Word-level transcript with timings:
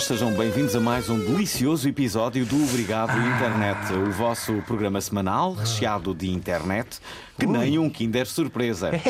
sejam 0.00 0.32
bem-vindos 0.32 0.74
a 0.74 0.80
mais 0.80 1.08
um 1.08 1.18
delicioso 1.18 1.88
episódio 1.88 2.44
do 2.46 2.62
Obrigado 2.64 3.12
Internet, 3.18 3.92
o 3.92 4.10
vosso 4.10 4.54
programa 4.66 5.00
semanal 5.00 5.52
recheado 5.54 6.14
de 6.14 6.30
internet, 6.30 6.98
que 7.38 7.46
nem 7.46 7.78
um 7.78 7.88
Kinder 7.90 8.26
Surpresa. 8.26 8.90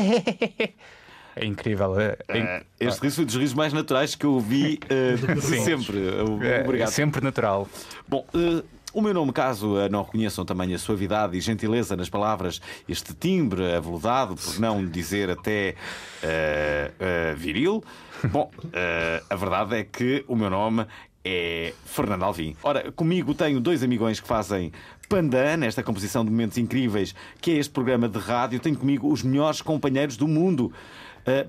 É 1.36 1.46
incrível. 1.46 1.98
É, 1.98 2.16
é- 2.28 2.62
Este 2.80 3.00
riso 3.02 3.16
foi 3.16 3.24
dos 3.24 3.36
risos 3.36 3.54
mais 3.54 3.72
naturais 3.72 4.16
que 4.16 4.26
eu 4.26 4.40
vi 4.40 4.80
eh, 4.90 5.14
de 5.14 5.40
Sim. 5.40 5.64
sempre. 5.64 5.96
É- 6.42 6.58
é 6.58 6.64
Obrigado. 6.64 6.90
sempre 6.90 7.22
natural. 7.22 7.68
Bom, 8.06 8.26
eh, 8.34 8.62
o 8.92 9.00
meu 9.00 9.14
nome, 9.14 9.32
caso 9.32 9.76
não 9.88 10.02
reconheçam 10.02 10.44
também 10.44 10.74
a 10.74 10.78
suavidade 10.78 11.36
e 11.36 11.40
gentileza 11.40 11.96
nas 11.96 12.08
palavras, 12.08 12.60
este 12.88 13.14
timbre 13.14 13.72
aveludado, 13.74 14.34
por 14.34 14.58
não 14.58 14.84
dizer 14.84 15.30
até 15.30 15.74
eh, 16.22 16.90
eh, 16.98 17.34
viril. 17.36 17.84
Bom, 18.30 18.50
eh, 18.72 19.22
a 19.30 19.36
verdade 19.36 19.76
é 19.76 19.84
que 19.84 20.24
o 20.26 20.34
meu 20.34 20.50
nome 20.50 20.86
é 21.24 21.72
Fernando 21.84 22.24
Alvim. 22.24 22.56
Ora, 22.62 22.90
comigo 22.92 23.34
tenho 23.34 23.60
dois 23.60 23.82
amigões 23.82 24.18
que 24.18 24.26
fazem 24.26 24.72
pandan 25.08 25.58
nesta 25.58 25.82
composição 25.82 26.24
de 26.24 26.30
momentos 26.30 26.58
incríveis, 26.58 27.14
que 27.40 27.52
é 27.52 27.54
este 27.54 27.72
programa 27.72 28.08
de 28.08 28.18
rádio. 28.18 28.60
Tenho 28.60 28.76
comigo 28.76 29.12
os 29.12 29.22
melhores 29.22 29.60
companheiros 29.60 30.16
do 30.16 30.26
mundo. 30.26 30.72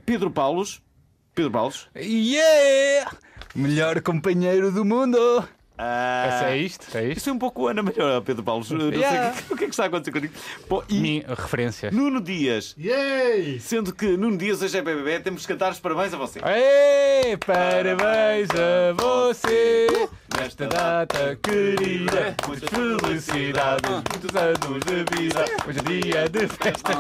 Pedro 0.05 0.30
Paulos. 0.31 0.81
Pedro 1.33 1.52
Paulos. 1.52 1.88
Yeah! 1.95 3.11
Melhor 3.55 4.02
companheiro 4.02 4.72
do 4.72 4.83
mundo! 4.83 5.48
Ah, 5.84 6.52
É 6.52 6.58
isto? 6.58 6.96
É 6.96 7.06
isto? 7.08 7.18
Isso 7.18 7.30
é 7.30 7.34
um 7.34 7.40
pouco 7.40 7.68
Ana 7.68 7.82
Melhor, 7.82 8.22
Pedro 8.22 8.44
Paulo. 8.44 8.64
Não 8.70 8.90
Yeah. 8.92 9.34
sei 9.34 9.42
o 9.42 9.48
que, 9.48 9.54
o 9.54 9.58
que 9.58 9.64
é 9.64 9.68
que 9.68 9.74
está 9.74 9.84
a 9.84 9.88
acontecer 9.88 10.12
contigo. 10.12 10.34
Bom, 10.70 10.84
e 10.88 10.94
Minha 11.00 11.26
referência. 11.30 11.90
Nuno 11.92 12.22
Dias. 12.22 12.76
Yay! 12.78 13.60
Sendo 13.60 13.92
que 13.94 14.16
Nuno 14.16 14.38
Dias 14.38 14.62
hoje 14.62 14.78
é 14.78 14.82
BBB, 14.82 15.20
temos 15.22 15.44
que 15.46 15.52
cantar 15.54 15.72
os 15.72 15.80
parabéns 15.80 16.14
a 16.14 16.18
você. 16.18 16.40
Ei, 16.46 17.36
parabéns 17.38 18.50
a 18.52 18.94
você 18.94 19.88
nesta 20.38 20.68
data 20.68 21.36
querida. 21.42 22.36
Muitas 22.48 22.70
felicidades, 22.70 23.90
muitos 23.92 24.36
anos 24.36 24.80
de 24.86 25.22
vida. 25.22 25.46
Hoje 25.68 25.80
é 25.80 26.28
dia 26.28 26.30
de 26.30 26.48
festa. 26.48 26.92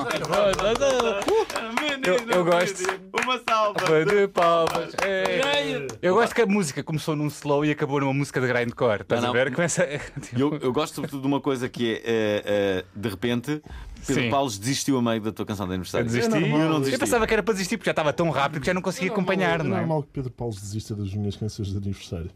Eu- 2.03 2.29
eu 2.37 2.45
gosto. 2.45 2.83
Uma 3.23 3.39
salva. 3.47 4.05
de 4.05 4.27
palmas. 4.29 4.93
Ei. 5.05 5.87
Eu 6.01 6.15
gosto 6.15 6.33
que 6.33 6.41
a 6.41 6.45
música 6.45 6.83
começou 6.83 7.15
num 7.15 7.27
slow 7.27 7.63
e 7.65 7.71
acabou 7.71 7.99
numa 7.99 8.13
música 8.13 8.41
de 8.41 8.47
grindcore. 8.47 9.01
Estás 9.01 9.21
Não, 9.21 9.29
a 9.29 9.33
não. 9.33 9.39
ver? 9.39 9.53
Começa. 9.53 9.87
Eu, 10.35 10.57
eu 10.61 10.71
gosto 10.73 10.95
sobretudo 10.95 11.21
de 11.21 11.27
uma 11.27 11.39
coisa 11.41 11.67
que 11.69 11.93
é, 11.95 12.01
eh, 12.03 12.43
eh, 12.45 12.85
de 12.95 13.09
repente, 13.09 13.61
Pedro 14.07 14.23
Sim. 14.23 14.29
Paulo 14.29 14.49
desistiu 14.49 14.97
a 14.97 15.01
meio 15.01 15.21
da 15.21 15.31
tua 15.31 15.45
canção 15.45 15.65
de 15.65 15.71
Eu 15.71 15.75
aniversário. 15.75 16.07
desisti. 16.07 16.35
É 16.35 16.39
normal. 16.39 16.59
Eu 16.61 16.69
não 16.69 16.79
desisti. 16.79 16.95
Eu 16.95 16.99
pensava 16.99 17.27
que 17.27 17.33
era 17.33 17.43
para 17.43 17.53
desistir 17.53 17.77
porque 17.77 17.87
já 17.87 17.91
estava 17.91 18.11
tão 18.13 18.29
rápido 18.29 18.61
que 18.61 18.65
já 18.67 18.73
não 18.73 18.81
conseguia 18.81 19.11
acompanhar, 19.11 19.59
é 19.59 19.63
não 19.63 19.75
é? 19.75 19.79
normal 19.79 20.03
que 20.03 20.09
Pedro 20.13 20.31
Paulo 20.31 20.53
desista 20.53 20.95
das 20.95 21.13
minhas 21.13 21.35
canções 21.35 21.69
de 21.69 21.77
aniversário. 21.77 22.31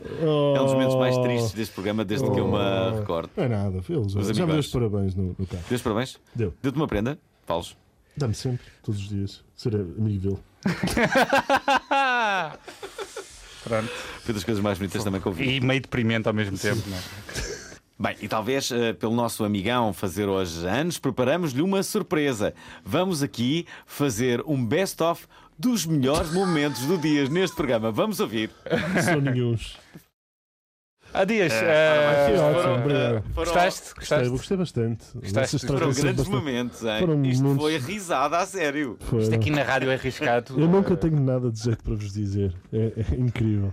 É 0.00 0.60
um 0.60 0.64
dos 0.64 0.72
momentos 0.74 0.94
mais 0.96 1.16
tristes 1.18 1.52
deste 1.52 1.74
programa 1.74 2.04
desde 2.04 2.30
que 2.30 2.38
eu 2.38 2.46
me 2.48 2.54
Oh. 2.56 3.00
recordo. 3.00 3.30
Não 3.36 3.44
é 3.44 3.48
nada, 3.48 3.80
eles 3.88 4.14
Os 4.14 4.36
já 4.36 4.46
me 4.46 4.52
deu 4.52 4.60
os 4.60 4.66
parabéns 4.68 5.14
no, 5.14 5.34
no 5.38 5.46
carro. 5.46 5.62
Deus 5.68 5.82
parabéns. 5.82 6.18
Deu. 6.34 6.54
Deu-te 6.62 6.76
uma 6.76 6.86
prenda, 6.86 7.18
Paulo. 7.46 7.66
Dá-me 8.16 8.34
sempre, 8.34 8.66
todos 8.82 9.00
os 9.00 9.08
dias. 9.08 9.44
Ser 9.54 9.74
amigo 9.76 10.20
dele. 10.20 10.38
Pronto. 13.64 13.88
Foi 14.22 14.34
das 14.34 14.44
coisas 14.44 14.62
mais 14.62 14.78
bonitas 14.78 15.02
também 15.04 15.20
que 15.20 15.28
ouvi. 15.28 15.56
E 15.56 15.60
meio 15.60 15.80
deprimente 15.80 16.26
ao 16.28 16.34
mesmo 16.34 16.56
tempo, 16.56 16.82
não 16.88 16.96
é? 16.96 17.00
Bem, 18.00 18.14
e 18.22 18.28
talvez 18.28 18.70
eh, 18.70 18.92
pelo 18.92 19.12
nosso 19.12 19.42
amigão 19.44 19.92
fazer 19.92 20.28
hoje 20.28 20.64
anos, 20.64 20.98
preparamos-lhe 21.00 21.60
uma 21.60 21.82
surpresa. 21.82 22.54
Vamos 22.84 23.24
aqui 23.24 23.66
fazer 23.86 24.40
um 24.46 24.64
best-of 24.64 25.26
dos 25.58 25.84
melhores 25.86 26.32
momentos 26.32 26.82
do 26.86 26.96
dia 26.98 27.28
neste 27.28 27.56
programa. 27.56 27.90
Vamos 27.90 28.20
ouvir. 28.20 28.50
São 29.04 29.20
nenhuns. 29.20 29.76
Há 31.12 31.24
dias. 31.24 31.52
Eh, 31.52 31.64
eh, 32.30 32.36
foram, 32.36 32.74
eh, 32.90 33.22
foram- 33.34 33.52
Gostaste? 33.52 33.94
Gostei, 33.94 34.28
gostei 34.28 34.56
bastante. 34.58 35.04
Gostaste? 35.14 35.58
Foram 35.66 35.78
grandes 35.90 36.02
bastante- 36.04 36.30
momentos, 36.30 36.82
hein? 36.84 36.98
Foram 37.00 37.22
Isto 37.24 37.42
momentos- 37.42 37.62
foi 37.64 37.78
risada 37.78 38.36
a 38.38 38.46
sério. 38.46 38.96
Foi. 39.00 39.22
Isto 39.22 39.34
aqui 39.34 39.50
na 39.50 39.62
rádio 39.62 39.90
é 39.90 39.94
arriscado. 39.94 40.60
Eu 40.60 40.68
nunca 40.68 40.94
tenho 40.96 41.18
nada 41.18 41.50
de 41.50 41.58
jeito 41.62 41.82
para 41.82 41.94
vos 41.94 42.12
dizer. 42.12 42.54
É, 42.72 42.92
é 43.00 43.14
incrível. 43.16 43.72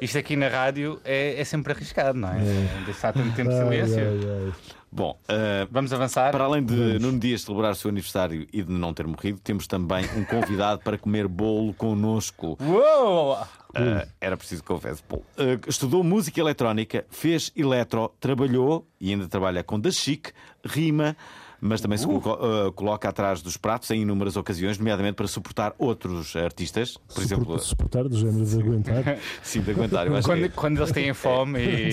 Isto 0.00 0.18
aqui 0.18 0.36
na 0.36 0.46
rádio 0.48 1.00
é, 1.04 1.40
é 1.40 1.44
sempre 1.44 1.72
arriscado, 1.72 2.18
não 2.18 2.28
é? 2.28 2.36
é. 2.38 2.90
Está 2.90 3.12
tanto 3.12 3.34
tempo 3.34 3.48
de 3.48 3.56
Ai, 3.56 3.62
silêncio. 3.64 3.98
ai, 3.98 4.20
ai. 4.46 4.52
Bom, 4.90 5.18
eh, 5.28 5.66
Vamos 5.70 5.92
avançar. 5.92 6.32
para 6.32 6.44
além 6.44 6.64
de 6.64 6.74
Vamos. 6.74 7.02
Nuno 7.02 7.18
Dias 7.18 7.42
celebrar 7.42 7.72
o 7.72 7.74
seu 7.74 7.90
aniversário 7.90 8.46
e 8.52 8.62
de 8.62 8.72
não 8.72 8.94
ter 8.94 9.06
morrido, 9.06 9.38
temos 9.40 9.66
também 9.66 10.04
um 10.16 10.24
convidado 10.24 10.82
para 10.82 10.96
comer 10.96 11.28
bolo 11.28 11.74
connosco. 11.74 12.56
Uou! 12.60 13.36
Uh, 13.70 14.08
era 14.18 14.36
preciso 14.36 14.64
que 14.64 14.72
houvesse 14.72 15.02
Paul. 15.02 15.22
Uh, 15.36 15.68
estudou 15.68 16.02
música 16.02 16.40
eletrónica, 16.40 17.04
fez 17.10 17.52
eletro, 17.54 18.10
trabalhou 18.18 18.88
e 18.98 19.10
ainda 19.10 19.28
trabalha 19.28 19.62
com 19.62 19.78
da 19.78 19.90
chic, 19.90 20.30
rima, 20.64 21.14
mas 21.60 21.80
também 21.80 21.98
se 21.98 22.06
coloca, 22.06 22.30
uh, 22.30 22.72
coloca 22.72 23.08
atrás 23.08 23.42
dos 23.42 23.56
pratos 23.56 23.90
em 23.90 24.02
inúmeras 24.02 24.36
ocasiões, 24.36 24.78
nomeadamente 24.78 25.14
para 25.14 25.26
suportar 25.26 25.74
outros 25.78 26.36
artistas, 26.36 26.96
por 27.12 27.22
exemplo, 27.22 27.58
Suportar, 27.58 27.64
suportar 27.64 28.08
do 28.08 28.16
género 28.16 28.44
de 28.44 28.60
aguentar. 28.60 29.18
sim, 29.42 29.60
de 29.60 29.70
aguentar. 29.70 30.06
Eu 30.06 30.16
acho 30.16 30.28
que 30.28 30.32
Quando, 30.34 30.44
é. 30.44 30.48
quando 30.48 30.78
eles 30.78 30.92
têm 30.92 31.12
fome 31.12 31.60
e. 31.60 31.90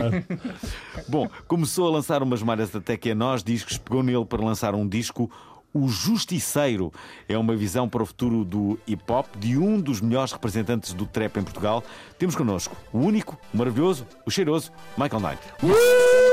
Bom, 1.08 1.28
começou 1.46 1.88
a 1.88 1.90
lançar 1.90 2.22
umas 2.22 2.42
malhas 2.42 2.74
até 2.74 2.96
que 2.96 3.10
a 3.10 3.14
nós 3.14 3.42
discos 3.42 3.78
pegou 3.78 4.02
nele 4.02 4.24
para 4.24 4.44
lançar 4.44 4.74
um 4.74 4.86
disco. 4.86 5.30
O 5.72 5.88
Justiceiro 5.88 6.90
é 7.28 7.36
uma 7.36 7.54
visão 7.54 7.86
para 7.86 8.02
o 8.02 8.06
futuro 8.06 8.46
do 8.46 8.78
hip 8.86 9.02
hop 9.12 9.26
de 9.38 9.58
um 9.58 9.78
dos 9.78 10.00
melhores 10.00 10.32
representantes 10.32 10.94
do 10.94 11.04
trap 11.04 11.36
em 11.36 11.42
Portugal. 11.42 11.84
Temos 12.18 12.34
connosco 12.34 12.74
o 12.94 12.98
único, 12.98 13.38
o 13.52 13.58
maravilhoso, 13.58 14.06
o 14.24 14.30
cheiroso 14.30 14.72
Michael 14.96 15.20
Knight. 15.20 15.42
É 15.62 16.25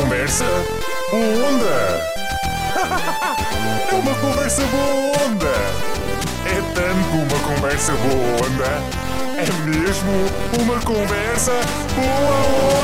conversa 0.00 0.44
boa 1.10 1.48
onda. 1.48 2.10
É 3.90 3.94
uma 3.94 4.14
conversa 4.14 4.62
boa 4.66 5.26
onda. 5.26 5.52
É 6.46 6.60
tanto 6.74 7.16
uma 7.16 7.40
conversa 7.54 7.92
boa 7.92 8.46
onda. 8.46 8.70
É 9.36 9.44
mesmo 9.68 10.12
uma 10.62 10.80
conversa 10.80 11.52
boa 11.96 12.36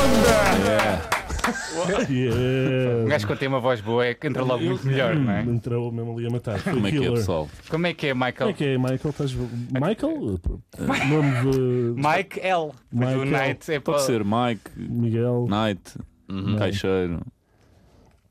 onda. 0.03 1.07
Um 1.77 2.13
Yeah. 2.13 3.05
gajo 3.09 3.25
quando 3.27 3.39
tem 3.39 3.47
uma 3.47 3.59
voz 3.61 3.79
boa 3.79 4.05
é 4.05 4.13
que 4.13 4.27
entra 4.27 4.43
logo 4.43 4.61
muito 4.63 4.85
melhor, 4.85 5.15
não 5.15 5.31
é? 5.31 5.41
Entrou 5.41 5.91
mesmo 5.91 6.17
ali 6.17 6.27
a 6.27 6.29
matar. 6.29 6.59
Foi 6.59 6.73
Como 6.73 6.87
é 6.87 6.91
que 6.91 7.05
é, 7.05 7.11
pessoal? 7.11 7.49
Como 7.69 7.87
é 7.87 7.93
que 7.93 8.07
é, 8.07 8.09
Como 8.11 8.25
Michael? 8.25 8.49
é 8.49 8.53
que 8.53 8.65
é, 8.65 8.77
Michael? 8.77 9.09
Estás... 9.09 9.33
Michael? 9.33 10.39
Nome 11.09 11.51
de 11.51 11.95
Mike 11.95 12.39
L. 12.41 12.71
Mas 12.91 13.15
o 13.15 13.19
Michael. 13.19 13.25
Knight 13.47 13.71
é 13.71 13.79
Pode 13.79 13.97
para. 13.97 14.05
ser 14.05 14.23
Mike, 14.25 14.71
Miguel. 14.75 15.47
Knight, 15.49 15.81
Caixeiro. 16.57 17.21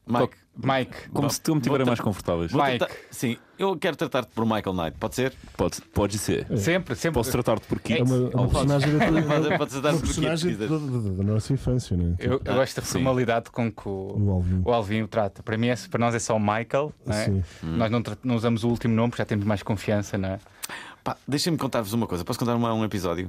Mike, 0.09 0.37
Mike. 0.57 1.09
Como 1.13 1.29
se 1.29 1.41
tu 1.41 1.57
me 1.57 1.61
Vou 1.63 1.85
mais 1.85 1.99
confortáveis. 1.99 2.53
vou 2.53 2.63
Mike. 2.65 2.79
tratar- 2.79 2.95
sim, 3.11 3.37
eu 3.59 3.77
quero 3.77 3.97
tratar-te 3.97 4.31
por 4.33 4.45
Michael 4.47 4.73
Knight, 4.73 4.97
pode 5.01 5.17
ser? 5.17 5.35
Pode, 5.57 5.81
pode 5.93 6.17
ser. 6.17 6.47
Sempre, 6.57 6.95
sempre. 6.95 7.15
Posso 7.15 7.33
tratar-te 7.33 7.67
por 7.67 7.79
É 7.79 7.81
Kit? 7.81 8.03
uma, 8.03 8.15
é 8.31 8.37
uma 8.37 8.49
personagem 8.49 8.97
da 8.97 9.05
Pode, 9.11 9.59
pode 9.59 9.71
tratar 9.73 9.89
uma 9.91 9.99
por 9.99 10.07
personagem 10.07 10.57
da, 10.57 10.67
da- 10.67 10.77
da- 10.79 11.09
da 11.11 11.23
nossa 11.25 11.53
infância, 11.53 11.97
né? 11.97 12.15
Eu, 12.21 12.41
eu 12.45 12.55
gosto 12.55 12.77
da 12.77 12.83
sim. 12.83 12.93
formalidade 12.93 13.51
com 13.51 13.73
que 13.73 13.89
o, 13.89 14.15
O 14.17 14.31
Alvin. 14.31 14.63
o 14.65 14.73
Alvin 14.73 15.03
o 15.03 15.09
trata. 15.09 15.43
Para 15.43 15.59
mim, 15.59 15.67
é, 15.69 15.75
para 15.91 15.99
nós 15.99 16.15
é 16.15 16.21
só 16.21 16.37
o 16.37 16.41
Michael. 16.41 16.93
Não 17.05 17.13
é? 17.17 17.25
Sim. 17.25 17.43
Nós 17.65 17.91
não, 17.91 18.01
tra- 18.01 18.19
não 18.23 18.37
usamos 18.37 18.63
o 18.63 18.69
último 18.69 18.95
nome 18.95 19.11
porque 19.11 19.23
já 19.23 19.27
temos 19.27 19.45
mais 19.45 19.61
confiança, 19.65 20.17
não 20.17 20.29
é? 20.29 20.39
Pá, 21.03 21.17
Deixem-me 21.27 21.59
contar-vos 21.59 21.93
uma 21.93 22.07
coisa. 22.07 22.25
Posso 22.25 22.39
contar 22.39 22.55
uma- 22.55 22.73
um 22.73 22.85
episódio? 22.85 23.29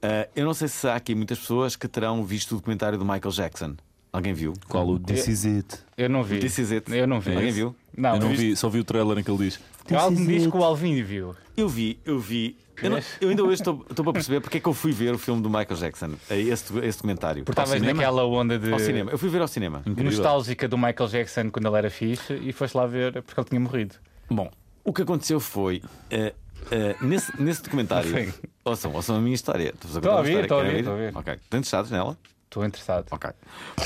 Ah, 0.00 0.28
eu 0.36 0.44
não 0.44 0.54
sei 0.54 0.68
se 0.68 0.86
há 0.86 0.94
aqui 0.94 1.16
muitas 1.16 1.40
pessoas 1.40 1.74
que 1.74 1.88
terão 1.88 2.22
visto 2.24 2.52
o 2.52 2.54
documentário 2.58 2.96
do 2.96 3.04
Michael 3.04 3.32
Jackson. 3.32 3.74
Alguém 4.16 4.32
viu? 4.32 4.54
Qual 4.66 4.88
o 4.88 4.98
This 4.98 5.28
Is 5.28 5.44
It? 5.44 5.78
Eu 5.98 6.08
não 6.08 6.22
vi. 6.24 6.38
This 6.38 6.56
is 6.58 6.72
it. 6.72 6.90
Eu 6.90 7.06
não 7.06 7.20
vi. 7.20 7.34
Alguém 7.34 7.52
viu? 7.52 7.76
Não, 7.94 8.14
eu 8.14 8.20
não 8.20 8.28
vi, 8.30 8.56
só 8.56 8.68
vi 8.70 8.80
o 8.80 8.84
trailer 8.84 9.18
em 9.18 9.22
que 9.22 9.30
ele 9.30 9.44
diz. 9.44 9.60
O 9.90 9.94
Alvin 9.94 10.26
diz 10.26 10.46
que 10.46 10.56
o 10.56 10.64
Alvin 10.64 11.02
viu. 11.02 11.34
Eu 11.54 11.68
vi, 11.68 11.98
eu 12.04 12.18
vi. 12.18 12.56
Eu, 12.82 12.90
não- 12.90 12.98
eu 13.20 13.28
ainda 13.28 13.42
hoje 13.44 13.54
estou, 13.60 13.76
para 13.78 14.12
perceber 14.14 14.40
porque 14.40 14.56
é 14.56 14.60
que 14.60 14.66
eu 14.68 14.72
fui 14.72 14.92
ver 14.92 15.14
o 15.14 15.18
filme 15.18 15.42
do 15.42 15.48
Michael 15.50 15.76
Jackson, 15.76 16.12
esse, 16.30 16.78
esse 16.78 16.98
documentário. 16.98 17.44
Porque 17.44 17.60
estavas 17.60 17.80
naquela 17.82 18.24
onda 18.24 18.58
de 18.58 18.72
Ao 18.72 18.78
cinema. 18.78 19.10
Eu 19.10 19.18
fui 19.18 19.28
ver 19.28 19.40
ao 19.42 19.48
cinema. 19.48 19.82
Incrível. 19.86 20.04
nostálgica 20.12 20.66
do 20.66 20.78
Michael 20.78 21.08
Jackson 21.10 21.50
quando 21.50 21.68
ele 21.68 21.76
era 21.76 21.90
fixe 21.90 22.34
e 22.42 22.52
foste 22.52 22.74
lá 22.74 22.86
ver 22.86 23.22
porque 23.22 23.38
ele 23.38 23.48
tinha 23.50 23.60
morrido. 23.60 23.94
Bom, 24.30 24.50
o 24.82 24.92
que 24.94 25.02
aconteceu 25.02 25.38
foi. 25.40 25.82
eh, 26.10 26.34
eh, 26.70 26.96
nesse, 27.02 27.30
nesse 27.40 27.62
documentário. 27.62 28.10
Sim. 28.16 28.32
Ouçam, 28.64 28.92
ouçam 28.94 29.16
a 29.16 29.20
minha 29.20 29.34
história. 29.34 29.72
Estou 29.74 29.90
Estou 29.90 30.12
a 30.12 30.16
ouvir, 30.18 30.40
estou 30.40 30.58
a 30.58 30.62
ouvir, 30.62 30.78
estou 30.78 30.92
a 30.92 30.96
ouvir. 30.96 31.16
Ok. 31.16 31.32
Estão 31.34 31.58
interessados 31.58 31.90
nela? 31.90 32.18
Estou 32.46 32.64
interessado. 32.64 33.06
Ok. 33.10 33.30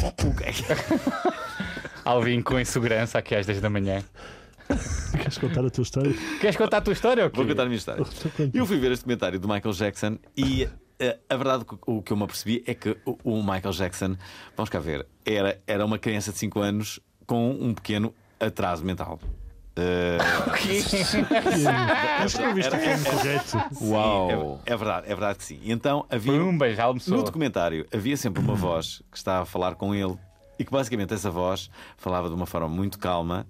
Bom, 0.01 0.09
o 0.09 0.35
que 0.37 0.53
que- 0.53 0.65
Alvin 2.05 2.43
com 2.43 2.59
insegurança 2.59 3.19
aqui 3.19 3.35
às 3.35 3.47
10 3.47 3.61
da 3.61 3.69
manhã. 3.71 4.03
Queres 5.13 5.39
contar 5.39 5.65
a 5.65 5.71
tua 5.71 5.83
história? 5.83 6.13
Queres 6.41 6.57
contar 6.57 6.77
a 6.79 6.81
tua 6.81 6.93
história 6.93 7.25
ou 7.25 7.31
quê? 7.31 7.37
Vou 7.37 7.47
contar 7.47 7.63
a 7.63 7.67
minha 7.67 7.77
história. 7.77 8.05
Eu 8.55 8.65
fui 8.67 8.79
ver 8.79 8.93
este 8.93 9.03
documentário 9.03 9.41
do 9.41 9.49
Michael 9.49 9.75
Jackson 9.75 10.19
e 10.37 10.69
eh, 10.99 11.19
a 11.29 11.37
verdade, 11.37 11.65
que- 11.65 11.77
o 11.87 12.03
que 12.03 12.13
eu 12.13 12.17
me 12.17 12.23
apercebi 12.25 12.63
é 12.67 12.75
que 12.75 12.97
o, 13.05 13.19
o 13.25 13.43
Michael 13.43 13.73
Jackson, 13.73 14.17
vamos 14.57 14.71
cá 14.71 14.79
ver, 14.79 15.07
era, 15.27 15.61
era 15.67 15.85
uma 15.85 15.99
criança 15.99 16.31
de 16.33 16.39
5 16.39 16.61
anos 16.61 17.01
com 17.27 17.51
um 17.51 17.75
pequeno 17.75 18.15
atraso 18.39 18.85
mental. 18.85 19.19
Acho 22.21 22.37
que 22.37 22.45
não 22.45 22.55
viste 22.55 22.75
o 22.75 22.79
filme 22.79 23.05
correto. 23.05 23.85
Uau! 23.85 24.61
é, 24.67 24.73
é 24.73 24.77
verdade, 24.77 25.07
é 25.07 25.09
verdade 25.09 25.39
que 25.39 25.45
sim. 25.45 25.59
E 25.63 25.73
então 25.73 26.05
havia. 26.11 26.33
Pumba, 26.33 26.73
já 26.73 26.87
No 26.93 27.23
documentário 27.23 27.87
havia 27.93 28.17
sempre 28.17 28.43
uma 28.43 28.55
voz 28.55 29.03
que 29.11 29.17
estava 29.17 29.43
a 29.43 29.47
falar 29.47 29.75
com 29.75 29.95
ele 29.95 30.17
e 30.59 30.65
que 30.65 30.71
basicamente 30.71 31.15
essa 31.15 31.31
voz 31.31 31.71
falava 31.97 32.29
de 32.29 32.35
uma 32.35 32.47
forma 32.47 32.69
muito 32.69 32.99
calma. 32.99 33.47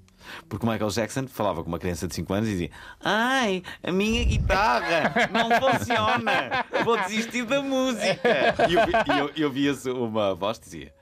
Porque 0.49 0.67
o 0.67 0.69
Michael 0.69 0.91
Jackson 0.91 1.27
falava 1.27 1.63
com 1.63 1.69
uma 1.69 1.79
criança 1.79 2.07
de 2.07 2.15
5 2.15 2.33
anos 2.33 2.49
e 2.49 2.53
dizia: 2.53 2.71
Ai, 3.03 3.63
a 3.83 3.91
minha 3.91 4.23
guitarra 4.25 5.29
não 5.33 5.49
funciona, 5.59 6.65
vou 6.85 6.97
desistir 6.99 7.45
da 7.45 7.63
música. 7.63 8.55
E 8.69 8.75
eu, 8.75 9.17
eu, 9.17 9.31
eu 9.35 9.51
via-se 9.51 9.91
uma 9.91 10.35
voz 10.35 10.59
que 10.59 10.65
dizia: 10.65 10.93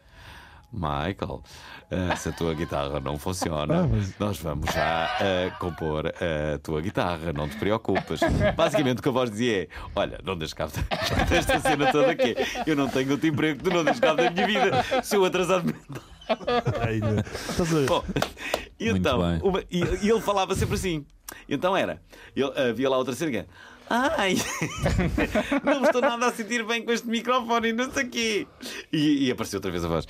Michael, 0.73 1.43
eh, 1.91 2.15
se 2.17 2.29
a 2.29 2.33
tua 2.33 2.53
guitarra 2.55 3.01
não 3.01 3.19
funciona, 3.19 3.81
Ah, 3.81 3.87
mas- 3.87 4.19
nós 4.19 4.39
vamos 4.39 4.71
já 4.73 5.17
eh, 5.21 5.51
compor 5.59 6.07
a 6.09 6.59
tua 6.59 6.81
guitarra, 6.83 7.33
não 7.33 7.49
te 7.49 7.57
preocupes. 7.57 8.21
Basicamente 8.57 8.99
o 8.99 9.03
que 9.03 9.09
a 9.09 9.13
voz 9.13 9.31
dizia 9.31 9.63
é: 9.63 9.69
Olha, 9.97 10.21
não 10.23 10.37
deixes 10.37 10.53
cabo 10.55 10.73
desta 11.29 11.59
cena 11.61 11.91
toda 11.91 12.11
aqui. 12.13 12.35
Eu 12.67 12.77
não 12.77 12.89
tenho 12.89 13.11
outro 13.13 13.27
emprego, 13.27 13.63
tu 13.65 13.71
não 13.71 13.83
deixes 13.83 14.01
cabo 14.01 14.17
da 14.23 14.31
minha 14.31 14.47
vida, 14.47 15.03
sou 15.03 15.25
atrasado 15.25 15.65
mental. 15.65 16.03
Ainda. 16.87 17.25
Estás 17.27 17.75
a... 17.75 17.87
Bom, 17.87 18.05
e 18.79 18.89
então, 18.91 19.19
uma- 19.43 19.63
e, 19.71 19.79
e 20.03 20.11
ele 20.11 20.21
falava 20.21 20.55
sempre 20.55 20.75
assim. 20.75 21.07
Então 21.49 21.75
era, 21.77 22.01
ele, 22.37 22.53
havia 22.71 22.91
lá 22.91 22.99
outra 22.99 23.15
cena 23.15 23.31
que 23.31 23.37
era, 23.39 23.49
Ai, 23.91 24.37
não 25.65 25.83
estou 25.85 26.03
nada 26.03 26.27
a 26.27 26.33
sentir 26.33 26.63
bem 26.67 26.85
com 26.85 26.93
este 26.93 27.09
microfone 27.09 27.69
e 27.69 27.73
não 27.73 27.91
sei 27.91 28.05
o 28.05 28.11
quê. 28.11 28.47
E, 28.93 29.27
e 29.27 29.31
apareceu 29.31 29.57
outra 29.59 29.71
vez 29.71 29.83
a 29.83 29.89
voz. 29.89 30.07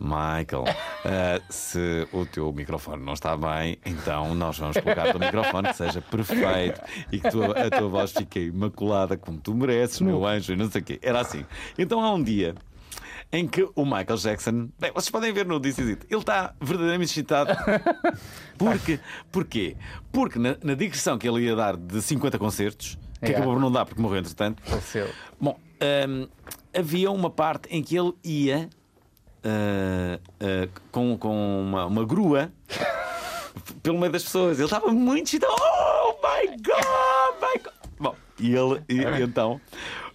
Michael, 0.00 0.64
ah, 1.04 1.40
se 1.50 2.08
o 2.12 2.24
teu 2.24 2.50
microfone 2.52 3.04
não 3.04 3.12
está 3.12 3.36
bem, 3.36 3.76
então 3.84 4.34
nós 4.34 4.58
vamos 4.58 4.76
colocar 4.78 5.08
o 5.08 5.10
teu 5.12 5.20
microfone 5.20 5.68
que 5.68 5.76
seja 5.76 6.00
perfeito 6.00 6.80
e 7.12 7.20
que 7.20 7.30
tua- 7.30 7.52
a 7.66 7.70
tua 7.70 7.88
voz 7.88 8.10
fique 8.12 8.40
imaculada 8.46 9.16
como 9.18 9.38
tu 9.38 9.54
mereces, 9.54 10.00
meu 10.00 10.26
anjo, 10.26 10.52
e 10.52 10.56
não 10.56 10.70
sei 10.70 10.80
o 10.80 10.84
quê. 10.84 10.98
Era 11.02 11.20
assim. 11.20 11.44
Então 11.78 12.00
há 12.02 12.12
um 12.14 12.22
dia 12.22 12.54
em 13.32 13.46
que 13.46 13.62
o 13.76 13.84
Michael 13.84 14.16
Jackson, 14.16 14.70
bem, 14.80 14.90
vocês 14.92 15.10
podem 15.10 15.32
ver 15.32 15.46
no 15.46 15.60
This 15.60 15.78
Is 15.78 15.88
It, 15.90 16.06
ele 16.10 16.20
está 16.20 16.54
verdadeiramente 16.60 17.10
excitado. 17.12 17.52
Porque, 18.58 18.98
porquê? 19.30 19.76
Porque 20.10 20.38
na, 20.38 20.56
na 20.62 20.74
digressão 20.74 21.16
que 21.18 21.28
ele 21.28 21.44
ia 21.44 21.54
dar 21.54 21.76
de 21.76 22.00
50 22.02 22.38
concertos, 22.38 22.98
que 23.20 23.26
Yeah. 23.26 23.36
acabou 23.38 23.54
por 23.54 23.60
não 23.60 23.70
dar 23.70 23.84
porque 23.84 24.00
morreu 24.00 24.20
entretanto, 24.20 24.62
bom, 25.38 25.60
hum, 26.08 26.26
havia 26.74 27.10
uma 27.10 27.28
parte 27.28 27.68
em 27.70 27.82
que 27.82 27.94
ele 27.94 28.14
ia 28.24 28.70
ah, 29.44 30.18
ah, 30.40 30.68
com, 30.90 31.16
com 31.16 31.62
uma, 31.62 31.86
uma 31.86 32.04
grua 32.04 32.52
pelo 33.82 33.98
meio 33.98 34.12
das 34.12 34.24
pessoas. 34.24 34.58
Ele 34.58 34.66
estava 34.66 34.88
muito 34.92 35.26
excitado. 35.26 35.52
Oh 35.58 36.14
my 36.22 36.46
God! 36.62 37.40
My 37.40 37.62
God! 37.62 37.74
Bom, 37.98 38.14
e 38.38 38.54
ele, 38.54 38.82
e 38.88 39.22
então, 39.22 39.60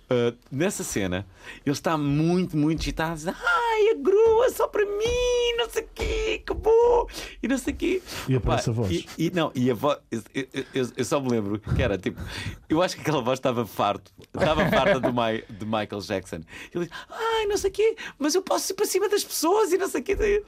ah, 0.10 0.34
nessa 0.52 0.84
cena, 0.84 1.26
ele 1.66 1.74
está 1.74 1.98
muito, 1.98 2.56
muito 2.58 2.80
excitado. 2.82 3.16
diz, 3.16 3.28
Ai, 3.28 3.90
a 3.92 3.96
grua 4.02 4.50
só 4.52 4.68
para 4.68 4.86
mim, 4.86 5.58
não 5.58 5.70
sei 5.70 5.84
o 5.84 5.88
quê, 5.94 6.44
que 6.46 6.54
bom! 6.54 7.08
E 7.42 7.48
não 7.48 7.58
sei 7.58 7.74
o 7.74 7.78
quê. 7.78 8.02
E 8.28 8.40
Pá, 8.40 8.56
a 8.70 8.74
voz. 8.74 8.92
E, 8.92 9.08
e 9.18 9.32
não, 9.32 9.52
e 9.56 9.70
a 9.70 9.74
voz, 9.74 9.98
eu, 10.12 10.22
eu- 10.54 10.88
eu- 10.98 11.06
só 11.06 11.20
me 11.20 11.30
lembro 11.30 11.60
que 11.60 11.82
era 11.82 11.98
tipo, 11.98 12.22
eu 12.70 12.82
acho 12.82 12.96
que 12.96 13.02
aquela 13.02 13.22
voz 13.22 13.40
estava 13.40 13.66
farto, 13.66 14.12
estava 14.34 14.66
farta 14.70 15.00
do, 15.00 15.12
de 15.12 15.66
Michael 15.66 16.02
Jackson. 16.02 16.42
Ele 16.74 16.86
diz, 16.86 16.90
ai, 17.10 17.46
não 17.48 17.58
sei 17.58 17.70
o 17.70 17.74
quê, 17.74 17.96
mas 18.20 18.36
eu 18.36 18.42
posso 18.42 18.72
ir 18.72 18.76
para 18.76 18.86
cima 18.86 19.10
das 19.10 19.24
pessoas 19.24 19.72
e 19.72 19.78
não 19.78 19.88
sei 19.90 20.02
o 20.02 20.04
quê. 20.04 20.44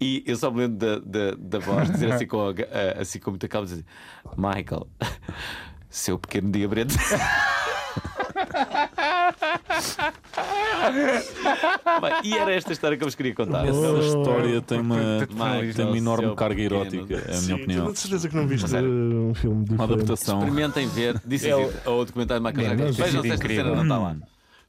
E 0.00 0.22
eu 0.26 0.36
só 0.36 0.50
me 0.50 0.58
lembro 0.66 0.78
da, 0.78 0.98
da, 0.98 1.36
da 1.38 1.58
voz 1.58 1.90
dizer 1.90 2.12
assim 2.12 2.26
com, 2.26 2.40
assim 3.00 3.18
com 3.18 3.30
muita 3.30 3.48
calma, 3.48 3.66
dizer, 3.66 3.84
Michael, 4.36 4.88
seu 5.90 6.18
pequeno 6.18 6.50
diabrete. 6.50 6.94
Bem, 12.00 12.12
e 12.24 12.36
era 12.36 12.52
esta 12.52 12.72
história 12.72 12.96
que 12.96 13.02
eu 13.02 13.06
vos 13.06 13.14
queria 13.14 13.34
contar. 13.34 13.66
Essa 13.66 13.78
Oh. 13.92 13.98
história 14.00 14.60
tem 14.62 14.80
uma, 14.80 14.96
tem 15.74 15.84
uma 15.86 15.96
enorme 15.98 16.34
carga 16.34 16.54
pequeno. 16.56 16.76
erótica, 16.82 17.14
é 17.14 17.30
a 17.30 17.34
Sim, 17.34 17.46
minha 17.46 17.56
tenho 17.56 17.62
opinião. 17.64 17.92
de 17.92 17.98
certeza 17.98 18.28
que 18.28 18.36
não 18.36 18.46
viste 18.46 18.68
Sério? 18.68 18.88
uh, 18.88 19.30
um 19.30 19.34
filme 19.34 19.56
Uma 19.56 19.64
diferente. 19.64 19.92
adaptação. 19.92 20.38
Experimentem 20.38 20.88
ver, 20.88 21.20
disse 21.24 21.48
Eu- 21.48 21.72
o 21.86 22.04
documentário 22.04 22.42
de 22.42 22.50
Michael 22.52 22.76
Jackson. 22.76 23.02
Vejam 23.04 23.22
se 23.22 23.30
esta 23.30 23.48
cena 23.48 23.74
não 23.74 23.82
está 23.82 23.98
lá. 23.98 24.16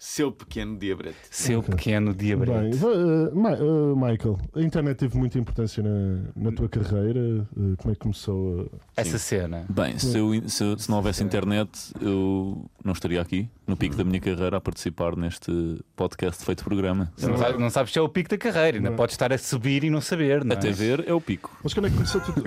Seu 0.06 0.34
pequeno 0.34 0.78
diabrete. 0.78 1.16
Seu 1.32 1.64
pequeno 1.64 2.14
Bem, 2.14 2.18
diabrete. 2.28 2.76
va- 2.76 2.90
uh, 2.90 3.34
Ma- 3.34 3.54
uh, 3.54 3.96
Michael, 3.96 4.38
a 4.54 4.62
internet 4.62 4.98
teve 4.98 5.18
muita 5.18 5.40
importância 5.40 5.82
na, 5.82 6.24
na 6.36 6.52
tua 6.52 6.68
carreira. 6.68 7.48
Uh, 7.56 7.78
como 7.78 7.92
é 7.92 7.96
que 7.96 8.02
começou 8.02 8.70
a. 8.98 9.00
Essa 9.02 9.18
cena. 9.18 9.66
Bem, 9.70 9.98
se, 9.98 10.18
eu, 10.18 10.30
se, 10.50 10.76
se 10.78 10.90
não 10.90 10.98
houvesse 10.98 11.24
internet, 11.24 11.94
eu 12.02 12.70
não 12.84 12.92
estaria 12.92 13.22
aqui, 13.22 13.48
no 13.66 13.78
pico 13.78 13.96
da 13.96 14.04
minha 14.04 14.20
carreira, 14.20 14.58
a 14.58 14.62
participar 14.62 15.16
neste 15.16 15.80
podcast 15.96 16.44
feito 16.44 16.66
programa. 16.66 17.10
Não 17.22 17.38
sabes, 17.38 17.60
não 17.62 17.70
sabes 17.70 17.94
se 17.94 17.98
é 17.98 18.02
o 18.02 18.10
pico 18.10 18.30
da 18.30 18.38
carreira, 18.38 18.80
ainda 18.80 18.90
Não. 18.90 18.98
podes 18.98 19.14
estar 19.14 19.32
a 19.32 19.38
subir 19.38 19.86
e 19.86 19.90
não 19.90 20.02
saber, 20.02 20.44
não 20.44 20.54
é? 20.54 20.58
Até 20.60 20.70
ver 20.70 21.08
é 21.08 21.14
o 21.14 21.22
pico. 21.22 21.58
Mas 21.64 21.74
quando 21.74 21.86
é 21.86 21.90
que 21.90 21.96
começou, 21.96 22.20
tu- 22.20 22.34
tu- 22.34 22.42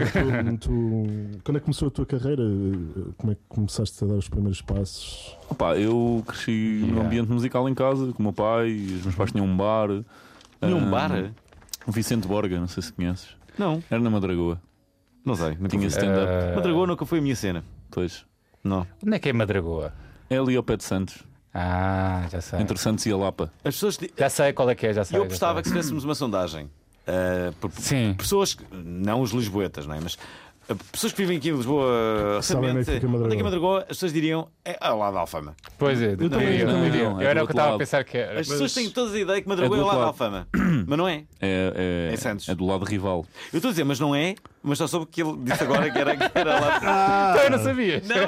tu- 0.61 1.39
quando 1.43 1.57
é 1.57 1.61
que 1.61 1.65
começou 1.65 1.89
a 1.89 1.91
tua 1.91 2.05
carreira? 2.05 2.43
Como 3.17 3.33
é 3.33 3.35
que 3.35 3.41
começaste 3.49 4.05
a 4.05 4.07
dar 4.07 4.15
os 4.17 4.29
primeiros 4.29 4.61
passos? 4.61 5.35
Opa, 5.49 5.77
eu 5.77 6.23
cresci 6.27 6.51
no 6.81 6.87
Yeah. 6.89 7.07
ambiente 7.07 7.31
musical 7.31 7.69
em 7.69 7.75
casa, 7.75 8.13
com 8.13 8.19
o 8.19 8.23
meu 8.23 8.33
pai, 8.33 8.73
os 8.73 9.03
meus 9.05 9.15
pais 9.15 9.31
tinham 9.33 9.47
um 9.47 9.57
bar. 9.57 9.89
E 10.63 10.67
um 10.67 10.91
bar? 10.91 11.31
O 11.87 11.93
Vicente 11.93 12.27
Borga, 12.27 12.59
não 12.59 12.67
sei 12.67 12.83
se 12.83 12.93
conheces. 12.93 13.29
Não, 13.59 13.83
Era 13.91 14.01
na 14.01 14.11
Madragoa. 14.11 14.61
não 15.25 15.35
sei. 15.37 15.51
Nunca 15.51 15.69
Tinha 15.69 15.87
stand-up. 15.87 16.27
Ah, 16.53 16.57
Madragoa 16.57 16.87
nunca 16.87 17.07
foi 17.07 17.19
a 17.21 17.23
minha 17.23 17.37
cena. 17.37 17.65
Pois. 17.91 18.25
Não. 18.63 18.87
Onde 19.05 19.15
é 19.17 19.19
que 19.19 19.29
é 19.29 19.33
Madragoa? 19.33 19.93
É 20.29 20.37
ali 20.37 20.57
ao 20.57 20.63
pé 20.63 20.77
de 20.77 20.83
Santos, 20.85 21.23
Ah, 21.55 22.27
já 22.31 22.41
sei. 22.41 22.61
entre 22.61 22.77
Santos 22.77 23.07
e 23.07 23.13
a 23.13 23.17
Lapa. 23.17 23.53
As 23.65 23.75
pessoas. 23.75 23.99
Já 24.19 24.29
sei 24.29 24.53
qual 24.53 24.69
é 24.69 24.75
que 24.75 24.87
é, 24.89 24.93
já 24.93 25.05
sei. 25.05 25.17
Eu 25.19 25.23
apostava 25.23 25.55
sei. 25.55 25.63
que 25.63 25.69
se 25.69 25.75
fizéssemos 25.77 26.05
uma 26.05 26.15
sondagem 26.17 26.69
ah, 27.07 27.53
por 27.61 27.71
Sim. 27.73 28.15
pessoas, 28.19 28.55
que- 28.55 28.65
não 28.75 29.21
os 29.23 29.31
lisboetas, 29.31 29.87
não 29.87 29.95
é? 29.95 30.01
Mas 30.01 30.19
pessoas 30.93 31.13
que 31.13 31.19
vivem 31.23 31.37
aqui 31.39 31.49
em 31.51 31.57
Lisboa 31.57 32.41
Sabem 32.43 32.71
onde 32.71 32.81
é 32.81 32.85
que 32.85 32.91
recentemente, 32.91 33.01
fica 33.01 33.07
Madragoa. 33.09 33.25
onde 33.27 33.33
é 33.33 33.37
que 33.37 33.41
é 33.41 33.45
Madragoa, 33.45 33.79
as 33.83 33.87
pessoas 33.89 34.13
diriam 34.13 34.49
é 34.65 34.77
ao 34.81 34.99
lado 34.99 35.15
da 35.15 35.21
Alfama. 35.21 35.55
Pois 35.79 36.03
é, 36.03 36.13
eu 36.13 36.17
também- 36.31 36.59
eu 36.59 36.67
também 36.67 36.91
diria. 36.91 37.07
digo. 37.09 37.21
Eu 37.23 37.29
era 37.29 37.41
É 37.41 37.43
o 37.43 37.47
que 37.47 37.53
estava 37.53 37.75
a 37.75 37.79
pensar 37.79 38.05
que 38.05 38.19
era. 38.19 38.41
As 38.41 38.49
pessoas 38.49 38.75
têm 38.75 38.91
todas 38.91 39.15
a 39.15 39.19
ideia 39.19 39.41
que 39.41 39.47
É 39.47 39.49
Madragoa 39.49 39.77
é, 39.77 39.81
ao 39.81 39.87
lado 39.87 40.01
da 40.01 40.07
Alfama. 40.07 40.49
Mas 40.87 40.99
não 40.99 41.07
é. 41.09 41.25
É, 41.41 42.09
é, 42.11 42.15
Em 42.15 42.17
Santos. 42.17 42.49
é 42.49 42.55
do 42.55 42.67
lado 42.67 42.85
rival. 42.85 43.25
Eu 43.53 43.59
estou 43.59 43.69
a 43.69 43.73
dizer, 43.73 43.85
mas 43.85 43.99
não 44.01 44.15
é. 44.15 44.35
Mas 44.63 44.79
só 44.79 44.87
soube 44.89 45.07
que 45.07 45.23
ele 45.23 45.37
disse 45.43 45.63
agora 45.63 45.89
que 45.91 45.99
era, 45.99 46.17
que 46.17 46.31
era 46.39 46.61
lá. 46.61 46.81
Ah, 46.83 47.37
Eu 47.45 47.51
não 47.51 47.59
sabia. 47.59 48.03
Não, 48.05 48.17
era 48.17 48.27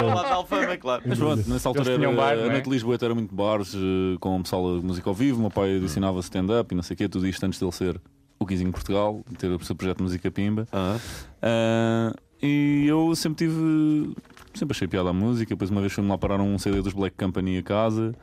ao 0.00 0.06
lado 0.14 0.22
da 0.28 0.34
Alfama, 0.34 0.76
claro. 0.76 1.02
Mas 1.04 1.18
pronto, 1.18 1.48
nessa 1.48 1.68
altura 1.68 1.90
era, 1.90 1.98
tinham 1.98 2.14
bar, 2.14 2.36
não 2.36 2.44
a 2.44 2.46
é? 2.46 2.50
noite 2.50 2.64
de 2.64 2.70
Lisboa 2.70 2.96
era 3.00 3.14
muito 3.14 3.34
bares 3.34 3.74
eh, 3.74 4.16
com 4.20 4.42
pessoal 4.42 4.78
de 4.78 4.86
música 4.86 5.08
ao 5.10 5.14
vivo. 5.14 5.38
O 5.38 5.40
meu 5.42 5.50
pai 5.50 5.76
ensinava 5.76 6.20
stand-up 6.20 6.72
e 6.72 6.76
não 6.76 6.82
sei 6.82 6.94
o 6.94 6.96
quê, 6.98 7.08
tudo 7.08 7.26
isto 7.26 7.44
antes 7.44 7.58
dele 7.58 7.72
ser 7.72 8.00
o 8.44 8.46
Guizinho 8.46 8.70
Portugal, 8.72 9.24
ter 9.38 9.48
o 9.50 9.64
seu 9.64 9.74
projeto 9.74 9.98
de 9.98 10.02
música 10.04 10.30
Pimba. 10.30 10.66
Ah, 10.72 10.96
Ah, 11.42 12.14
e 12.42 12.86
eu 12.86 13.14
sempre 13.16 13.46
tive. 13.46 14.14
Sempre 14.54 14.74
achei 14.76 14.86
piada 14.86 15.10
à 15.10 15.12
música. 15.12 15.50
Depois, 15.50 15.70
uma 15.70 15.80
vez 15.80 15.92
fui-me 15.92 16.08
lá 16.10 16.16
parar 16.18 16.40
um 16.40 16.58
CD 16.58 16.80
dos 16.82 16.92
Black 16.92 17.16
Company 17.16 17.58
a 17.58 17.62
casa. 17.62 18.14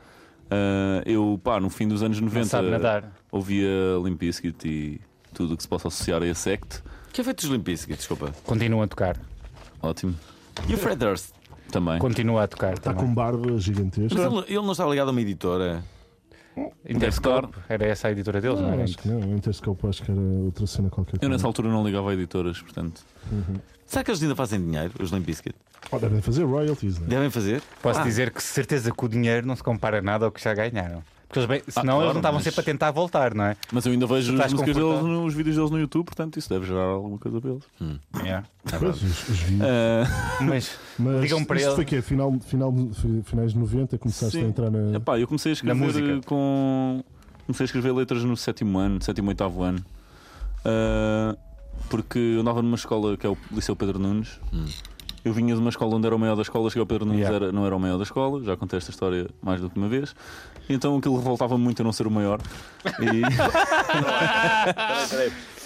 Ah, 0.50 1.02
eu, 1.04 1.40
pá, 1.42 1.60
no 1.60 1.68
fim 1.70 1.86
dos 1.88 2.02
anos 2.02 2.18
Não 2.20 2.28
90, 2.28 2.46
sabe 2.46 2.70
nadar. 2.70 3.12
ouvia 3.30 3.68
Limp 4.02 4.18
Bizkit 4.20 4.66
e 4.68 5.00
tudo 5.34 5.54
o 5.54 5.56
que 5.56 5.62
se 5.62 5.68
possa 5.68 5.88
associar 5.88 6.22
a 6.22 6.26
esse 6.26 6.50
act. 6.52 6.82
que 7.12 7.20
é 7.20 7.24
feito 7.24 7.42
dos 7.42 7.50
Limp 7.50 7.64
Bizkit, 7.64 7.96
desculpa. 7.96 8.32
Continua 8.44 8.84
a 8.84 8.88
tocar. 8.88 9.16
Ótimo. 9.82 10.14
E 10.68 10.74
o 10.74 10.78
Fred 10.78 10.96
Durst? 10.98 11.30
Também. 11.70 11.98
Continua 11.98 12.44
a 12.44 12.48
tocar. 12.48 12.74
Está 12.74 12.92
também. 12.92 13.06
com 13.08 13.14
barba 13.14 13.58
gigantesca. 13.58 14.14
Mas 14.14 14.32
ele, 14.32 14.44
ele 14.46 14.62
não 14.66 14.72
está 14.72 14.86
ligado 14.86 15.08
a 15.08 15.10
uma 15.10 15.20
editora. 15.22 15.82
Interscope, 16.88 17.56
era 17.68 17.86
essa 17.86 18.08
a 18.08 18.12
editora 18.12 18.40
deles, 18.40 18.58
não 18.60 18.66
Não, 18.68 18.74
era? 18.74 18.84
acho 18.84 18.98
que 18.98 19.08
não. 19.08 19.20
O 19.20 19.36
Interscope 19.36 19.86
acho 19.86 20.02
que 20.02 20.10
era 20.10 20.20
outra 20.20 20.66
cena 20.66 20.90
qualquer. 20.90 21.18
Eu 21.22 21.28
nessa 21.28 21.46
altura 21.46 21.68
não 21.68 21.84
ligava 21.84 22.10
a 22.10 22.14
editoras, 22.14 22.60
portanto. 22.60 23.02
Será 23.86 24.04
que 24.04 24.10
eles 24.10 24.22
ainda 24.22 24.34
fazem 24.36 24.60
dinheiro, 24.60 24.92
os 25.00 25.10
Limp 25.10 25.24
Bizkit? 25.24 25.54
Oh, 25.90 25.98
devem 25.98 26.20
fazer 26.22 26.44
royalties, 26.44 26.98
né? 26.98 27.06
Devem 27.08 27.30
fazer? 27.30 27.60
Posso 27.82 28.00
Ah. 28.00 28.04
dizer 28.04 28.30
que 28.30 28.42
certeza 28.42 28.90
que 28.92 29.04
o 29.04 29.08
dinheiro 29.08 29.46
não 29.46 29.56
se 29.56 29.62
compara 29.62 30.00
nada 30.00 30.24
ao 30.26 30.32
que 30.32 30.42
já 30.42 30.54
ganharam. 30.54 31.02
Porque 31.32 31.38
eles 31.38 31.48
bem, 31.48 31.62
senão 31.66 31.94
claro, 31.94 32.02
eles 32.02 32.12
não 32.12 32.20
estavam 32.20 32.34
mas- 32.36 32.44
sempre 32.44 32.60
a 32.60 32.62
tentar 32.62 32.90
voltar, 32.90 33.34
não 33.34 33.44
é? 33.44 33.56
Mas 33.72 33.86
eu 33.86 33.92
ainda 33.92 34.06
vejo 34.06 34.34
músicas 34.34 34.76
deles, 34.76 35.34
vídeos 35.34 35.56
deles 35.56 35.70
no 35.70 35.80
YouTube, 35.80 36.04
portanto 36.04 36.38
isso 36.38 36.46
deve 36.50 36.66
gerar 36.66 36.82
alguma 36.82 37.16
coisa 37.16 37.40
para 37.40 37.50
eles. 37.52 37.64
Yeah. 38.22 38.46
Pois, 38.78 39.02
os, 39.02 39.28
os 39.30 39.38
vi. 39.40 39.58
Ah, 39.62 40.04
Mas 40.44 40.76
Mas 40.98 41.22
ligam 41.22 41.42
para 41.42 41.56
isto 41.56 41.68
ele. 41.68 41.74
foi 41.76 41.84
que 41.86 42.02
final, 42.02 42.38
final, 42.44 42.70
fi- 42.92 43.22
finais 43.24 43.52
de 43.54 43.58
90 43.58 43.96
começaste 43.96 44.36
Sim. 44.38 44.44
a 44.44 44.48
entrar 44.48 44.70
na. 44.70 44.94
epá, 44.98 45.18
eu 45.18 45.26
comecei 45.26 45.52
a 45.52 45.54
escrever 45.54 45.74
música. 45.74 46.20
com. 46.26 47.02
Comecei 47.46 47.64
a 47.64 47.66
escrever 47.66 47.92
letras 47.92 48.22
no 48.24 48.36
sétimo 48.36 48.78
ano, 48.78 49.02
sétimo, 49.02 49.28
oitavo 49.30 49.62
ano. 49.62 49.82
Ah, 50.66 51.34
porque 51.88 52.18
eu 52.18 52.40
andava 52.42 52.60
numa 52.60 52.76
escola 52.76 53.16
que 53.16 53.26
é 53.26 53.30
o 53.30 53.36
Liceu 53.50 53.74
Pedro 53.74 53.98
Nunes. 53.98 54.38
Eu 55.24 55.32
vinha 55.32 55.54
de 55.54 55.60
uma 55.60 55.70
escola 55.70 55.94
onde 55.96 56.06
era 56.06 56.16
o 56.16 56.18
maior 56.18 56.34
da 56.34 56.42
escola, 56.42 56.68
cheguei 56.68 56.80
ao 56.80 56.86
Pedro 56.86 57.04
Nunes, 57.06 57.20
Yeah. 57.20 57.36
era, 57.46 57.52
não 57.52 57.64
era 57.64 57.76
o 57.76 57.78
maior 57.80 57.96
da 57.96 58.02
escola, 58.02 58.42
já 58.42 58.56
contei 58.56 58.76
esta 58.76 58.90
história 58.90 59.28
mais 59.40 59.60
do 59.60 59.70
que 59.70 59.78
uma 59.78 59.88
vez. 59.88 60.14
Então 60.68 60.96
aquilo 60.96 61.16
revoltava 61.16 61.56
muito 61.56 61.80
a 61.80 61.84
não 61.84 61.92
ser 61.92 62.06
o 62.06 62.10
maior. 62.10 62.40
E 63.00 63.22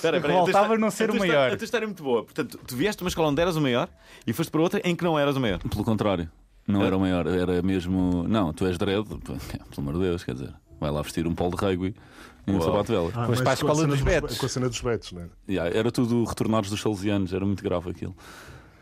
Peraí, 0.02 0.20
peraí, 0.20 0.36
Voltava 0.36 0.74
a 0.74 0.78
não 0.78 0.90
ser 0.90 1.06
tua 1.06 1.14
o 1.14 1.16
história- 1.16 1.34
maior. 1.34 1.52
A 1.52 1.56
tua 1.56 1.64
história 1.64 1.84
é 1.84 1.86
muito 1.86 2.02
boa. 2.02 2.22
Portanto, 2.24 2.58
tu 2.66 2.76
vieste 2.76 2.98
de 2.98 3.04
uma 3.04 3.08
escola 3.08 3.28
onde 3.28 3.40
eras 3.40 3.56
o 3.56 3.60
maior 3.60 3.88
e 4.26 4.32
foste 4.32 4.50
para 4.50 4.60
outra 4.60 4.80
em 4.84 4.94
que 4.94 5.02
não 5.04 5.18
eras 5.18 5.36
o 5.36 5.40
maior. 5.40 5.58
pelo 5.58 5.84
contrário, 5.84 6.28
não 6.66 6.84
era 6.84 6.96
o 6.96 7.00
maior, 7.00 7.26
era 7.26 7.62
mesmo. 7.62 8.24
Não, 8.28 8.52
tu 8.52 8.66
és 8.66 8.76
dread, 8.76 9.04
pelo 9.06 9.38
amor 9.78 9.94
de 9.94 10.00
Deus, 10.00 10.22
quer 10.24 10.34
dizer, 10.34 10.52
vai 10.80 10.90
lá 10.90 11.00
vestir 11.02 11.26
um 11.26 11.34
polo 11.34 11.56
de 11.56 11.64
rugby 11.64 11.94
e 12.46 12.52
um 12.52 12.60
sapato 12.60 12.84
de 12.86 12.92
vela. 12.92 13.10
Ah, 13.14 13.26
mas 13.28 13.40
para 13.40 13.52
a 13.52 13.56
com 13.56 13.60
escola 13.66 13.74
cena 13.76 13.88
dos 13.88 14.00
betos. 14.02 14.38
Com 14.38 14.46
a 14.46 14.48
cena 14.48 14.68
dos 14.68 14.80
betos, 14.80 15.12
né? 15.12 15.28
Yeah, 15.48 15.74
era 15.76 15.90
tudo 15.90 16.24
retornados 16.24 16.68
dos 16.70 16.80
salesianos, 16.80 17.32
era 17.32 17.44
muito 17.46 17.62
grave 17.64 17.90
aquilo. 17.90 18.14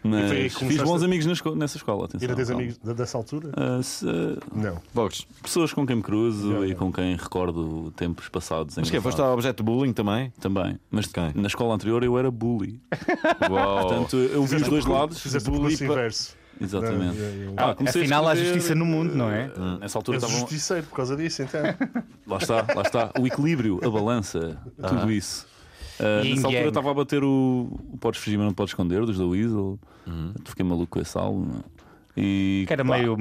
Mas 0.04 0.54
fiz 0.54 0.82
bons 0.82 1.02
a- 1.02 1.06
amigos 1.06 1.24
na 1.26 1.32
esco- 1.32 1.54
nessa 1.54 1.76
escola. 1.78 2.04
Atenção, 2.04 2.28
Ainda 2.28 2.36
tens 2.36 2.48
calma. 2.48 2.62
amigos 2.62 2.96
dessa 2.96 3.16
altura? 3.16 3.50
Ah, 3.56 3.82
se- 3.82 4.06
ah, 4.06 4.38
Não. 4.54 5.08
Pessoas 5.42 5.72
com 5.72 5.86
quem 5.86 5.96
me 5.96 6.02
cruzo 6.02 6.48
Yeah, 6.48 6.60
e 6.66 6.68
yeah. 6.70 6.78
com 6.78 6.92
quem 6.92 7.16
recordo 7.16 7.90
tempos 7.96 8.28
passados. 8.28 8.76
Mas 8.76 8.90
que 8.90 9.00
foste 9.00 9.20
objeto 9.20 9.56
de 9.56 9.62
bullying 9.62 9.92
também? 9.94 10.30
Também. 10.40 10.78
Mas 10.90 11.06
Quem? 11.06 11.32
na 11.34 11.46
escola 11.46 11.74
anterior 11.74 12.02
eu 12.04 12.18
era 12.18 12.30
bully. 12.30 12.78
Uau. 13.50 13.80
Portanto, 13.88 14.16
eu 14.16 14.44
vi 14.44 14.56
os 14.56 14.68
dois 14.68 14.84
lados. 14.84 15.18
Fizeste 15.20 15.48
bully 15.50 15.76
percurso 15.76 15.86
pa- 15.86 15.92
inverso. 15.92 16.36
Exatamente. 16.60 17.18
Não, 17.18 17.54
Ah, 17.70 17.74
comecei 17.74 18.02
a 18.02 18.04
afinal 18.04 18.28
há 18.28 18.32
escrever- 18.34 18.54
justiça 18.54 18.74
no 18.76 18.84
mundo, 18.84 19.14
não 19.16 19.28
é? 19.30 19.50
Nessa 19.80 19.98
altura 19.98 20.18
estavam. 20.18 20.38
justiceiro 20.40 20.86
por 20.86 20.94
causa 20.96 21.16
disso, 21.16 21.42
então. 21.42 21.60
Lá 22.26 22.36
está, 22.38 22.64
lá 22.74 22.82
está. 22.82 23.10
O 23.18 23.26
equilíbrio, 23.26 23.80
a 23.82 23.90
balança, 23.90 24.56
tudo 24.86 25.10
isso. 25.10 25.46
Yin 26.22 26.34
nessa 26.34 26.46
altura 26.48 26.68
estava 26.68 26.90
a 26.90 26.94
bater 26.94 27.22
o, 27.24 27.68
o 27.92 27.96
Podes 27.98 28.20
Fugir, 28.20 28.36
mas 28.38 28.46
não 28.46 28.54
podes 28.54 28.70
esconder, 28.72 29.04
dos 29.06 29.18
da 29.18 29.24
Weasel. 29.24 29.78
Fiquei 30.44 30.64
maluco 30.64 30.88
com 30.88 31.00
esse 31.00 31.16
álbum. 31.16 31.60
E, 32.16 32.64
Que 32.66 32.72
era 32.72 32.84
pá, 32.84 32.96
meio 32.98 33.16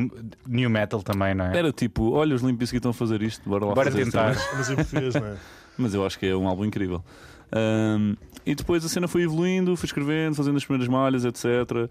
new 0.48 0.70
metal 0.70 1.02
também, 1.02 1.34
não 1.34 1.46
é? 1.46 1.58
Era 1.58 1.72
tipo, 1.72 2.12
olha, 2.12 2.36
os 2.36 2.42
Limp 2.44 2.60
Bizkit 2.60 2.78
estão 2.78 2.92
a 2.92 2.94
fazer 2.94 3.22
isto, 3.24 3.48
bora 3.50 3.66
lá 3.66 3.74
Bora 3.74 3.90
fazer 3.92 4.06
tentar. 4.06 4.32
isto. 4.34 4.56
Mas 4.56 4.70
em 4.70 4.76
português, 4.76 5.16
não 5.16 5.26
é? 5.26 5.36
Mas 5.78 5.94
eu 5.96 6.06
acho 6.06 6.20
que 6.20 6.28
é 6.28 6.36
um 6.36 6.48
álbum 6.48 6.64
incrível. 6.66 7.04
Ahm, 7.52 8.14
e 8.46 8.54
depois 8.54 8.86
a 8.86 8.90
cena 8.90 9.08
foi 9.08 9.24
evoluindo, 9.24 9.76
fui 9.76 9.88
escrevendo, 9.88 10.36
fazendo 10.36 10.58
as 10.58 10.64
primeiras 10.66 10.88
malhas, 10.88 11.26
etc. 11.26 11.90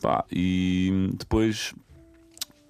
Pá, 0.00 0.24
e 0.30 1.10
depois 1.14 1.74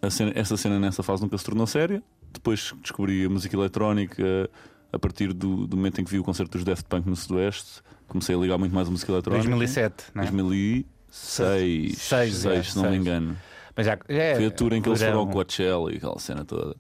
a 0.00 0.11
cena- 0.11 0.33
essa 0.35 0.57
cena 0.57 0.78
nessa 0.78 1.02
fase 1.02 1.23
nunca 1.23 1.37
se 1.38 1.45
tornou 1.45 1.66
séria. 1.66 2.02
Depois 2.33 2.73
descobri 2.83 3.25
a 3.25 3.28
música 3.28 3.54
eletrónica 3.57 4.49
a 4.93 4.99
partir 4.99 5.33
do, 5.33 5.67
do 5.67 5.77
momento 5.77 6.01
em 6.01 6.05
que 6.05 6.11
vi 6.11 6.19
o 6.19 6.25
concerto 6.25 6.53
dos 6.59 6.65
Daft 6.65 6.85
Punk 6.87 7.09
no 7.09 7.17
Sudoeste. 7.17 7.81
Comecei 8.09 8.35
a 8.35 8.39
ligar 8.39 8.59
muito 8.59 8.75
mais 8.75 8.87
a 8.89 8.91
música 8.91 9.11
eletrónica. 9.11 9.49
2007, 9.49 10.05
não 10.15 10.23
é? 10.23 10.27
2006, 10.27 10.87
Seis, 11.11 11.99
seis, 11.99 12.47
é, 12.47 12.63
se 12.63 12.77
não 12.77 12.85
me 12.85 12.91
seis. 12.91 13.01
engano. 13.01 13.37
Mas 13.77 13.87
já, 13.87 13.99
é, 14.09 14.35
Foi 14.35 14.47
a 14.47 14.51
tour 14.51 14.73
em 14.75 14.83
que 14.83 14.89
eles 14.89 15.01
foram 15.01 15.19
ao 15.19 15.27
verão. 15.27 15.33
Coachella 15.35 15.93
e 15.93 15.97
aquela 15.97 16.19
cena 16.19 16.45
toda. 16.45 16.77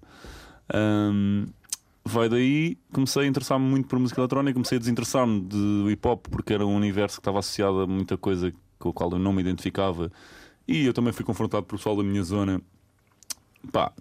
Ahm, 0.72 1.46
vai 2.04 2.28
daí, 2.28 2.76
comecei 2.92 3.22
a 3.24 3.26
interessar-me 3.26 3.64
muito 3.66 3.88
por 3.88 3.98
música 3.98 4.20
eletrónica, 4.20 4.54
comecei 4.54 4.76
a 4.76 4.78
desinteressar-me 4.78 5.40
de 5.42 5.86
hip 5.90 6.06
hop 6.06 6.26
porque 6.30 6.52
era 6.52 6.66
um 6.66 6.74
universo 6.74 7.16
que 7.16 7.20
estava 7.20 7.38
associado 7.38 7.80
a 7.80 7.86
muita 7.86 8.16
coisa 8.16 8.52
com 8.78 8.88
a 8.90 8.92
qual 8.92 9.10
eu 9.12 9.18
não 9.18 9.32
me 9.32 9.40
identificava. 9.40 10.10
E 10.66 10.84
eu 10.86 10.92
também 10.92 11.12
fui 11.12 11.24
confrontado 11.24 11.64
por 11.64 11.76
pessoal 11.76 11.96
da 11.96 12.02
minha 12.02 12.22
zona. 12.22 12.60
Pá, 13.70 13.92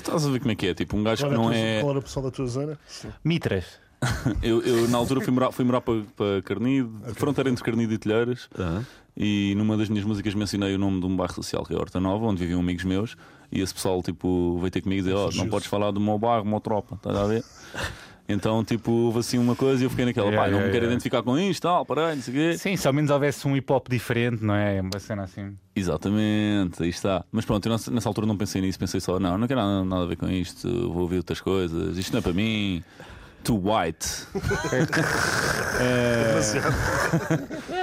estás 0.00 0.26
a 0.26 0.30
ver 0.30 0.40
como 0.40 0.52
é 0.52 0.54
que 0.54 0.66
é? 0.66 0.74
Tipo, 0.74 0.96
um 0.96 1.02
gajo 1.02 1.28
que 1.28 1.34
não 1.34 1.52
é. 1.52 1.80
Qual 1.80 1.90
era 1.90 1.98
o 1.98 2.02
pessoal 2.02 2.24
da 2.24 2.30
tua 2.30 2.46
zona? 2.46 2.78
Mitras. 3.24 3.64
Eu, 4.40 4.62
eu, 4.62 4.88
na 4.88 4.96
altura 4.96 5.20
fui 5.20 5.32
morar, 5.32 5.50
fui 5.50 5.64
morar 5.64 5.80
para, 5.80 6.02
para 6.16 6.40
Carnide, 6.42 6.88
fronteira 7.14 7.50
entre 7.50 7.64
Carnide 7.64 7.94
e 7.94 7.98
Telheiras. 7.98 8.48
E 9.16 9.54
numa 9.56 9.76
das 9.76 9.88
minhas 9.88 10.04
músicas 10.04 10.34
mencionei 10.34 10.72
o 10.76 10.78
nome 10.78 11.00
de 11.00 11.06
um 11.06 11.16
bairro 11.16 11.34
social 11.34 11.64
que 11.64 11.74
é 11.74 11.76
Horta 11.76 11.98
Nova, 11.98 12.26
onde 12.26 12.38
viviam 12.38 12.60
amigos 12.60 12.84
meus. 12.84 13.16
E 13.50 13.60
esse 13.60 13.74
pessoal 13.74 14.00
tipo, 14.00 14.56
veio 14.60 14.70
ter 14.70 14.82
comigo 14.82 15.00
e 15.00 15.02
dizer: 15.02 15.16
oh, 15.16 15.30
não 15.32 15.48
podes 15.48 15.66
falar 15.66 15.90
do 15.90 15.98
meu 15.98 16.16
bairro, 16.16 16.44
meu 16.44 16.60
tropa, 16.60 16.94
estás 16.94 17.16
a 17.16 17.26
ver? 17.26 17.44
Então, 18.28 18.62
tipo, 18.62 18.92
houve 18.92 19.20
assim 19.20 19.38
uma 19.38 19.56
coisa 19.56 19.82
e 19.82 19.86
eu 19.86 19.90
fiquei 19.90 20.04
naquela: 20.04 20.26
Yeah, 20.26 20.44
pá, 20.44 20.50
não 20.50 20.58
yeah, 20.58 20.66
me 20.66 20.72
quero 20.72 20.84
yeah. 20.84 20.92
identificar 20.92 21.22
com 21.22 21.38
isto, 21.38 21.62
tal, 21.62 21.86
parei, 21.86 22.14
não 22.14 22.22
sei 22.22 22.34
o 22.34 22.36
quê. 22.36 22.58
Sim, 22.58 22.76
se 22.76 22.86
ao 22.86 22.92
menos 22.92 23.10
houvesse 23.10 23.48
um 23.48 23.56
hip 23.56 23.72
hop 23.72 23.88
diferente, 23.88 24.44
não 24.44 24.54
é? 24.54 24.80
Uma 24.82 24.98
cena 24.98 25.22
assim. 25.22 25.56
Exatamente, 25.74 26.82
aí 26.82 26.90
está. 26.90 27.24
Mas 27.32 27.46
pronto, 27.46 27.64
eu 27.64 27.72
nessa, 27.72 27.90
nessa 27.90 28.06
altura 28.06 28.26
não 28.26 28.36
pensei 28.36 28.60
nisso, 28.60 28.78
pensei 28.78 29.00
só: 29.00 29.18
não, 29.18 29.38
não 29.38 29.48
quero 29.48 29.60
nada, 29.60 29.82
nada 29.82 30.02
a 30.02 30.06
ver 30.06 30.16
com 30.16 30.28
isto, 30.28 30.68
vou 30.92 31.02
ouvir 31.02 31.16
outras 31.16 31.40
coisas, 31.40 31.96
isto 31.96 32.12
não 32.12 32.18
é 32.18 32.22
para 32.22 32.34
mim. 32.34 32.84
Too 33.44 33.62
white. 33.64 34.26
É... 35.80 36.34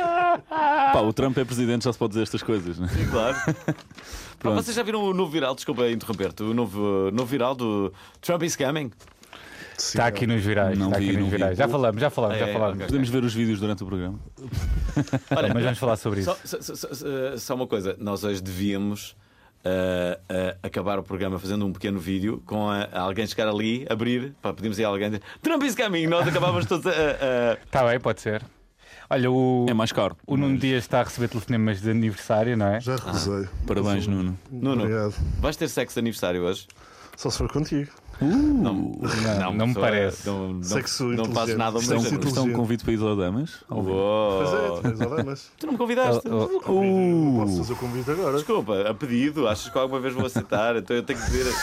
Pá, 0.92 1.00
o 1.02 1.14
Trump 1.14 1.38
é 1.38 1.46
presidente, 1.46 1.86
já 1.86 1.94
se 1.94 2.00
pode 2.00 2.12
dizer 2.12 2.24
estas 2.24 2.44
coisas, 2.44 2.78
né? 2.78 2.90
Sim, 2.90 3.06
claro. 3.10 3.38
Pronto. 4.40 4.62
Vocês 4.62 4.76
já 4.76 4.84
viram 4.84 5.02
o 5.02 5.14
novo 5.14 5.32
viral? 5.32 5.56
Desculpa 5.56 5.90
interromper-te. 5.90 6.44
O 6.44 6.54
novo, 6.54 7.10
novo 7.12 7.26
viral 7.26 7.56
do 7.56 7.92
Trump 8.22 8.44
is 8.44 8.56
coming? 8.56 8.92
Está 9.78 10.08
aqui 10.08 10.26
nos 10.26 10.44
virais. 10.44 10.78
Não 10.78 10.88
está 10.88 10.98
aqui 10.98 11.06
vi, 11.08 11.14
nos 11.14 11.22
não 11.22 11.30
vi. 11.30 11.36
virais. 11.38 11.58
Já 11.58 11.68
falamos, 11.68 12.02
já 12.02 12.10
falamos, 12.10 12.38
já 12.40 12.48
É, 12.48 12.54
falamos. 12.54 12.76
ok. 12.76 12.86
Podemos 12.88 13.10
ver 13.10 13.24
os 13.24 13.34
vídeos 13.34 13.60
durante 13.60 13.84
o 13.84 13.86
programa. 13.86 14.20
Olha, 15.36 15.54
Mas 15.54 15.64
vamos 15.64 15.80
falar 15.80 15.98
sobre 15.98 16.22
isso. 16.22 16.36
Só, 16.46 16.62
só- 16.62 16.76
só- 16.76 17.38
só- 17.38 17.56
uma 17.56 17.68
coisa, 17.68 17.96
nós 18.00 18.24
hoje 18.24 18.42
devíamos 18.42 19.16
ah, 19.66 20.20
ah, 20.30 20.56
acabar 20.64 21.00
o 21.00 21.04
programa 21.04 21.40
fazendo 21.40 21.66
um 21.66 21.74
pequeno 21.74 22.00
vídeo 22.00 22.42
com 22.46 22.70
a- 22.70 22.88
alguém 22.94 23.26
chegar 23.28 23.48
ali, 23.48 23.86
abrir, 23.90 24.34
pá, 24.42 24.54
pedimos 24.54 24.78
aí 24.80 24.86
a 24.86 24.88
alguém 24.88 25.10
dizer 25.10 25.22
Trump 25.42 25.64
is 25.64 25.76
coming, 25.76 26.08
nós 26.08 26.28
acabávamos 26.28 26.66
todos 26.68 26.86
a. 26.86 26.92
a- 26.92 27.58
Está 27.66 27.84
bem, 27.88 28.00
pode 28.00 28.22
ser. 28.22 28.44
Olha, 29.10 29.30
o, 29.30 29.66
É 29.70 29.74
mais 29.74 29.92
caro. 29.92 30.18
o 30.26 30.36
Nuno 30.36 30.58
Dias 30.58 30.84
está 30.84 31.02
a 31.02 31.04
receber 31.04 31.28
telefonemas 31.28 31.80
de 31.80 31.92
aniversário, 31.92 32.58
não 32.58 32.68
é? 32.68 32.80
Já 32.82 32.96
recusei. 32.96 33.48
Parabéns, 33.68 34.08
Nuno. 34.08 34.38
Nuno. 34.52 34.82
Obrigado. 34.84 35.14
Vais 35.40 35.56
ter 35.56 35.68
sexo 35.68 35.94
de 35.96 36.00
aniversário 36.00 36.42
hoje? 36.42 36.68
Só 37.16 37.30
se 37.30 37.38
for 37.38 37.52
contigo. 37.52 37.92
Não, 38.22 38.74
Não, 39.40 39.54
não 39.54 39.68
me 39.68 39.74
parece. 39.74 40.26
Não, 40.28 40.54
não, 40.54 40.64
Sexo 40.64 41.06
não 41.08 41.26
fazes 41.26 41.58
nada 41.58 41.78
ao 41.78 41.82
Isto 41.82 41.94
é, 41.94 41.98
um, 41.98 42.02
mesmo. 42.02 42.24
isto 42.24 42.40
é 42.40 42.42
um 42.44 42.54
convite 42.54 42.84
para 42.84 42.94
Isodamas? 42.94 43.64
Pois 43.68 43.88
é, 43.88 43.92
Uou. 43.92 44.82
tu 44.82 44.88
és 44.88 45.02
Adamas. 45.02 45.52
Tu 45.60 45.66
não 45.66 45.74
me 45.74 45.78
convidaste? 45.78 46.28
Oh, 46.30 46.50
oh, 46.56 46.60
Convido, 46.62 46.96
Não 46.96 47.40
posso 47.46 47.58
fazer 47.58 47.74
o 47.74 47.76
convite 47.76 48.12
agora. 48.12 48.38
Desculpa, 48.38 48.82
a 48.90 48.94
pedido, 48.94 49.48
achas 49.48 49.70
que 49.70 49.78
alguma 49.78 50.00
vez 50.00 50.14
vou 50.14 50.26
aceitar? 50.26 50.76
Então 50.78 50.96
eu 50.96 51.04
tenho 51.04 51.20
que 51.20 51.26
dizer. 51.26 51.54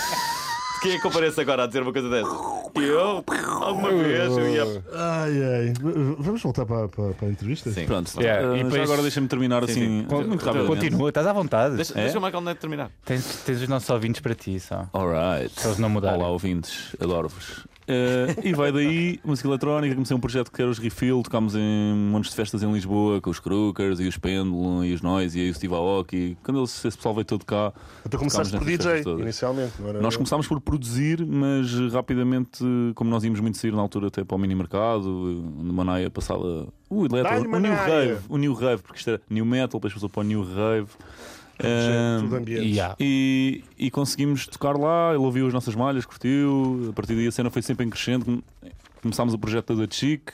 Quem 0.82 0.92
é 0.92 0.96
que 0.96 1.02
compareço 1.02 1.40
agora 1.40 1.62
a 1.64 1.66
dizer 1.66 1.82
uma 1.82 1.92
coisa 1.92 2.08
dessas? 2.08 2.32
Eu? 2.74 3.24
Alguma 3.62 3.90
vez? 3.90 4.36
Eu 4.36 4.48
ia. 4.48 4.84
Ai, 4.92 5.30
ai. 5.44 5.72
Vamos 6.18 6.42
voltar 6.42 6.66
para, 6.66 6.88
para, 6.88 7.12
para 7.14 7.28
a 7.28 7.30
entrevista? 7.30 7.70
Sim. 7.70 7.86
Pronto, 7.86 8.10
Yeah, 8.20 8.48
uh, 8.48 8.54
e 8.54 8.58
já 8.58 8.64
depois- 8.64 8.82
agora 8.82 9.02
deixa-me 9.02 9.28
terminar 9.28 9.64
Sim, 9.66 9.70
assim, 9.70 10.06
sim. 10.08 10.24
muito 10.26 10.44
rapidamente. 10.44 10.66
Continua, 10.66 11.08
estás 11.10 11.26
à 11.26 11.32
vontade. 11.32 11.76
Deixa, 11.76 11.92
É? 11.98 12.02
deixa 12.04 12.18
o 12.18 12.22
Michael 12.22 12.42
Neto 12.42 12.58
terminar. 12.58 12.90
Tens, 13.04 13.42
tens 13.44 13.62
os 13.62 13.68
nossos 13.68 13.88
ouvintes 13.90 14.20
para 14.20 14.34
ti 14.34 14.58
só. 14.58 14.88
Alright. 14.92 15.52
Se 15.60 15.66
eles 15.68 15.78
não 15.78 15.88
mudarem. 15.88 16.18
Olá, 16.18 16.28
ouvintes, 16.30 16.96
adoro-vos. 17.00 17.64
Eh, 17.86 18.36
e 18.44 18.52
vai 18.52 18.70
daí, 18.70 19.18
música 19.24 19.48
eletrónica. 19.48 19.94
Comecei 19.94 20.16
um 20.16 20.20
projeto 20.20 20.50
que 20.50 20.60
era 20.60 20.70
os 20.70 20.78
Refill. 20.78 21.22
Tocámos 21.22 21.54
em 21.54 21.94
montes 21.94 22.30
de 22.30 22.36
festas 22.36 22.62
em 22.62 22.72
Lisboa 22.72 23.20
com 23.20 23.30
os 23.30 23.40
Crookers 23.40 24.00
e 24.00 24.06
os 24.06 24.16
Pendulum 24.16 24.84
e 24.84 24.92
os 24.92 25.00
Noise 25.00 25.38
e 25.38 25.50
o 25.50 25.54
Steve 25.54 25.74
Aoki. 25.74 26.36
Quando 26.42 26.60
eles, 26.60 26.84
esse 26.84 26.96
pessoal 26.96 27.14
veio 27.14 27.24
todo 27.24 27.44
cá, 27.44 27.72
Então 28.06 28.18
começaste 28.18 28.56
por 28.56 28.64
DJ, 28.64 29.02
inicialmente, 29.18 29.72
não 29.80 29.88
era? 29.88 30.00
Nós 30.00 30.16
começámos 30.16 30.46
por 30.46 30.60
produzir, 30.60 31.24
mas 31.26 31.72
rapidamente, 31.92 32.64
como 32.94 33.10
nós 33.10 33.24
íamos 33.24 33.40
muito 33.40 33.58
sair 33.58 33.72
na 33.72 33.82
altura 33.82 34.08
até 34.08 34.24
para 34.24 34.34
o 34.34 34.38
mini 34.38 34.54
mercado, 34.54 35.52
onde 35.58 35.72
Manaia 35.72 36.10
passava 36.10 36.68
o 36.88 37.06
eletro, 37.06 37.50
o 37.50 37.58
new 37.58 37.74
rave, 37.74 38.18
o 38.28 38.36
new 38.38 38.54
rave, 38.54 38.82
porque 38.82 38.98
isto 38.98 39.10
era 39.10 39.20
new 39.28 39.44
metal, 39.44 39.80
depois 39.80 39.92
passou 39.92 40.08
para 40.08 40.20
o 40.20 40.24
new 40.24 40.42
rave. 40.42 40.88
Ambiente. 41.66 42.68
Yeah. 42.68 42.96
e, 42.98 43.64
e 43.78 43.90
conseguimos 43.90 44.46
tocar 44.46 44.76
lá, 44.76 45.10
ele 45.10 45.24
ouviu 45.24 45.46
as 45.46 45.52
nossas 45.52 45.74
malhas, 45.74 46.04
curtiu. 46.04 46.88
A 46.90 46.92
partir 46.92 47.14
daí 47.14 47.26
a 47.26 47.32
cena 47.32 47.50
foi 47.50 47.62
sempre 47.62 47.86
em 47.86 47.90
crescendo. 47.90 48.42
Começámos 49.00 49.34
o 49.34 49.38
projeto 49.38 49.74
da 49.74 49.86
Chic. 49.88 50.30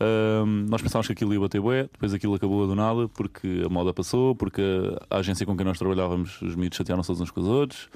Ahm, 0.00 0.66
nós 0.68 0.82
pensávamos 0.82 1.06
que 1.06 1.12
aquilo 1.12 1.32
ia 1.32 1.40
bater 1.40 1.60
bué, 1.60 1.84
depois 1.84 2.12
aquilo 2.12 2.34
acabou 2.34 2.66
do 2.66 2.74
nada 2.74 3.08
porque 3.08 3.62
a 3.64 3.68
moda 3.68 3.94
passou, 3.94 4.34
porque 4.34 4.62
a 5.08 5.18
agência 5.18 5.46
com 5.46 5.56
quem 5.56 5.64
nós 5.64 5.78
trabalhávamos, 5.78 6.42
os 6.42 6.56
miúdos 6.56 6.76
chatearam-se 6.76 7.06
todos 7.06 7.20
uns 7.20 7.30
com 7.30 7.40
os 7.40 7.46
outros. 7.46 7.88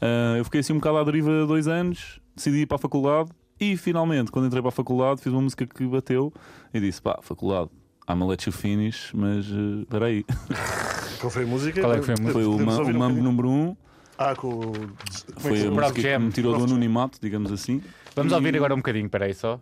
Ah, 0.00 0.36
eu 0.38 0.44
fiquei 0.44 0.60
assim 0.60 0.72
um 0.72 0.76
bocado 0.76 0.98
à 0.98 1.04
deriva 1.04 1.44
dois 1.46 1.66
anos 1.66 2.20
decidi 2.34 2.62
ir 2.62 2.66
para 2.66 2.76
a 2.76 2.78
faculdade 2.78 3.30
e 3.60 3.76
finalmente, 3.76 4.30
quando 4.32 4.46
entrei 4.46 4.60
para 4.60 4.70
a 4.70 4.72
faculdade, 4.72 5.20
fiz 5.20 5.32
uma 5.32 5.42
música 5.42 5.66
que 5.66 5.86
bateu 5.86 6.32
e 6.74 6.80
disse: 6.80 7.00
pá, 7.00 7.18
faculdade, 7.22 7.70
I'm 8.08 8.20
a 8.22 8.26
let 8.26 8.46
you 8.46 8.52
finish, 8.52 9.12
mas 9.14 9.46
eh, 9.46 9.82
espera 9.82 10.06
aí. 10.06 10.24
Qual 11.20 11.30
foi 11.30 11.44
a 11.44 11.46
música? 11.46 11.80
Qual 11.80 11.92
é 11.94 11.98
que 12.00 12.04
foi 12.04 12.14
a 12.14 12.20
música? 12.20 12.32
Foi 12.32 12.44
o, 12.44 12.58
Ma- 12.58 12.76
o 12.78 12.80
um 12.82 12.84
Mambo 12.86 12.98
bocadinho? 12.98 13.22
número 13.22 13.48
1, 13.48 13.52
um, 13.52 13.76
Ah, 14.18 14.34
com 14.34 14.48
o. 14.48 14.72
É 14.74 15.32
que 15.34 15.40
foi 15.42 15.66
a 15.66 15.70
música 15.70 15.92
que 15.92 16.18
me 16.18 16.30
tirou 16.32 16.56
do 16.58 16.64
anonimato, 16.64 17.18
digamos 17.22 17.52
assim. 17.52 17.80
Vamos 18.16 18.32
E- 18.32 18.34
ouvir 18.34 18.56
agora 18.56 18.74
um 18.74 18.78
bocadinho, 18.78 19.08
peraí 19.08 19.32
só. 19.34 19.60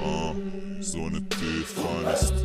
Uh, 0.00 0.82
Zona 0.82 1.20
T 1.20 1.36
finest. 1.64 2.32
Uh, 2.32 2.41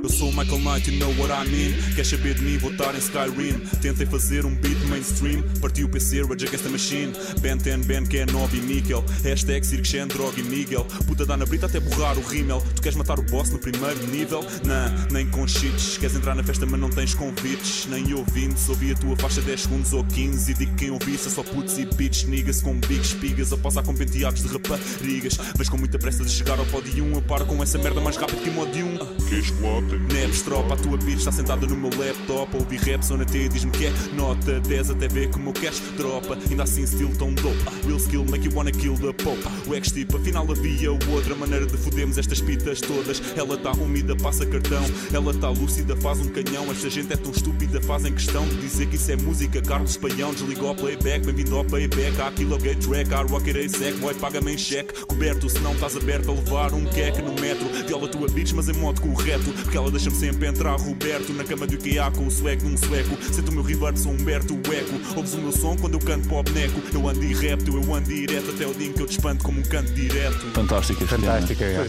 Eu 0.00 0.08
sou 0.08 0.28
o 0.28 0.32
Michael 0.32 0.60
Knight, 0.60 0.88
you 0.88 0.96
know 1.00 1.12
what 1.18 1.32
I 1.32 1.50
mean. 1.50 1.74
Quer 1.96 2.06
saber 2.06 2.34
de 2.34 2.42
mim? 2.42 2.56
Vou 2.56 2.70
estar 2.70 2.94
em 2.94 2.98
Skyrim. 2.98 3.58
Tentei 3.82 4.06
fazer 4.06 4.46
um 4.46 4.54
beat 4.54 4.78
mainstream. 4.88 5.42
Partiu 5.60 5.88
o 5.88 5.90
PC, 5.90 6.22
Rage 6.22 6.46
Against 6.46 6.62
the 6.62 6.68
Machine. 6.68 7.12
Ben 7.40 7.56
10, 7.56 7.84
Ben 7.84 8.06
que 8.06 8.18
é 8.18 8.26
9 8.26 8.58
e 8.58 8.60
níquel. 8.60 9.04
Hashtag 9.24 9.66
Cirque 9.66 10.06
Drog 10.06 10.38
e 10.38 10.42
Miguel. 10.44 10.86
Puta 11.04 11.26
dá 11.26 11.36
na 11.36 11.44
brita 11.44 11.66
até 11.66 11.80
borrar 11.80 12.16
o 12.16 12.22
rímel. 12.22 12.62
Tu 12.76 12.82
queres 12.82 12.96
matar 12.96 13.18
o 13.18 13.24
boss 13.24 13.50
no 13.50 13.58
primeiro 13.58 14.06
nível? 14.06 14.40
Não, 14.64 15.08
nem 15.10 15.26
com 15.26 15.48
cheats. 15.48 15.98
Queres 15.98 16.14
entrar 16.14 16.36
na 16.36 16.44
festa, 16.44 16.64
mas 16.64 16.78
não 16.78 16.90
tens 16.90 17.12
convites. 17.14 17.86
Nem 17.86 18.14
ouvintes. 18.14 18.68
Ouvi 18.68 18.92
a 18.92 18.94
tua 18.94 19.16
faixa 19.16 19.40
10 19.40 19.62
segundos 19.62 19.92
ou 19.92 20.04
15. 20.04 20.52
E 20.52 20.54
digo 20.54 20.70
que 20.76 20.84
quem 20.84 20.90
ouvisse 20.92 21.28
só 21.28 21.42
putos 21.42 21.76
e 21.76 21.84
bitches. 21.84 22.22
Niggas 22.28 22.62
com 22.62 22.78
big 22.78 23.00
espigas. 23.00 23.52
A 23.52 23.56
posar 23.56 23.82
com 23.82 23.96
penteados 23.96 24.44
de 24.44 24.48
raparigas. 24.48 25.36
Vens 25.56 25.68
com 25.68 25.76
muita 25.76 25.98
pressa 25.98 26.22
de 26.22 26.30
chegar 26.30 26.56
ao 26.56 26.66
pódio 26.66 27.02
1. 27.02 27.14
Eu 27.14 27.22
paro 27.22 27.44
com 27.46 27.60
essa 27.60 27.78
merda 27.78 28.00
mais 28.00 28.16
rápido 28.16 28.40
que 28.44 28.50
mod 28.50 28.70
1. 28.80 28.96
Queres 29.28 29.46
chocolate? 29.46 29.87
Neves, 29.96 30.42
tropa, 30.42 30.74
a 30.74 30.76
tua 30.76 30.96
bitch 30.98 31.18
está 31.18 31.32
sentada 31.32 31.66
no 31.66 31.76
meu 31.76 31.90
laptop. 31.98 32.54
Ouvi 32.56 32.76
rap, 32.76 33.02
zona 33.02 33.24
T 33.24 33.38
e 33.38 33.48
diz-me 33.48 33.70
que 33.70 33.86
é 33.86 33.92
nota 34.12 34.60
10 34.60 34.90
até 34.90 35.08
ver 35.08 35.30
como 35.30 35.52
queres 35.52 35.80
tropa. 35.96 36.36
Ainda 36.50 36.64
assim, 36.64 36.82
estilo 36.82 37.14
tão 37.16 37.32
dope. 37.32 37.56
Real 37.86 37.96
skill 37.96 38.24
make 38.24 38.46
you 38.46 38.54
wanna 38.54 38.70
kill 38.70 38.94
the 38.94 39.12
pope. 39.12 39.42
O 39.66 39.74
ex 39.74 39.90
tipo, 39.90 40.16
afinal 40.18 40.46
havia 40.50 40.92
outra 40.92 41.34
maneira 41.34 41.66
de 41.66 41.76
fodermos 41.76 42.18
estas 42.18 42.40
pitas 42.40 42.80
todas. 42.80 43.22
Ela 43.36 43.56
tá 43.56 43.72
úmida, 43.72 44.14
passa 44.16 44.44
cartão. 44.44 44.84
Ela 45.12 45.32
tá 45.34 45.48
lúcida, 45.48 45.96
faz 45.96 46.18
um 46.20 46.28
canhão. 46.28 46.70
Esta 46.70 46.90
gente 46.90 47.12
é 47.12 47.16
tão 47.16 47.32
estúpida, 47.32 47.80
fazem 47.80 48.12
questão 48.12 48.46
de 48.46 48.56
dizer 48.56 48.86
que 48.88 48.96
isso 48.96 49.10
é 49.10 49.16
música. 49.16 49.62
Carlos 49.62 49.96
Paião, 49.96 50.32
desligou 50.32 50.68
ao 50.68 50.74
playback. 50.74 51.24
Bem-vindo 51.24 51.56
ao 51.56 51.64
payback. 51.64 52.20
Há 52.20 52.30
kilo 52.32 52.58
gay 52.58 52.74
track, 52.74 53.14
há 53.14 53.22
rocket 53.22 53.70
sec. 53.70 53.96
Boy, 53.98 54.14
paga-me 54.14 54.52
em 54.52 54.58
cheque. 54.58 55.06
Coberto, 55.06 55.48
se 55.48 55.58
não 55.60 55.72
estás 55.72 55.96
aberto 55.96 56.30
a 56.30 56.34
levar 56.34 56.74
um 56.74 56.84
queque 56.84 57.22
no 57.22 57.34
metro. 57.40 57.66
Viola 57.86 58.08
tua 58.08 58.28
bitch, 58.28 58.52
mas 58.52 58.68
em 58.68 58.74
modo 58.74 59.00
correto. 59.00 59.50
Porque 59.62 59.77
ela 59.78 59.90
deixa-me 59.90 60.16
sempre 60.16 60.46
entrar, 60.48 60.76
Roberto. 60.76 61.32
Na 61.32 61.44
cama 61.44 61.66
do 61.66 61.74
IKEA 61.74 62.10
com 62.10 62.26
o 62.26 62.30
swag 62.30 62.62
num 62.64 62.76
sueco. 62.76 63.16
Sento 63.32 63.48
o 63.50 63.52
meu 63.54 63.62
reverb, 63.62 63.96
sou 63.98 64.12
Humberto 64.12 64.54
Eco. 64.54 65.16
Ouves 65.16 65.34
o 65.34 65.38
meu 65.38 65.52
som 65.52 65.76
quando 65.76 65.94
eu 65.94 66.00
canto 66.00 66.28
pop 66.28 66.50
neco. 66.52 66.80
Eu 66.92 67.08
ando 67.08 67.20
direto, 67.20 67.68
eu 67.70 67.94
ando 67.94 68.08
direto 68.08 68.50
até 68.50 68.66
o 68.66 68.74
dia 68.74 68.88
em 68.88 68.92
que 68.92 69.00
eu 69.02 69.06
te 69.06 69.12
espanto 69.12 69.44
como 69.44 69.60
um 69.60 69.62
canto 69.62 69.92
direto. 69.92 70.38
Fantástico 70.52 71.02
este 71.02 71.14
Fantástica. 71.14 71.64
é. 71.64 71.88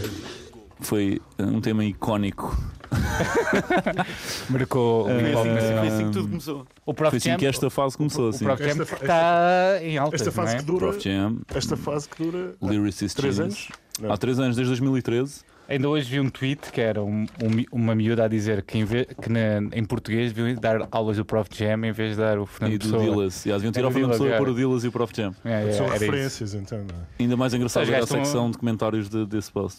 Foi 0.80 1.20
um 1.38 1.60
tema 1.60 1.84
icónico. 1.84 2.56
Marcou 4.48 5.02
o 5.02 5.04
Foi 5.06 5.32
assim, 5.32 5.88
assim 5.94 6.04
que 6.06 6.12
tudo 6.12 6.28
começou. 6.28 6.66
O 6.86 6.94
Prof 6.94 7.10
Foi 7.10 7.18
assim 7.18 7.28
Jam, 7.30 7.38
que 7.38 7.46
esta 7.46 7.70
fase 7.70 7.96
começou. 7.96 8.26
o 8.26 8.28
Assim. 8.30 8.44
Prof 8.44 8.62
Jam 8.62 8.70
Esta 8.82 8.82
está 8.96 9.78
em 9.82 9.98
altas, 9.98 10.20
Esta 10.22 10.32
fase 10.32 10.54
é? 10.54 10.58
que 10.58 10.64
dura. 10.64 10.78
Prof 10.88 11.00
Jam, 11.08 11.36
Esta 11.54 11.76
fase 11.76 12.08
que 12.08 12.22
dura. 12.22 12.54
Lyricist 12.62 13.14
Três 13.16 13.38
anos? 13.38 13.68
Não. 14.00 14.10
Há 14.12 14.16
três 14.16 14.38
anos, 14.38 14.56
desde 14.56 14.70
2013. 14.70 15.40
Ainda 15.70 15.88
hoje 15.88 16.10
vi 16.10 16.18
um 16.20 16.28
tweet 16.28 16.72
que 16.72 16.80
era 16.80 17.00
um- 17.02 17.26
um 17.40 17.64
uma 17.80 17.94
miúda 17.94 18.24
a 18.24 18.28
dizer 18.28 18.62
que, 18.62 18.76
em, 18.76 18.84
vez, 18.84 19.06
que 19.22 19.30
na- 19.30 19.60
em 19.72 19.84
português 19.84 20.32
deviam 20.32 20.54
dar 20.60 20.88
aulas 20.90 21.16
do 21.16 21.24
Prof 21.24 21.48
Jam 21.56 21.84
em 21.86 21.92
vez 21.92 22.12
de 22.12 22.16
dar 22.18 22.38
o 22.40 22.44
Fernando 22.44 22.74
E 22.74 22.78
do 22.78 22.84
Pessoa. 22.86 23.02
Dillas. 23.04 23.46
E 23.46 23.52
deviam 23.52 23.72
tirar 23.72 23.86
o 23.88 23.90
Fernando 23.92 24.10
Pessoa 24.10 24.36
pôr 24.36 24.48
o 24.48 24.54
Dillas 24.54 24.82
e 24.84 24.88
o 24.88 24.92
Prof 24.92 25.12
Jam. 25.16 25.32
É, 25.44 25.68
é, 25.68 25.72
São 25.72 25.86
era 25.86 25.94
isso. 25.94 26.04
referências, 26.06 26.54
então. 26.54 26.78
não 26.78 26.84
é? 26.86 27.22
Ainda 27.22 27.36
mais 27.36 27.54
engraçado 27.54 27.88
era 27.88 28.02
a 28.02 28.06
secção 28.06 28.50
de 28.50 28.58
comentários 28.58 29.08
de- 29.08 29.24
desse 29.26 29.52
post. 29.52 29.78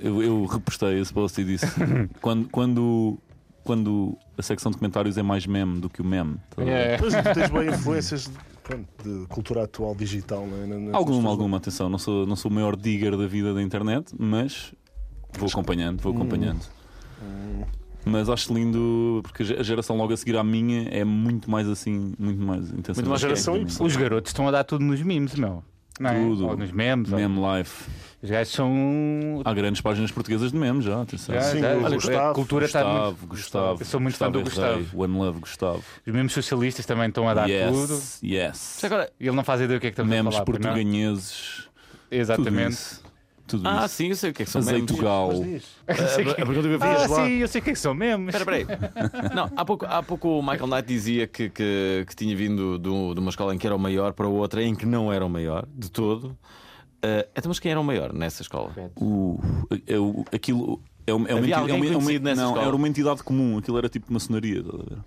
Eu, 0.00 0.22
eu 0.22 0.44
repostei 0.46 0.98
esse 1.00 1.12
post 1.12 1.40
e 1.40 1.44
disse: 1.44 1.66
quando, 2.20 2.48
quando, 2.48 3.18
quando 3.64 4.16
a 4.36 4.42
secção 4.42 4.70
de 4.72 4.78
comentários 4.78 5.16
é 5.16 5.22
mais 5.22 5.46
meme 5.46 5.80
do 5.80 5.88
que 5.88 6.00
o 6.02 6.04
meme. 6.04 6.36
tá 6.50 6.64
ver? 6.64 6.70
É. 6.70 6.98
Mas 7.00 7.14
tu 7.14 7.34
tens 7.34 7.50
bem 7.50 7.68
influências 7.68 8.24
de, 8.24 8.30
pronto, 8.62 8.86
de 9.02 9.26
cultura 9.28 9.64
atual 9.64 9.94
digital, 9.94 10.46
não 10.46 10.90
é? 10.90 10.96
Alguma, 10.96 11.28
alguma, 11.30 11.56
atenção. 11.56 11.88
Não 11.88 11.98
sou, 11.98 12.24
não 12.26 12.36
sou 12.36 12.50
o 12.50 12.54
maior 12.54 12.76
digger 12.76 13.16
da 13.16 13.26
vida 13.26 13.52
da 13.54 13.60
internet, 13.62 14.12
mas 14.18 14.72
vou 15.32 15.48
acompanhando, 15.48 16.00
vou 16.00 16.12
acompanhando. 16.14 16.60
Mas 18.04 18.28
acho 18.28 18.54
lindo 18.54 19.20
porque 19.22 19.42
a 19.42 19.62
geração 19.62 19.96
logo 19.96 20.12
a 20.12 20.16
seguir 20.16 20.36
à 20.36 20.44
minha 20.44 20.88
é 20.88 21.04
muito 21.04 21.50
mais 21.50 21.68
assim, 21.68 22.14
muito 22.18 22.40
mais 22.40 22.70
intensa. 22.70 22.94
Muito 23.00 23.08
mais 23.10 23.20
geração 23.20 23.54
Meme 23.54 23.66
Y. 23.70 23.86
Os 23.86 23.96
garotos 23.96 24.30
estão 24.30 24.48
a 24.48 24.50
dar 24.50 24.64
tudo 24.64 24.84
nos 24.84 25.02
memes, 25.02 25.34
meu. 25.34 25.62
Não 26.00 26.10
é? 26.10 26.14
Tudo. 26.14 26.46
Ou 26.46 26.56
nos 26.56 26.70
memes. 26.70 27.10
ou- 27.12 27.18
life. 27.58 27.90
Os 28.22 28.30
gajos 28.30 28.52
são. 28.52 29.42
Há 29.44 29.52
grandes 29.52 29.80
páginas 29.80 30.10
portuguesas 30.12 30.52
de 30.52 30.58
memes 30.58 30.84
já, 30.84 31.02
atenção. 31.02 31.34
Já, 31.34 31.42
Sim, 31.42 31.60
já, 31.60 31.76
o 31.76 31.86
a 31.86 31.90
Gustavo, 31.90 32.34
cultura 32.34 32.64
está 32.66 32.82
Gustavo, 32.82 33.04
muito. 33.18 33.26
Gustavo. 33.26 33.82
Eu 33.82 33.86
sou 33.86 34.00
muito 34.00 34.16
fã 34.16 34.30
do 34.30 34.40
é 34.40 34.42
Gustavo. 34.42 34.74
rei. 34.76 34.86
One 34.94 35.18
Love, 35.18 35.40
Gustavo. 35.40 35.82
Os 36.06 36.12
memes 36.12 36.32
socialistas 36.32 36.86
também 36.86 37.08
estão 37.08 37.28
a 37.28 37.34
dar 37.34 37.48
tudo. 37.48 37.92
Yes, 37.94 38.20
yes. 38.22 38.78
Já 38.80 38.86
agora, 38.86 39.10
ele 39.20 39.32
não 39.36 39.44
faz 39.44 39.60
ideia 39.60 39.78
do 39.78 39.80
que 39.80 39.88
é 39.88 39.90
que 39.90 39.94
estamos 39.94 40.10
Memes 40.10 40.34
a 40.34 40.44
falar. 40.44 40.58
não? 40.58 40.62
portugueses. 40.62 41.68
Tudo 43.48 43.62
Exatamente. 43.62 43.84
isso. 43.84 43.84
Ah, 43.84 43.88
sim, 43.88 44.08
eu 44.10 44.16
sei 44.16 44.30
o 44.30 44.34
que 44.34 44.42
é 44.42 44.44
que 44.44 44.50
são 44.52 44.62
memes. 44.62 44.82
Azeitugal. 44.84 45.28
Mas 45.28 45.40
diz. 45.40 45.64
A, 45.88 45.92
a 46.30 46.34
pergunta 46.46 46.62
que 46.62 46.68
eu 46.68 46.78
Ah, 46.82 47.08
sim, 47.08 47.32
eu 47.38 47.48
sei 47.48 47.60
que 47.60 47.70
é 47.70 47.72
que 47.72 47.78
são 47.78 47.94
memes. 47.94 48.34
Espera, 48.34 48.44
peraí. 48.44 48.66
Não, 49.34 49.50
há 49.56 49.64
pouco, 49.64 49.86
há 49.86 50.02
pouco 50.02 50.28
o 50.38 50.42
Michael 50.42 50.66
Knight 50.68 50.86
dizia 50.86 51.26
que, 51.26 51.48
que, 51.50 52.04
que 52.06 52.14
tinha 52.14 52.36
vindo 52.36 52.78
do- 52.78 53.14
de 53.14 53.20
uma 53.20 53.30
escola 53.30 53.54
em 53.54 53.58
que 53.58 53.66
era 53.66 53.74
o 53.74 53.78
maior 53.78 54.12
para 54.12 54.28
outra 54.28 54.62
em 54.62 54.74
que 54.74 54.86
não 54.86 55.12
era 55.12 55.24
o 55.24 55.28
maior 55.30 55.66
de 55.74 55.90
todo. 55.90 56.36
Ah, 57.02 57.26
então, 57.34 57.48
mas 57.48 57.58
quem 57.58 57.70
era 57.70 57.80
o 57.80 57.84
maior 57.84 58.12
nessa 58.12 58.42
escola? 58.42 58.70
O, 59.00 59.40
é 59.86 59.98
o- 59.98 60.24
aquilo 60.32 60.80
é 61.06 61.14
uma, 61.14 61.26
é 61.28 61.32
uma 61.32 61.38
Havia 61.40 61.54
entidade, 61.56 61.70
é 61.70 61.74
uma- 61.74 61.84
é 61.86 61.88
uma- 61.88 61.94
conhecido 62.00 62.24
nessa 62.24 62.40
não, 62.42 62.48
escola? 62.50 62.66
era 62.66 62.76
uma 62.76 62.88
entidade 62.88 63.22
comum, 63.22 63.56
aquilo 63.58 63.78
era 63.78 63.88
tipo 63.88 64.12
maçonaria, 64.12 64.58
estás 64.60 64.74
a 64.80 64.82
ver? 64.82 64.98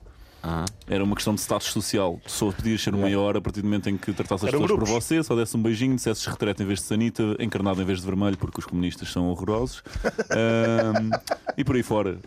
Ah, 0.43 0.65
Era 0.87 1.03
uma 1.03 1.15
questão 1.15 1.35
de 1.35 1.41
status 1.41 1.67
social. 1.71 2.19
Tu 2.25 2.31
só 2.31 2.51
podias 2.51 2.81
ser 2.81 2.95
o 2.95 2.97
maior 2.97 3.37
a 3.37 3.41
partir 3.41 3.61
do 3.61 3.65
momento 3.65 3.89
em 3.89 3.97
que 3.97 4.11
tratasse 4.11 4.45
as 4.45 4.49
Eram 4.53 4.61
pessoas 4.61 4.79
por 4.79 4.85
grupos. 4.87 5.03
você, 5.05 5.23
só 5.23 5.35
desse 5.35 5.55
um 5.55 5.61
beijinho, 5.61 5.95
dissesses 5.95 6.25
retrete 6.25 6.63
em 6.63 6.65
vez 6.65 6.79
de 6.79 6.85
sanita, 6.85 7.23
encarnado 7.39 7.81
em 7.81 7.85
vez 7.85 7.99
de 7.99 8.05
vermelho, 8.05 8.37
porque 8.37 8.59
os 8.59 8.65
comunistas 8.65 9.11
são 9.11 9.29
horrorosos. 9.29 9.83
Ahm, 10.31 11.09
e 11.57 11.63
por 11.63 11.75
aí 11.75 11.83
fora. 11.83 12.17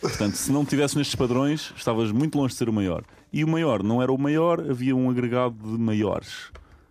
Portanto, 0.00 0.34
se 0.34 0.50
não 0.50 0.64
tivesses 0.64 0.96
nestes 0.96 1.14
padrões, 1.14 1.72
estavas 1.76 2.10
muito 2.10 2.36
longe 2.38 2.52
de 2.54 2.58
ser 2.58 2.68
o 2.68 2.72
maior. 2.72 3.04
E 3.32 3.44
o 3.44 3.48
maior 3.48 3.82
não 3.82 4.02
era 4.02 4.10
o 4.12 4.18
maior, 4.18 4.58
havia 4.68 4.96
um 4.96 5.08
agregado 5.10 5.54
de 5.62 5.78
maiores. 5.78 6.50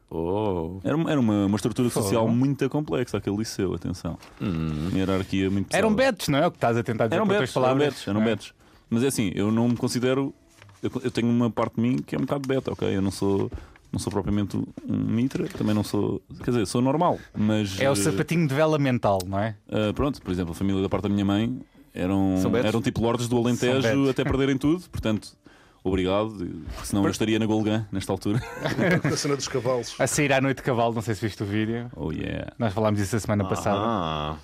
oh. 0.10 0.80
Era, 0.84 0.96
uma- 0.96 1.12
era 1.12 1.20
uma, 1.20 1.46
uma 1.48 1.56
estrutura 1.56 1.90
social 1.90 2.28
muito 2.28 2.70
complexa, 2.70 3.18
aquele 3.18 3.36
liceu, 3.38 3.74
atenção. 3.74 4.18
Uma 4.40 4.98
hierarquia 4.98 5.50
muito 5.50 5.68
pesada. 5.68 5.86
Eram 5.86 5.94
betos, 5.96 6.28
não 6.30 6.40
é? 6.40 6.48
O 6.48 6.52
que 6.52 6.58
estás 6.58 6.78
a 6.78 6.84
tentar 6.84 7.08
dizer 7.08 7.16
Eram 7.18 7.26
com 7.28 7.34
as 7.34 7.40
betos, 7.40 7.56
eram 7.56 7.64
palavras. 7.64 7.88
betos, 7.90 8.08
eram 8.08 8.20
não 8.20 8.28
é? 8.28 8.30
betos. 8.32 8.54
Mas 8.90 9.04
é 9.04 9.08
assim, 9.08 9.32
eu 9.36 9.52
não 9.52 9.70
me 9.70 9.76
considero. 9.78 10.34
Eu, 10.82 10.92
eu 11.04 11.12
tenho 11.12 11.30
uma 11.30 11.50
parte 11.50 11.76
de 11.76 11.82
mim 11.82 11.98
que 11.98 12.16
é 12.16 12.18
um 12.18 12.22
bocado 12.22 12.48
beta, 12.48 12.72
ok? 12.72 12.96
Eu 12.96 13.02
não 13.02 13.12
sou, 13.12 13.52
não 13.92 14.00
sou 14.00 14.12
propriamente 14.12 14.58
um 14.58 14.66
mitra, 14.88 15.48
também 15.48 15.76
não 15.76 15.84
sou. 15.84 16.22
Quer 16.44 16.52
dizer, 16.52 16.66
sou 16.66 16.82
normal, 16.82 17.20
mas. 17.36 17.80
É 17.80 17.90
o 17.90 17.96
sapatinho 17.96 18.48
de 18.48 18.54
vela 18.56 18.80
mental, 18.80 19.20
não 19.26 19.40
é? 19.40 19.56
ah, 19.70 19.94
pronto, 19.94 20.22
por 20.22 20.32
exemplo, 20.32 20.52
a 20.52 20.56
família 20.56 20.82
da 20.82 20.90
parte 20.90 21.04
da 21.04 21.10
minha 21.10 21.26
mãe 21.26 21.60
eram, 21.94 22.36
eram 22.64 22.82
tipo 22.82 23.02
lordes 23.02 23.28
do 23.28 23.38
Alentejo 23.38 24.10
até 24.10 24.24
perderem 24.24 24.58
tudo, 24.58 24.90
portanto. 24.90 25.40
Obrigado, 25.84 26.36
porque 26.76 26.86
senão 26.86 27.04
eu 27.04 27.10
estaria 27.10 27.40
na 27.40 27.48
Golgã 27.48 27.88
nesta 27.92 28.12
altura. 28.12 28.40
A 29.04 29.18
cena 29.18 29.36
dos 29.36 29.48
cavalos. 29.48 29.96
A 30.00 30.06
sair 30.06 30.32
à 30.32 30.40
noite 30.40 30.58
de 30.58 30.64
cavalo, 30.64 30.94
não 30.94 31.02
sei 31.02 31.16
se 31.16 31.22
viste 31.22 31.42
o 31.42 31.46
vídeo. 31.46 31.90
Oh 31.96 32.12
yeah. 32.12 32.54
Nós 32.60 32.72
falámos 32.72 33.00
isso 33.00 33.16
a 33.16 33.20
semana 33.20 33.44
passada. 33.50 33.80
Ah. 33.82 34.38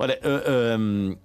Olha, 0.00 0.18
ah, 0.20 0.76
hum, 0.76 1.16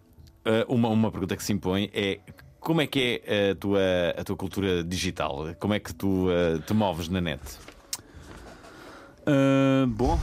ah, 0.45 0.65
uma, 0.67 0.89
uma 0.89 1.12
pergunta 1.12 1.36
que 1.36 1.43
se 1.43 1.51
impõe 1.51 1.89
é. 1.95 2.19
Como 2.65 2.82
é 2.82 2.88
que 2.88 3.21
é 3.28 3.51
a 3.51 3.56
tua, 3.56 3.80
a 4.17 4.23
tua 4.23 4.36
cultura 4.36 4.84
digital? 4.84 5.49
Como 5.60 5.75
é 5.75 5.80
que 5.80 5.93
tu 5.93 6.25
ah, 6.32 6.60
te 6.65 6.73
moves 6.73 7.08
na 7.10 7.21
net? 7.21 7.39
Ah, 9.28 9.86
bom, 9.88 10.19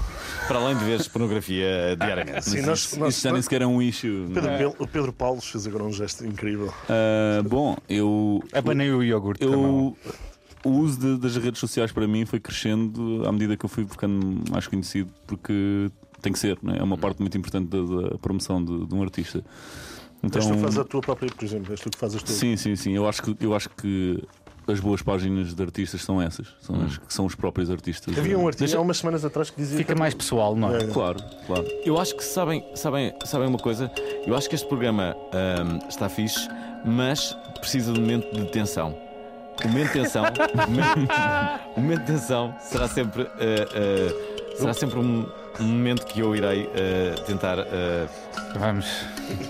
Para 0.48 0.58
além 0.58 0.76
de 0.76 0.84
veres 0.84 1.06
pornografia 1.06 1.96
diariamente. 1.98 2.44
Sim, 2.50 2.62
nós, 2.62 2.80
isso, 2.80 2.98
nós, 2.98 3.14
isso 3.14 3.22
já 3.22 3.32
nem 3.32 3.40
sequer 3.42 3.62
é 3.62 3.66
um 3.66 3.80
issue. 3.80 4.26
Pedro, 4.34 4.50
É. 4.50 4.66
O 4.66 4.88
Pedro 4.88 5.12
Paulo 5.12 5.40
fez 5.40 5.68
agora 5.68 5.84
um 5.84 5.92
gesto 5.92 6.26
incrível. 6.26 6.74
Ah, 6.90 7.44
bom, 7.44 7.76
eu. 7.88 8.42
Abanei 8.52 8.90
o 8.90 9.04
iogurte. 9.04 9.44
Eu, 9.44 9.96
o 10.64 10.68
uso 10.68 10.98
de- 10.98 11.18
das 11.18 11.36
redes 11.36 11.60
sociais 11.60 11.92
para 11.92 12.08
mim 12.08 12.26
foi 12.26 12.40
crescendo 12.40 13.22
à 13.24 13.30
medida 13.30 13.56
que 13.56 13.64
eu 13.64 13.68
fui 13.68 13.84
ficando 13.84 14.42
mais 14.50 14.66
conhecido, 14.66 15.12
porque 15.28 15.92
tem 16.20 16.32
que 16.32 16.40
ser, 16.40 16.58
não 16.60 16.74
é? 16.74 16.78
é 16.78 16.82
uma 16.82 16.98
parte 16.98 17.20
muito 17.20 17.38
importante 17.38 17.68
da, 17.68 18.10
da 18.10 18.18
promoção 18.18 18.64
de, 18.64 18.84
de 18.86 18.94
um 18.94 19.00
artista. 19.00 19.44
Então, 20.22 20.40
És 20.40 20.46
tu 20.48 20.54
que 20.54 20.60
fazes 20.60 20.78
a 20.78 20.84
tua 20.84 21.00
própria, 21.00 21.30
por 21.34 21.44
exemplo, 21.44 21.72
és 21.72 21.80
tu 21.80 21.90
que 21.90 21.98
fazes 21.98 22.22
tuas. 22.22 22.38
sim, 22.38 22.56
sim, 22.56 22.76
sim. 22.76 22.92
Eu 22.94 23.08
acho 23.08 23.22
que, 23.22 23.36
eu 23.40 23.54
acho 23.54 23.68
que 23.70 24.22
as 24.68 24.78
boas 24.78 25.02
páginas 25.02 25.52
de 25.54 25.60
artistas 25.62 26.02
são 26.02 26.22
essas, 26.22 26.46
são, 26.60 26.80
as, 26.84 26.96
que 26.96 27.12
são 27.12 27.26
os 27.26 27.34
próprios 27.34 27.68
artistas. 27.70 28.16
Havia 28.16 28.38
um 28.38 28.46
artista 28.46 28.64
Deixa- 28.64 28.78
há 28.78 28.80
umas 28.80 28.98
semanas 28.98 29.24
atrás 29.24 29.50
que 29.50 29.56
dizia. 29.56 29.76
Fica 29.78 29.94
que- 29.94 29.98
mais 29.98 30.14
pessoal, 30.14 30.54
não 30.54 30.72
é? 30.72 30.84
É. 30.84 30.86
Claro, 30.86 31.18
claro. 31.46 31.66
Eu 31.84 31.98
acho 31.98 32.14
que 32.16 32.22
sabem, 32.22 32.64
sabem, 32.76 33.12
sabem 33.24 33.48
uma 33.48 33.58
coisa. 33.58 33.90
Eu 34.24 34.36
acho 34.36 34.48
que 34.48 34.54
este 34.54 34.68
programa 34.68 35.16
ahm, 35.32 35.78
está 35.88 36.08
fixe, 36.08 36.48
mas 36.84 37.36
precisa 37.58 37.92
de 37.92 37.98
um 37.98 38.02
momento 38.02 38.32
de 38.36 38.46
tensão. 38.52 38.96
O 39.64 39.68
momento 39.68 39.88
de 39.88 39.92
tensão, 39.94 40.24
o 41.76 41.80
momento, 41.80 42.00
de 42.00 42.06
tensão 42.06 42.54
será 42.60 42.86
sempre, 42.88 43.22
ah, 43.22 43.28
ah, 43.38 44.41
será 44.56 44.74
sempre 44.74 44.98
um, 44.98 45.26
um 45.60 45.64
momento 45.64 46.06
que 46.06 46.20
eu 46.20 46.34
irei 46.36 46.68
ah, 46.74 47.20
tentar. 47.22 47.58
ah, 47.60 48.06
Vamos 48.56 48.86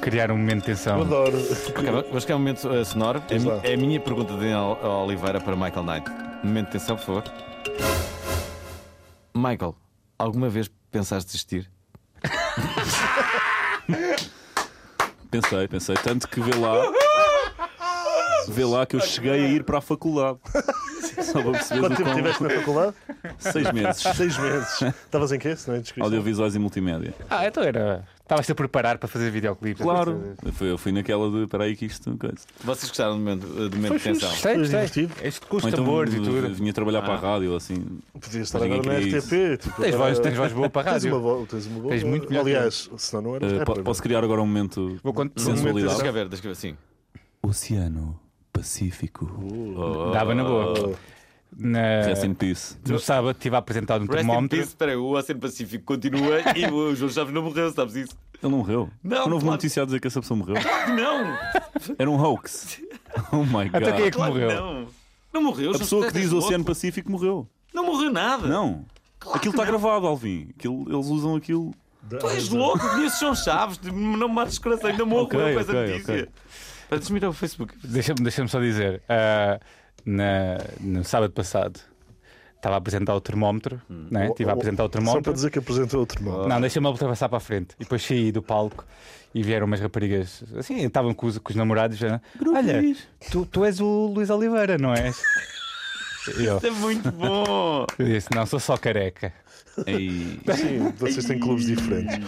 criar 0.00 0.30
um 0.30 0.36
momento 0.38 0.64
de 0.64 0.70
Eu 0.70 0.76
tensão. 0.76 1.00
adoro. 1.00 1.36
ok, 1.68 1.90
vamos 2.08 2.24
criar 2.24 2.36
um 2.36 2.40
momento 2.40 2.68
ah, 2.68 2.84
sonoro. 2.84 3.22
É, 3.62 3.70
é 3.70 3.74
a 3.74 3.76
minha 3.76 4.00
pergunta 4.00 4.32
de 4.34 4.40
Daniel 4.40 4.78
Oliveira 4.82 5.40
para 5.40 5.56
Michael 5.56 5.82
Knight. 5.84 6.10
Momento 6.44 6.66
de 6.66 6.72
tensão, 6.72 6.96
por 6.96 7.04
favor. 7.04 7.24
Michael, 9.34 9.74
alguma 10.18 10.48
vez 10.48 10.70
pensaste 10.90 11.26
desistir? 11.30 11.70
Pensei, 15.30 15.66
pensei. 15.66 15.96
Tanto 15.96 16.28
que 16.28 16.40
vê 16.42 16.54
lá. 16.56 16.74
Vê 18.48 18.64
lá 18.66 18.84
que 18.84 18.96
eu 18.96 19.00
cheguei 19.00 19.32
a 19.32 19.36
ir 19.38 19.64
para 19.64 19.78
a 19.78 19.80
faculdade. 19.80 20.38
Só 21.32 21.42
para 21.42 21.52
perceber 21.52 21.80
Quanto 21.80 21.96
tempo 21.96 22.02
quão- 22.10 22.10
estiveste 22.18 22.42
na 22.42 22.50
faculdade? 22.50 22.94
Seis 23.38 23.72
meses. 23.72 24.02
Seis 24.16 24.38
meses. 24.38 24.82
Estavas 24.82 25.32
em 25.32 25.38
quê? 25.38 25.56
Se 25.56 25.68
não 25.68 25.76
é 25.76 25.80
descrição? 25.80 26.04
Audiovisuais 26.04 26.54
e 26.54 26.58
multimédia. 26.58 27.14
Ah, 27.30 27.46
então 27.46 27.62
era. 27.62 28.04
Estavas-te 28.20 28.52
a 28.52 28.54
preparar 28.54 28.96
para 28.98 29.08
fazer 29.08 29.30
videoclipes. 29.30 29.82
Claro. 29.82 30.36
Eu 30.44 30.52
fui, 30.52 30.70
eu 30.70 30.78
fui 30.78 30.92
naquela 30.92 31.30
de. 31.30 31.42
Espera 31.44 31.64
aí 31.64 31.76
que 31.76 31.84
isto. 31.86 32.16
Coisa. 32.16 32.36
Vocês 32.64 32.88
gostaram 32.88 33.12
do 33.14 33.18
momento, 33.18 33.46
do 33.46 33.76
momento 33.76 33.92
de 33.92 33.98
Foi 33.98 34.12
tensão? 34.12 34.30
Gostei, 34.30 34.56
gostei. 34.56 35.08
Este 35.22 35.40
Ou 35.50 35.58
então 35.58 35.70
tambores 35.72 36.14
e 36.14 36.16
tudo. 36.20 36.54
vinha 36.54 36.72
trabalhar 36.72 37.02
para 37.02 37.14
a 37.14 37.18
rádio 37.18 37.54
assim. 37.56 37.84
Podias 38.14 38.34
estar 38.48 38.62
agora 38.62 38.82
na 38.82 38.98
RTP. 38.98 39.58
Tipo, 39.58 39.82
Tens 39.82 39.94
voz, 39.94 40.18
tens 40.18 40.36
voz 40.36 40.52
boa 40.52 40.70
para 40.70 40.90
a 40.90 40.92
Tens 40.94 41.04
uma, 41.04 41.16
rádio. 41.16 41.20
vo- 41.20 41.46
tens 41.46 41.66
uma 41.66 41.80
boa. 41.80 41.90
Tens 41.90 42.02
muito 42.04 42.28
melhor 42.30 42.44
que 42.44 42.50
Aliás, 42.54 42.90
senão 42.96 43.22
não 43.22 43.36
eras 43.36 43.52
Uh, 43.52 43.82
posso 43.82 44.02
criar 44.02 44.22
agora 44.24 44.40
um 44.40 44.46
momento 44.46 44.98
Vou 45.02 45.12
cont- 45.12 45.32
de 45.34 45.42
sensualidade? 45.42 45.96
Deixa 45.96 46.12
ver, 46.12 46.28
deixa 46.28 46.48
ver, 46.48 46.56
sim. 46.56 46.76
Oceano 47.42 48.18
Pacífico. 48.52 49.26
Dava 50.12 50.34
na 50.34 50.44
boa. 50.44 50.94
Na- 51.56 52.02
Rest 52.06 52.24
in 52.24 52.34
peace. 52.34 52.76
No 52.88 52.98
sábado 52.98 53.32
estive 53.32 53.54
a 53.56 53.58
apresentar 53.58 53.96
um 54.00 54.06
Rest 54.06 54.12
in 54.12 54.16
termómetro. 54.16 54.56
peace, 54.58 54.70
espera 54.70 54.92
aí, 54.92 54.96
o 54.96 55.10
Oceano 55.12 55.40
Pacífico 55.40 55.84
continua 55.84 56.40
e 56.56 56.66
o 56.66 56.94
João 56.94 57.10
Chaves 57.10 57.32
não 57.34 57.42
morreu, 57.42 57.70
sabes 57.72 57.94
isso? 57.96 58.16
Ele 58.42 58.50
não 58.50 58.58
morreu. 58.58 58.90
Não, 59.02 59.10
não 59.10 59.18
houve 59.18 59.32
uma 59.32 59.38
claro. 59.40 59.50
notícia 59.52 59.82
a 59.82 59.86
dizer 59.86 60.00
que 60.00 60.06
essa 60.08 60.20
pessoa 60.20 60.36
morreu. 60.38 60.56
Não! 60.88 61.38
Era 61.98 62.10
um 62.10 62.20
hoax. 62.20 62.80
Oh 63.30 63.44
my 63.44 63.68
god. 63.68 63.74
Até 63.82 63.92
quem 63.92 64.02
é 64.06 64.10
que 64.10 64.16
Claro 64.16 64.32
morreu? 64.32 64.48
não! 64.50 64.86
Não 65.32 65.42
morreu, 65.42 65.70
A 65.74 65.78
pessoa 65.78 66.06
que 66.06 66.12
diz 66.12 66.30
loucos. 66.30 66.46
Oceano 66.48 66.64
Pacífico 66.64 67.10
morreu. 67.10 67.46
Não 67.72 67.86
morreu 67.86 68.10
nada! 68.10 68.46
Não. 68.48 68.84
aquilo 69.32 69.52
está 69.54 69.64
gravado, 69.64 70.06
Alvin. 70.06 70.48
Aquilo, 70.58 70.84
eles 70.92 71.06
usam 71.06 71.36
aquilo. 71.36 71.72
Tu 72.10 72.28
és 72.30 72.48
louco, 72.48 72.80
conheces 72.88 73.20
João 73.20 73.34
Chaves, 73.34 73.78
não 73.80 74.28
me 74.28 74.34
mates 74.34 74.58
coração, 74.58 74.90
ainda 74.90 75.04
morreu 75.06 75.24
Ok, 75.24 75.38
com 75.54 75.60
essa 75.60 75.70
ok, 75.70 75.86
notícia. 75.92 76.14
ok. 76.14 76.28
Para 76.88 76.98
Deixa-me 76.98 77.18
ir 77.20 77.24
ao 77.24 77.32
Facebook. 77.32 77.74
Deixa-me 77.84 78.20
deixa 78.22 78.48
só 78.48 78.60
dizer. 78.60 79.00
ah, 79.08 79.60
na, 80.04 80.58
no 80.80 81.04
sábado 81.04 81.32
passado 81.32 81.80
estava 82.56 82.76
a 82.76 82.78
apresentar 82.78 83.14
o 83.14 83.20
termómetro. 83.20 83.80
Né? 83.88 84.28
Estive 84.28 84.50
a 84.50 84.52
apresentar 84.52 84.84
o 84.84 84.86
Só 84.86 84.88
para 84.90 85.00
termómetro. 85.00 85.32
dizer 85.32 85.50
que 85.50 85.58
apresentou 85.58 86.00
outro 86.00 86.22
nome. 86.24 86.48
Não, 86.48 86.60
deixa-me 86.60 86.86
ultrapassar 86.86 87.28
para 87.28 87.38
a 87.38 87.40
frente. 87.40 87.74
E 87.78 87.82
depois 87.84 88.02
saí 88.04 88.30
do 88.30 88.40
palco 88.42 88.84
e 89.34 89.42
vieram 89.42 89.66
umas 89.66 89.80
raparigas, 89.80 90.44
assim, 90.56 90.84
estavam 90.84 91.12
com 91.14 91.26
os, 91.26 91.38
com 91.38 91.50
os 91.50 91.56
namorados. 91.56 91.96
já, 91.98 92.20
Olha, 92.54 92.82
tu, 93.30 93.44
tu 93.46 93.64
és 93.64 93.80
o 93.80 94.06
Luís 94.14 94.30
Oliveira, 94.30 94.76
não 94.78 94.92
és? 94.94 95.20
E 96.38 96.44
Eu, 96.44 96.58
Isso 96.58 96.66
é 96.66 96.70
muito 96.70 97.10
bom! 97.10 97.84
eu 97.98 98.06
disse, 98.06 98.28
não, 98.32 98.46
sou 98.46 98.60
só 98.60 98.76
careca. 98.76 99.32
Ei. 99.86 100.38
Sim, 100.54 100.92
vocês 100.98 101.24
têm 101.24 101.40
clubes 101.40 101.64
diferentes. 101.66 102.20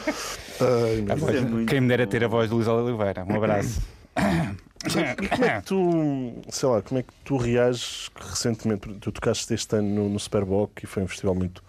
Ai, 0.61 1.17
voz- 1.17 1.35
é 1.37 1.65
quem 1.67 1.81
me 1.81 1.89
dera 1.89 2.07
ter 2.07 2.25
a 2.25 2.29
voz 2.29 2.49
do 2.51 2.57
Luís 2.57 2.67
Oliveira. 2.67 3.25
Um 3.29 3.37
abraço. 3.37 3.81
E 4.87 5.29
como 5.29 5.45
é 5.45 5.61
que 5.61 5.67
tu, 5.67 6.33
sei 6.51 6.69
lá, 6.69 6.83
como 6.83 7.01
é 7.01 7.03
que 7.03 7.13
tu 7.25 7.37
reages 7.37 8.11
que 8.15 8.29
recentemente? 8.29 8.89
Tu 9.01 9.13
tocaste 9.13 9.53
este 9.55 9.77
ano 9.77 9.89
no, 9.89 10.09
no 10.09 10.19
Superboc 10.21 10.71
e 10.83 10.87
foi 10.87 11.03
um 11.03 11.09
festival 11.09 11.35
muito. 11.35 11.63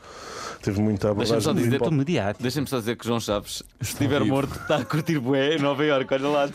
teve 0.62 0.80
muita 0.82 1.14
Deixa-me 1.14 1.42
só 1.42 1.50
abordagem. 1.52 2.00
dizer-. 2.00 2.36
Deixa-me 2.40 2.68
só 2.68 2.80
dizer 2.80 2.96
que 2.98 3.06
João 3.06 3.20
Chaves, 3.20 3.64
se 3.82 3.92
estiver 3.94 4.22
vivo. 4.22 4.34
morto, 4.36 4.56
está 4.60 4.78
a 4.78 4.86
curtir 4.86 5.20
bué 5.20 5.56
em 5.56 5.60
Nova 5.60 5.84
Iorque, 5.86 6.14
olha 6.14 6.28
lá. 6.28 6.44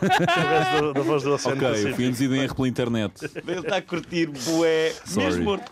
Através 0.00 0.80
da, 0.82 0.92
da 0.92 1.00
voz 1.02 1.22
do 1.22 1.32
Oceano 1.34 1.64
Ok, 1.66 1.90
eu 1.90 1.94
fui 1.94 2.06
induzido 2.06 2.34
em 2.36 2.40
erro 2.42 2.54
pela 2.54 2.68
internet. 2.68 3.12
Ele 3.46 3.60
está 3.60 3.76
a 3.76 3.82
curtir 3.82 4.26
bué, 4.26 4.92
Sorry. 5.04 5.26
mesmo 5.26 5.44
morto. 5.44 5.70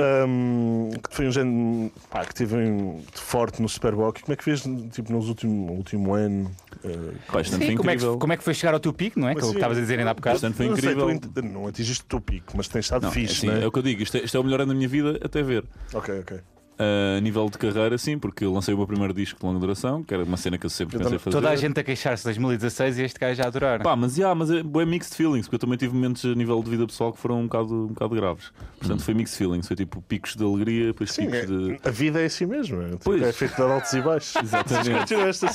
Um, 0.00 0.90
que 0.90 1.14
foi 1.14 1.26
um 1.28 1.32
género 1.32 1.92
pá, 2.10 2.24
que 2.24 2.34
teve 2.34 2.56
um, 2.56 3.02
forte 3.12 3.60
no 3.60 3.68
Superboc. 3.68 4.20
Como 4.22 4.32
é 4.32 4.36
que 4.36 4.44
fez 4.44 4.62
tipo, 4.90 5.12
nos 5.12 5.28
último, 5.28 5.66
no 5.66 5.72
último 5.72 6.14
ano? 6.14 6.50
Uh, 6.84 7.12
isto 7.40 7.56
foi 7.56 7.66
Sim, 7.66 7.76
como 7.76 7.90
é, 7.90 7.92
que, 7.92 7.98
incrível. 7.98 8.18
como 8.18 8.32
é 8.32 8.36
que 8.36 8.44
foi 8.44 8.54
chegar 8.54 8.74
ao 8.74 8.80
teu 8.80 8.92
pico, 8.92 9.20
não 9.20 9.28
é? 9.28 9.34
Que 9.34 9.40
é 9.40 9.44
o 9.44 9.46
que 9.46 9.52
Sim. 9.52 9.56
estavas 9.58 9.78
a 9.78 9.80
dizer 9.80 9.98
ainda 9.98 10.10
há 10.10 10.14
bocado. 10.14 10.40
Portanto, 10.40 10.56
foi 10.56 10.68
não 10.68 10.76
sei, 10.76 10.90
incrível. 10.92 11.06
tu 11.20 11.40
ent- 11.40 11.52
não 11.52 11.66
atingiste 11.66 12.02
o 12.04 12.06
teu 12.06 12.20
pico, 12.20 12.52
mas 12.56 12.68
tens 12.68 12.84
estado 12.86 13.02
Não, 13.02 13.08
é, 13.10 13.12
fixe, 13.12 13.32
assim, 13.34 13.46
não 13.48 13.54
é? 13.54 13.64
é 13.64 13.66
o 13.66 13.72
que 13.72 13.78
eu 13.78 13.82
digo. 13.82 14.02
Isto 14.02 14.16
é, 14.16 14.20
isto 14.24 14.36
é 14.36 14.40
o 14.40 14.44
melhor 14.44 14.60
ano 14.62 14.72
da 14.72 14.74
minha 14.76 14.88
vida 14.88 15.18
até 15.22 15.42
ver. 15.42 15.64
Ok, 15.92 16.20
ok. 16.20 16.40
A 16.78 17.20
nível 17.20 17.48
de 17.48 17.58
carreira, 17.58 17.96
sim, 17.98 18.18
porque 18.18 18.44
eu 18.44 18.52
lancei 18.52 18.74
o 18.74 18.76
meu 18.76 18.86
primeiro 18.86 19.12
disco 19.14 19.38
de 19.38 19.46
longa 19.46 19.60
duração, 19.60 20.02
que 20.02 20.12
era 20.12 20.24
uma 20.24 20.36
cena 20.36 20.56
que 20.58 20.66
eu 20.66 20.70
sempre 20.70 20.98
pensei 20.98 21.18
fazer. 21.18 21.30
Toda 21.36 21.50
a 21.50 21.54
gente 21.56 21.78
a 21.78 21.84
queixar-se 21.84 22.22
de 22.22 22.28
2016 22.28 22.98
e 22.98 23.02
este 23.02 23.20
gajo 23.20 23.34
já 23.36 23.44
a 23.44 23.46
adorar. 23.46 23.82
Pá, 23.82 23.94
mas, 23.94 24.16
yeah, 24.16 24.34
mas 24.34 24.50
é, 24.50 24.58
é 24.60 24.84
mixed 24.86 25.14
feelings, 25.14 25.42
porque 25.46 25.56
eu 25.56 25.58
também 25.60 25.76
tive 25.78 25.94
momentos 25.94 26.24
a 26.24 26.34
nível 26.34 26.60
de 26.62 26.70
vida 26.70 26.86
pessoal 26.86 27.12
que 27.12 27.18
foram 27.18 27.40
um 27.40 27.44
bocado, 27.44 27.72
um 27.74 27.86
bocado 27.88 28.14
graves. 28.16 28.52
Portanto, 28.80 29.02
foi 29.02 29.14
mixed 29.14 29.36
feelings, 29.38 29.66
foi 29.68 29.76
tipo 29.76 30.02
picos 30.02 30.34
de 30.34 30.42
alegria, 30.42 30.86
depois 30.86 31.12
Sim, 31.12 31.26
picos 31.26 31.38
é- 31.38 31.46
de. 31.46 31.78
a 31.84 31.90
vida 31.90 32.20
é 32.20 32.24
assim 32.24 32.46
mesmo. 32.46 32.82
É, 32.82 32.88
Tipo, 32.92 33.04
Pois. 33.04 33.22
é 33.22 33.32
feito 33.32 33.54
de 33.56 33.62
altos 33.62 33.92
e 33.92 34.00
baixos. 34.00 34.34
Exatamente. 34.42 35.14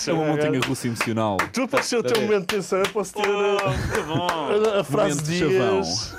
É 0.09 0.13
uma 0.13 0.25
montanha 0.25 0.59
russa 0.61 0.87
emocional. 0.87 1.37
Tu, 1.51 1.67
para 1.67 1.83
ser 1.83 1.97
o 1.97 2.03
teu 2.03 2.21
momento 2.21 2.41
de 2.41 2.55
tensão, 2.55 2.79
eu 2.79 2.89
posso 2.89 3.13
ter 3.13 3.27
bom! 3.27 4.27
a- 4.75 4.79
a 4.79 4.83
frase 4.83 5.21
de 5.23 5.39
chavão. 5.39 5.81
dias. 5.81 6.15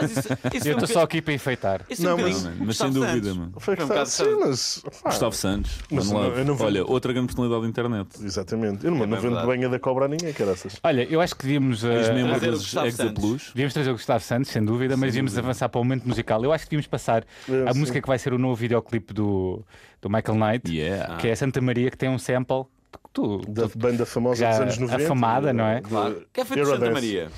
Mas 0.00 0.10
isso, 0.10 0.28
isso 0.56 0.68
Eu 0.68 0.74
um 0.74 0.78
estou 0.78 0.88
só 0.88 1.02
aqui 1.02 1.22
para 1.22 1.32
enfeitar. 1.32 1.80
Isso 1.88 2.06
é 2.06 2.12
um 2.12 2.16
Não, 2.16 2.22
mas- 2.28 2.50
mas 2.58 2.76
sem 2.76 2.90
dúvida, 2.90 3.34
mano. 3.34 3.52
Foi 3.58 3.74
um 3.74 3.86
bocado 3.86 4.08
Sim, 4.34 4.40
mas. 4.40 4.82
pá, 5.02 5.10
Gustavo 5.10 5.34
Santos, 5.34 5.78
Mas 5.90 6.10
não, 6.10 6.24
eu 6.24 6.44
não 6.44 6.54
vou- 6.54 6.66
Olha, 6.66 6.84
outra 6.84 7.12
grande 7.12 7.26
personalidade 7.28 7.62
da 7.62 7.68
internet. 7.68 8.08
Exatamente. 8.24 8.84
Eu 8.84 8.90
não, 8.90 9.02
É 9.02 9.06
não 9.06 9.20
vendo 9.20 9.46
banha 9.46 9.68
da 9.68 9.78
cobra 9.78 10.04
a 10.04 10.08
ninguém, 10.08 10.32
caraças. 10.32 10.76
Olha, 10.82 11.06
eu 11.10 11.20
acho 11.20 11.34
que 11.36 11.42
devíamos. 11.44 11.82
uh, 11.84 11.88
Ex-membro 11.92 12.30
Trazer 12.32 12.48
o 12.48 12.52
Gustavo 12.58 12.90
Santos. 12.92 13.46
Devíamos 13.54 13.74
trazer 13.74 13.90
o 13.90 13.92
Gustavo 13.94 14.24
Santos, 14.24 14.50
sem 14.50 14.64
dúvida, 14.64 14.96
mas 14.96 15.08
devíamos 15.10 15.36
avançar 15.38 15.68
para 15.68 15.80
o 15.80 15.84
momento 15.84 16.06
musical. 16.06 16.42
Eu 16.44 16.52
acho 16.52 16.64
que 16.64 16.70
devíamos 16.70 16.86
passar 16.86 17.24
É, 17.48 17.68
a 17.68 17.72
sim. 17.72 17.78
música 17.78 18.00
que 18.00 18.08
vai 18.08 18.18
ser 18.18 18.32
o 18.32 18.38
novo 18.38 18.54
videoclipe 18.54 19.12
do, 19.14 19.64
do 20.00 20.08
Michael 20.10 20.38
Knight, 20.38 20.72
Yeah. 20.74 21.16
que 21.16 21.28
é 21.28 21.34
Santa 21.34 21.60
Maria, 21.60 21.90
que 21.90 21.96
tem 21.96 22.08
um 22.08 22.18
sample. 22.18 22.64
Tu, 23.12 23.42
Da 23.48 23.68
banda 23.74 24.06
famosa 24.06 24.36
Já 24.40 24.50
dos 24.52 24.60
anos 24.60 24.78
90. 24.78 25.04
afamada, 25.04 25.52
não 25.52 25.64
é? 25.66 25.80
Claro. 25.82 26.22
Que 26.32 26.40
é 26.40 26.44
feito 26.44 26.64
de. 26.64 26.70
Santa 26.70 26.90
Maria. 26.90 27.30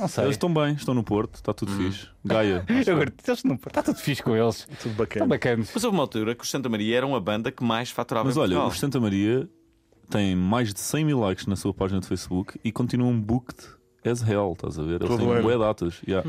Não 0.00 0.08
sei. 0.08 0.24
Eles 0.24 0.34
estão 0.34 0.52
bem, 0.52 0.74
estão 0.74 0.94
no 0.94 1.02
Porto, 1.04 1.34
está 1.36 1.52
tudo 1.52 1.72
fixe. 1.72 2.08
Gaia. 2.24 2.64
Eu 2.86 2.94
agora, 2.94 3.12
eles 3.26 3.44
não, 3.44 3.54
está 3.54 3.82
tudo 3.82 3.98
fixe 3.98 4.22
com 4.22 4.34
eles. 4.36 4.64
Tudo 4.64 4.72
Estão 4.74 4.92
bacana. 4.94 5.26
bacanas. 5.26 5.70
Mas 5.74 5.84
houve 5.84 5.96
uma 5.96 6.02
altura 6.02 6.34
que 6.34 6.42
os 6.44 6.50
Santa 6.50 6.68
Maria 6.68 6.96
eram 6.96 7.14
a 7.14 7.20
banda 7.20 7.52
que 7.52 7.62
mais 7.62 7.90
faturava 7.90 8.26
Mas 8.26 8.36
em 8.36 8.40
olha, 8.40 8.48
Portugal. 8.50 8.68
os 8.72 8.78
Santa 8.78 8.98
Maria 9.00 9.48
têm 10.08 10.34
mais 10.34 10.72
de 10.74 10.80
100 10.80 11.04
mil 11.04 11.20
likes 11.20 11.46
na 11.46 11.54
sua 11.56 11.72
página 11.72 12.00
de 12.00 12.06
Facebook 12.08 12.58
e 12.64 12.72
continuam 12.72 13.18
booked 13.20 13.64
as 14.04 14.26
hell, 14.26 14.52
estás 14.54 14.78
a 14.78 14.82
ver? 14.82 14.96
Eles 15.02 15.08
Todo 15.08 15.18
têm 15.32 15.42
bué 15.42 15.58
datas. 15.58 16.00
Yeah. 16.08 16.28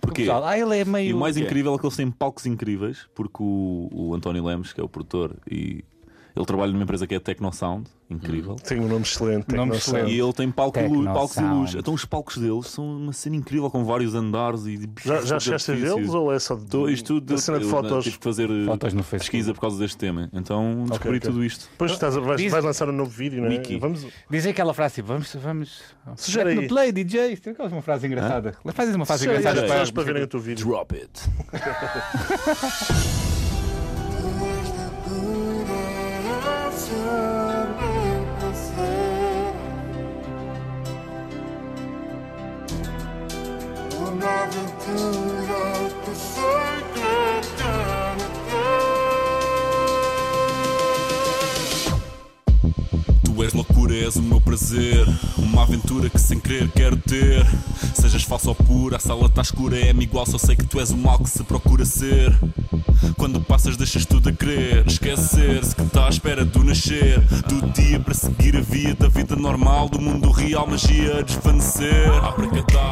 Porquê? 0.00 0.22
Pessoal, 0.22 0.44
ah, 0.46 0.56
ele 0.56 0.76
é 0.76 0.82
E 0.82 0.84
meio. 0.84 1.16
o 1.16 1.18
mais 1.20 1.36
quê? 1.36 1.42
incrível 1.42 1.74
é 1.74 1.78
que 1.78 1.84
eles 1.84 1.96
têm 1.96 2.08
palcos 2.10 2.46
incríveis, 2.46 3.08
porque 3.16 3.42
o, 3.42 3.88
o 3.92 4.14
António 4.14 4.44
Lemos, 4.44 4.72
que 4.72 4.80
é 4.80 4.84
o 4.84 4.88
produtor, 4.88 5.36
e 5.50 5.84
ele 6.38 6.46
trabalha 6.46 6.70
numa 6.72 6.84
empresa 6.84 7.06
que 7.06 7.14
é 7.14 7.18
Tecnosound, 7.20 7.88
incrível. 8.08 8.54
Tem 8.56 8.78
um 8.80 8.86
nome 8.88 9.02
excelente. 9.02 9.52
Nome 9.54 9.76
excelente. 9.76 10.12
E 10.12 10.20
ele 10.20 10.32
tem 10.32 10.50
palco 10.50 10.78
de 10.78 10.86
luz, 10.86 11.04
palcos 11.06 11.36
de 11.36 11.42
luz. 11.44 11.74
Então 11.74 11.92
os 11.94 12.04
palcos 12.04 12.38
deles 12.38 12.66
são 12.68 12.84
uma 12.96 13.12
cena 13.12 13.36
incrível 13.36 13.68
com 13.70 13.84
vários 13.84 14.14
andares 14.14 14.64
e 14.66 14.88
Já, 15.04 15.20
já 15.22 15.40
chegaste 15.40 15.72
a 15.72 15.74
vê-los 15.74 16.14
ou 16.14 16.32
é 16.32 16.38
só 16.38 16.54
de, 16.54 16.66
Tô, 16.66 16.88
isto 16.88 17.14
tudo, 17.14 17.34
da 17.34 17.38
cena 17.38 17.58
de 17.58 17.64
eu, 17.64 17.70
fotos? 17.70 18.04
tive 18.04 18.18
que 18.18 18.24
fazer 18.24 18.48
eh, 18.50 18.64
Fotos 18.66 18.94
no 18.94 19.02
Facebook. 19.02 19.18
pesquisa 19.18 19.52
por 19.54 19.60
causa 19.60 19.78
deste 19.78 19.96
tema. 19.98 20.30
Então 20.32 20.84
descobri 20.88 21.18
ok. 21.18 21.28
tudo 21.30 21.44
isto. 21.44 21.68
Depois 21.72 21.90
estás, 21.90 22.16
a- 22.16 22.20
vais, 22.20 22.40
Diz- 22.40 22.52
vais 22.52 22.64
lançar 22.64 22.88
um 22.88 22.92
novo 22.92 23.10
vídeo, 23.10 23.42
não 23.42 23.50
é? 23.50 23.78
Vamos, 23.78 24.06
Dizem 24.30 24.52
aquela 24.52 24.72
frase 24.72 24.94
tipo, 24.96 25.08
vamos. 25.08 25.34
vamos 25.34 25.82
Sugere 26.16 26.54
no 26.54 26.68
play, 26.68 26.92
DJ. 26.92 27.36
Tem 27.36 27.54
uma 27.58 27.82
frase 27.82 28.06
engraçada. 28.06 28.54
Fazes 28.72 28.94
uma 28.94 29.04
frase 29.04 29.24
Sugere 29.24 29.38
engraçada 29.40 29.66
pessoas 29.66 29.90
para. 29.90 30.04
para 30.04 30.12
verem 30.12 30.22
o 30.22 30.28
teu 30.28 30.40
vídeo. 30.40 30.66
Drop 30.66 30.94
it. 30.94 31.20
Uma 44.18 44.42
aventura 44.42 45.94
que 46.04 46.12
sei 46.16 46.67
és 53.44 54.16
o 54.16 54.22
meu 54.22 54.40
prazer, 54.40 55.06
uma 55.36 55.62
aventura 55.62 56.08
que 56.08 56.20
sem 56.20 56.38
querer 56.38 56.70
quero 56.70 56.96
ter. 56.96 57.46
Sejas 57.94 58.22
falso 58.22 58.48
ou 58.48 58.54
pura, 58.54 58.96
a 58.96 59.00
sala 59.00 59.26
está 59.26 59.42
escura, 59.42 59.78
é-me 59.78 60.04
igual, 60.04 60.26
só 60.26 60.38
sei 60.38 60.56
que 60.56 60.64
tu 60.64 60.80
és 60.80 60.90
o 60.90 60.96
mal 60.96 61.18
que 61.18 61.28
se 61.28 61.42
procura 61.44 61.84
ser. 61.84 62.36
Quando 63.16 63.40
passas, 63.40 63.76
deixas 63.76 64.04
tudo 64.04 64.28
a 64.28 64.32
crer. 64.32 64.84
Esquecer-se 64.86 65.74
que 65.74 65.82
está 65.82 66.06
à 66.06 66.08
espera 66.08 66.44
do 66.44 66.64
nascer. 66.64 67.20
Do 67.46 67.70
dia 67.72 67.98
para 68.00 68.14
seguir 68.14 68.56
a 68.56 68.60
via 68.60 68.94
da 68.94 69.08
vida 69.08 69.36
normal. 69.36 69.88
Do 69.88 70.00
mundo 70.00 70.30
real, 70.30 70.66
magia 70.66 71.18
a 71.18 71.22
desvanecer. 71.22 72.10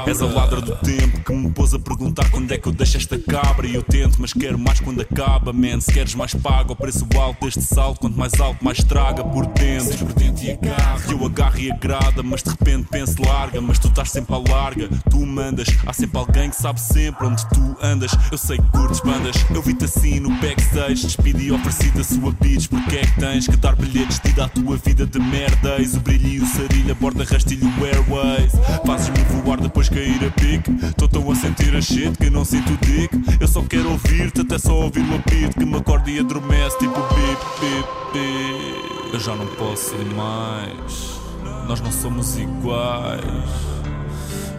És 0.06 0.22
a 0.22 0.26
ladra 0.26 0.60
do 0.60 0.76
tempo 0.76 1.24
que 1.24 1.32
me 1.32 1.50
pôs 1.50 1.74
a 1.74 1.78
perguntar 1.78 2.30
quando 2.30 2.52
é 2.52 2.58
que 2.58 2.68
eu 2.68 2.72
deixo 2.72 2.96
esta 2.96 3.18
cabra. 3.18 3.66
E 3.66 3.74
eu 3.74 3.82
tento, 3.82 4.20
mas 4.20 4.32
quero 4.32 4.58
mais 4.58 4.80
quando 4.80 5.00
acaba, 5.00 5.52
man. 5.52 5.80
Se 5.80 5.92
queres 5.92 6.14
mais, 6.14 6.34
paga 6.34 6.72
o 6.72 6.76
preço 6.76 7.06
alto 7.18 7.44
deste 7.44 7.62
salto. 7.62 8.00
Quanto 8.00 8.16
mais 8.16 8.32
alto, 8.40 8.64
mais 8.64 8.78
traga 8.78 9.24
por 9.24 9.46
dentro. 9.46 10.06
Por 10.36 10.42
dentro 10.42 10.44
e 10.44 10.50
agarra. 10.50 11.00
Eu 11.10 11.24
agarro 11.24 11.58
e 11.58 11.70
agrada, 11.70 12.22
mas 12.22 12.42
de 12.42 12.50
repente 12.50 12.86
penso 12.90 13.14
larga. 13.22 13.60
Mas 13.60 13.78
tu 13.78 13.88
estás 13.88 14.10
sempre 14.10 14.34
à 14.34 14.38
larga, 14.38 14.88
tu 15.10 15.24
mandas. 15.24 15.68
Há 15.86 15.92
sempre 15.92 16.18
alguém 16.18 16.50
que 16.50 16.56
sabe 16.56 16.80
sempre 16.80 17.26
onde 17.26 17.48
tu 17.48 17.76
andas. 17.82 18.12
Eu 18.30 18.38
sei 18.38 18.58
que 18.58 18.70
curtes 18.70 19.00
bandas, 19.00 19.36
eu 19.50 19.62
vi-te 19.62 19.84
assim 19.84 20.20
no 20.20 20.30
backstage. 20.40 21.06
Despedi 21.06 21.46
e 21.46 21.52
ofereci 21.52 21.92
a 21.98 22.04
sua 22.04 22.32
bitch. 22.32 22.68
Porque 22.68 22.96
é 22.96 23.06
que 23.06 23.20
tens 23.20 23.46
que 23.46 23.56
dar 23.56 23.74
bilhetes 23.74 24.20
de 24.20 24.40
à 24.40 24.48
tua 24.48 24.76
vida 24.76 25.06
de 25.06 25.18
merda? 25.18 25.76
Eis 25.78 25.94
o 25.94 26.00
brilho 26.00 26.28
e 26.28 26.40
o 26.40 26.46
sarilho, 26.46 26.92
aborda 26.92 27.24
rastilho 27.24 27.70
airways. 27.84 28.52
Fazes-me 28.84 29.18
voar 29.42 29.60
depois 29.60 29.88
cair 29.88 30.22
a 30.24 30.30
pique. 30.30 30.70
Tô 30.96 31.08
tão 31.08 31.30
a 31.30 31.34
sentir 31.34 31.74
a 31.74 31.80
shit 31.80 32.16
que 32.18 32.28
não 32.28 32.44
sinto 32.44 32.72
o 32.72 32.76
dick. 32.78 33.10
Eu 33.40 33.48
só 33.48 33.62
quero 33.62 33.90
ouvir-te, 33.90 34.42
até 34.42 34.58
só 34.58 34.74
ouvir 34.74 35.00
o 35.00 35.16
apito 35.16 35.58
que 35.58 35.64
me 35.64 35.76
acorda 35.76 36.10
e 36.10 36.18
adormece. 36.18 36.78
Tipo 36.78 37.00
bip, 37.00 37.40
bip, 37.60 37.88
bip. 38.12 38.95
Eu 39.16 39.20
já 39.20 39.34
não 39.34 39.46
posso 39.46 39.96
mais. 40.14 41.18
Nós 41.66 41.80
não 41.80 41.90
somos 41.90 42.36
iguais. 42.36 43.24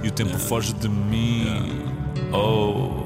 E 0.02 0.08
o 0.08 0.12
tempo 0.12 0.36
foge 0.40 0.74
de 0.74 0.90
mim. 0.90 1.80
Oh. 2.34 3.06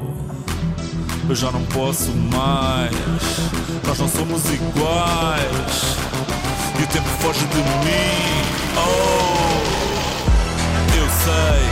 Eu 1.28 1.36
já 1.36 1.52
não 1.52 1.62
posso 1.66 2.10
mais. 2.12 2.96
Nós 3.86 4.00
não 4.00 4.08
somos 4.08 4.46
iguais. 4.46 5.98
E 6.80 6.84
o 6.84 6.88
tempo 6.88 7.10
foge 7.20 7.46
de 7.48 7.58
mim. 7.58 8.46
Oh, 8.78 9.52
eu 10.96 11.08
sei, 11.26 11.68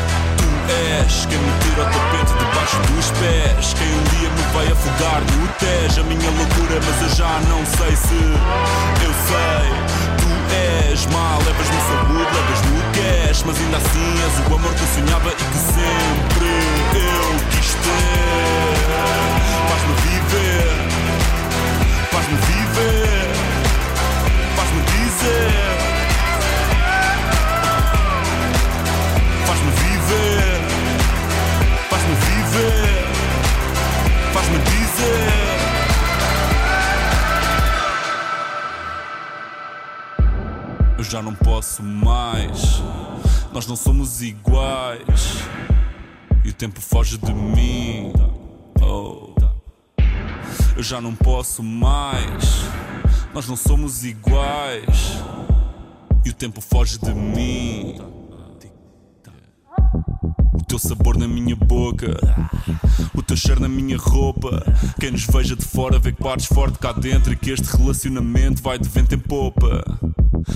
és 0.70 1.26
quem 1.26 1.38
me 1.38 1.52
tira 1.60 1.82
o 1.82 1.86
tapete 1.86 2.34
debaixo 2.38 2.78
dos 2.94 3.12
pés. 3.20 3.74
Quem 3.74 3.88
um 3.88 4.04
dia 4.14 4.30
me 4.30 4.44
vai 4.54 4.68
afogar 4.72 5.22
no 5.22 5.48
Tejo. 5.60 6.02
A 6.02 6.04
minha 6.04 6.30
loucura, 6.30 6.80
mas 6.86 7.02
eu 7.02 7.10
já 7.16 7.40
não 7.50 7.66
sei 7.66 7.96
se. 7.96 8.22
Eu 9.04 9.14
sei, 9.28 9.66
tu 10.20 10.30
és 10.54 11.06
mal. 11.08 11.40
Levas-me 11.46 11.82
saúde, 11.90 12.32
levas-me 12.36 12.72
o 12.78 12.90
és. 13.28 13.44
Mas 13.44 13.58
ainda 13.60 13.78
assim 13.78 14.10
és 14.26 14.40
o 14.40 14.56
amor 14.56 14.74
que 14.74 14.82
eu 14.82 14.88
sonhava 14.88 15.30
e 15.30 15.36
que 15.36 15.60
sempre 15.74 16.50
eu 16.96 17.26
quis 17.52 17.74
ter. 17.74 18.70
Faz-me 19.70 19.94
viver, 20.06 20.70
faz-me 22.12 22.38
viver, 22.38 23.30
faz-me 24.56 24.82
dizer, 24.82 25.79
Eu 40.98 41.04
já 41.04 41.22
não 41.22 41.34
posso 41.34 41.82
mais, 41.82 42.82
nós 43.54 43.66
não 43.66 43.76
somos 43.76 44.22
iguais. 44.22 45.38
E 46.44 46.50
o 46.50 46.54
tempo 46.54 46.82
foge 46.82 47.18
de 47.18 47.34
mim. 47.34 48.12
Oh. 48.82 49.34
Eu 50.76 50.84
já 50.84 51.00
não 51.00 51.14
posso 51.14 51.62
mais. 51.62 52.64
Nós 53.34 53.48
não 53.48 53.56
somos 53.56 54.04
iguais. 54.04 55.22
E 56.26 56.30
o 56.30 56.34
tempo 56.34 56.60
foge 56.60 56.98
de 56.98 57.14
mim. 57.14 58.09
Teu 60.80 60.96
sabor 60.96 61.18
na 61.18 61.28
minha 61.28 61.58
boca, 61.58 62.18
o 63.14 63.22
teu 63.22 63.36
cheiro 63.36 63.60
na 63.60 63.68
minha 63.68 63.98
roupa. 63.98 64.64
Quem 64.98 65.12
nos 65.12 65.26
veja 65.26 65.54
de 65.54 65.66
fora 65.66 66.00
vê 66.00 66.14
que 66.14 66.24
bates 66.24 66.46
forte 66.46 66.80
cá 66.80 66.94
dentro 66.94 67.34
e 67.34 67.36
que 67.36 67.52
este 67.52 67.66
relacionamento 67.66 68.64
vai 68.64 68.80
de 68.80 68.88
vento 68.88 69.14
em 69.14 69.20
popa. 69.20 69.84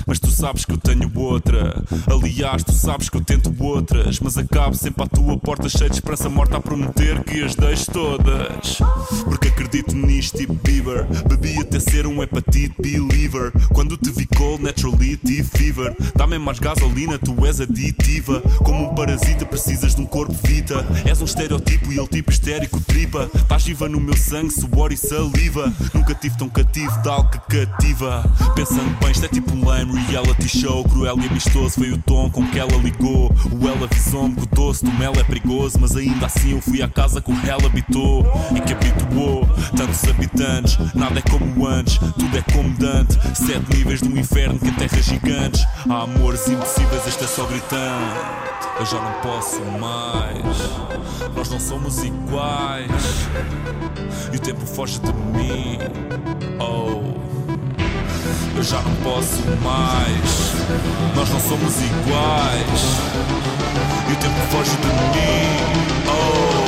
Mas 0.05 0.19
tu 0.19 0.29
sabes 0.29 0.65
que 0.65 0.73
eu 0.73 0.77
tenho 0.77 1.11
outra. 1.15 1.83
Aliás, 2.07 2.63
tu 2.63 2.73
sabes 2.73 3.09
que 3.09 3.17
eu 3.17 3.23
tento 3.23 3.53
outras. 3.59 4.19
Mas 4.19 4.37
acabo 4.37 4.75
sempre 4.75 5.03
à 5.03 5.07
tua 5.07 5.37
porta 5.37 5.69
cheio 5.69 5.89
de 5.89 5.95
esperança 5.95 6.29
morta 6.29 6.57
a 6.57 6.61
prometer 6.61 7.23
que 7.23 7.43
as 7.43 7.55
deixo 7.55 7.91
todas. 7.91 8.77
Porque 9.25 9.47
acredito 9.47 9.95
nisto, 9.95 10.37
tipo 10.37 10.53
Bieber. 10.53 11.05
Bebi 11.27 11.59
até 11.59 11.79
ser 11.79 12.05
um 12.07 12.21
hepatite 12.21 12.75
believer. 12.81 13.51
Quando 13.73 13.97
te 13.97 14.11
vi 14.11 14.25
cold, 14.25 14.63
naturally 14.63 15.17
fever. 15.43 15.95
Dá-me 16.15 16.37
mais 16.37 16.59
gasolina, 16.59 17.17
tu 17.17 17.45
és 17.45 17.59
aditiva. 17.59 18.41
Como 18.63 18.89
um 18.89 18.95
parasita, 18.95 19.45
precisas 19.45 19.95
de 19.95 20.01
um 20.01 20.05
corpo 20.05 20.35
vita. 20.43 20.85
És 21.05 21.21
um 21.21 21.25
estereotipo 21.25 21.91
e 21.91 21.97
ele 21.97 22.07
tipo 22.07 22.31
histérico 22.31 22.81
tripa. 22.81 23.29
Estás 23.33 23.63
viva 23.63 23.87
no 23.87 23.99
meu 23.99 24.17
sangue, 24.17 24.51
suor 24.51 24.91
e 24.91 24.97
saliva. 24.97 25.71
Nunca 25.93 26.13
tive 26.15 26.37
tão 26.37 26.49
cativo 26.49 27.01
de 27.01 27.09
algo 27.09 27.29
que 27.29 27.65
cativa. 27.65 28.23
Pensando 28.55 28.97
bem, 28.99 29.11
isto 29.11 29.25
é 29.25 29.29
tipo 29.29 29.53
um 29.53 29.69
lame 29.73 29.99
reality 30.07 30.47
show. 30.47 30.83
Cruel 30.83 31.17
e 31.19 31.27
amistoso 31.27 31.75
foi 31.75 31.91
o 31.91 31.97
tom 31.97 32.29
com 32.29 32.45
que 32.47 32.59
ela 32.59 32.75
ligou. 32.77 33.31
O 33.51 33.67
ela 33.67 33.85
avisou-me 33.85 34.35
que 34.35 34.43
o 34.43 34.45
doce 34.47 34.85
do 34.85 34.91
mel 34.93 35.13
é 35.17 35.23
perigoso. 35.23 35.79
Mas 35.79 35.95
ainda 35.95 36.27
assim 36.27 36.51
eu 36.51 36.61
fui 36.61 36.81
à 36.81 36.87
casa 36.87 37.19
que 37.19 37.31
o 37.31 37.49
ela 37.49 37.65
habitou 37.65 38.25
e 38.55 38.61
que 38.61 38.73
habituou 38.73 39.47
tantos 39.75 40.03
habitantes. 40.07 40.77
Nada 40.93 41.19
é 41.19 41.21
como 41.23 41.65
antes, 41.65 41.97
tudo 41.97 42.37
é 42.37 42.41
como 42.53 42.69
Dante. 42.77 43.13
Sete 43.35 43.75
níveis 43.75 44.01
do 44.01 44.17
inferno 44.17 44.59
que 44.59 44.67
em 44.67 44.73
terras 44.73 45.05
gigantes. 45.05 45.65
Há 45.89 46.03
amores 46.03 46.47
impossíveis, 46.47 47.07
este 47.07 47.23
é 47.23 47.27
só 47.27 47.45
gritante. 47.45 48.53
Eu 48.79 48.85
já 48.85 48.99
não 48.99 49.13
posso 49.21 49.61
mais. 49.79 50.43
Nós 51.35 51.49
não 51.49 51.59
somos 51.59 52.03
iguais. 52.03 52.91
E 54.31 54.37
o 54.37 54.39
tempo 54.39 54.65
foge 54.65 54.99
de 54.99 55.13
mim. 55.13 55.77
Oh. 56.59 57.02
Eu 58.55 58.61
já 58.61 58.79
não 58.81 58.93
posso 58.97 59.41
mais. 59.63 60.53
Nós 61.15 61.29
não 61.29 61.39
somos 61.39 61.75
iguais. 61.81 62.83
E 64.07 64.11
o 64.11 64.15
tempo 64.15 64.39
foge 64.51 64.71
de 64.77 64.87
mim. 64.87 65.57
Oh. 66.07 66.63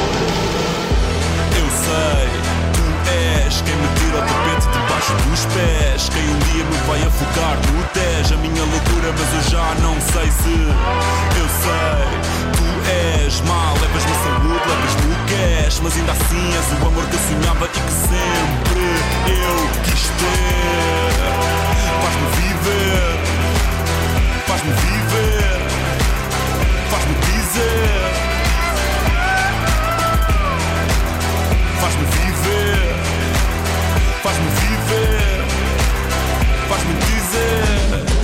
Eu 1.56 1.68
sei, 1.86 2.28
tu 2.74 2.82
és 3.10 3.62
quem 3.62 3.76
me 3.76 3.88
tira 4.00 4.18
o 4.18 4.22
tapete 4.22 4.68
debaixo 4.74 5.14
dos 5.30 5.46
pés. 5.54 6.10
Quem 6.10 6.24
um 6.24 6.40
dia 6.40 6.64
me 6.64 6.78
vai 6.88 7.04
afogar 7.04 7.58
no 7.72 7.84
Tejo. 7.94 8.34
A 8.34 8.38
minha 8.38 8.64
loucura, 8.64 9.14
mas 9.18 9.34
eu 9.34 9.52
já 9.52 9.76
não 9.82 9.96
sei 10.02 10.32
se. 10.32 10.58
Eu 11.38 11.48
sei, 11.62 12.08
és 12.88 13.42
mal. 13.42 13.74
Levas-me 13.82 14.16
saúde, 14.24 14.66
levas-me 14.70 15.06
o 15.14 15.66
és. 15.66 15.80
Mas 15.80 15.96
ainda 15.96 16.12
assim 16.12 16.48
és 16.54 16.68
o 16.72 16.88
amor 16.88 17.06
que 17.06 17.16
eu 17.16 17.20
sonhava 17.20 17.66
e 17.66 17.70
que 17.70 17.92
sempre 17.92 18.86
eu 19.28 19.56
quis 19.84 20.04
ter. 20.20 21.06
Faz-me 22.02 22.28
viver, 22.38 23.14
faz-me 24.48 24.72
viver, 24.74 25.58
faz-me 26.90 27.16
dizer. 27.26 28.26
Faz-me 31.82 32.06
viver, 32.06 32.96
faz-me 34.24 34.50
viver, 34.50 35.46
faz-me 36.68 36.94
dizer. 36.94 38.15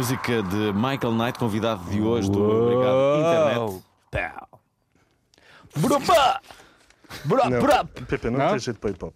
Música 0.00 0.42
de 0.42 0.72
Michael 0.72 1.12
Knight, 1.12 1.38
convidado 1.38 1.84
de 1.90 2.00
hoje 2.00 2.30
do 2.30 2.42
Obrigado 2.42 3.18
Internet. 3.18 3.84
Pau. 4.10 4.60
Brupa! 5.76 6.40
Não, 7.26 7.60
bra. 7.60 7.84
Pepe, 7.84 8.30
não, 8.30 8.38
Não? 8.38 8.48
tem 8.52 8.58
jeito 8.60 8.80
para 8.80 8.90
hip 8.92 9.04
hop. 9.04 9.14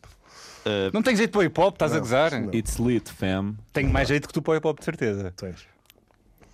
Não 0.92 1.02
tem 1.02 1.16
jeito 1.16 1.30
para 1.30 1.44
hip 1.46 1.58
hop, 1.58 1.74
estás 1.74 1.94
a 1.94 1.98
gozar? 1.98 2.34
It's 2.54 2.76
lit, 2.76 3.10
fam. 3.10 3.54
Tenho 3.72 3.90
mais 3.90 4.08
jeito 4.08 4.28
que 4.28 4.34
tu 4.34 4.42
para 4.42 4.52
o 4.52 4.56
hip 4.58 4.68
hop, 4.68 4.78
de 4.78 4.84
certeza. 4.84 5.32
Tens. 5.34 5.66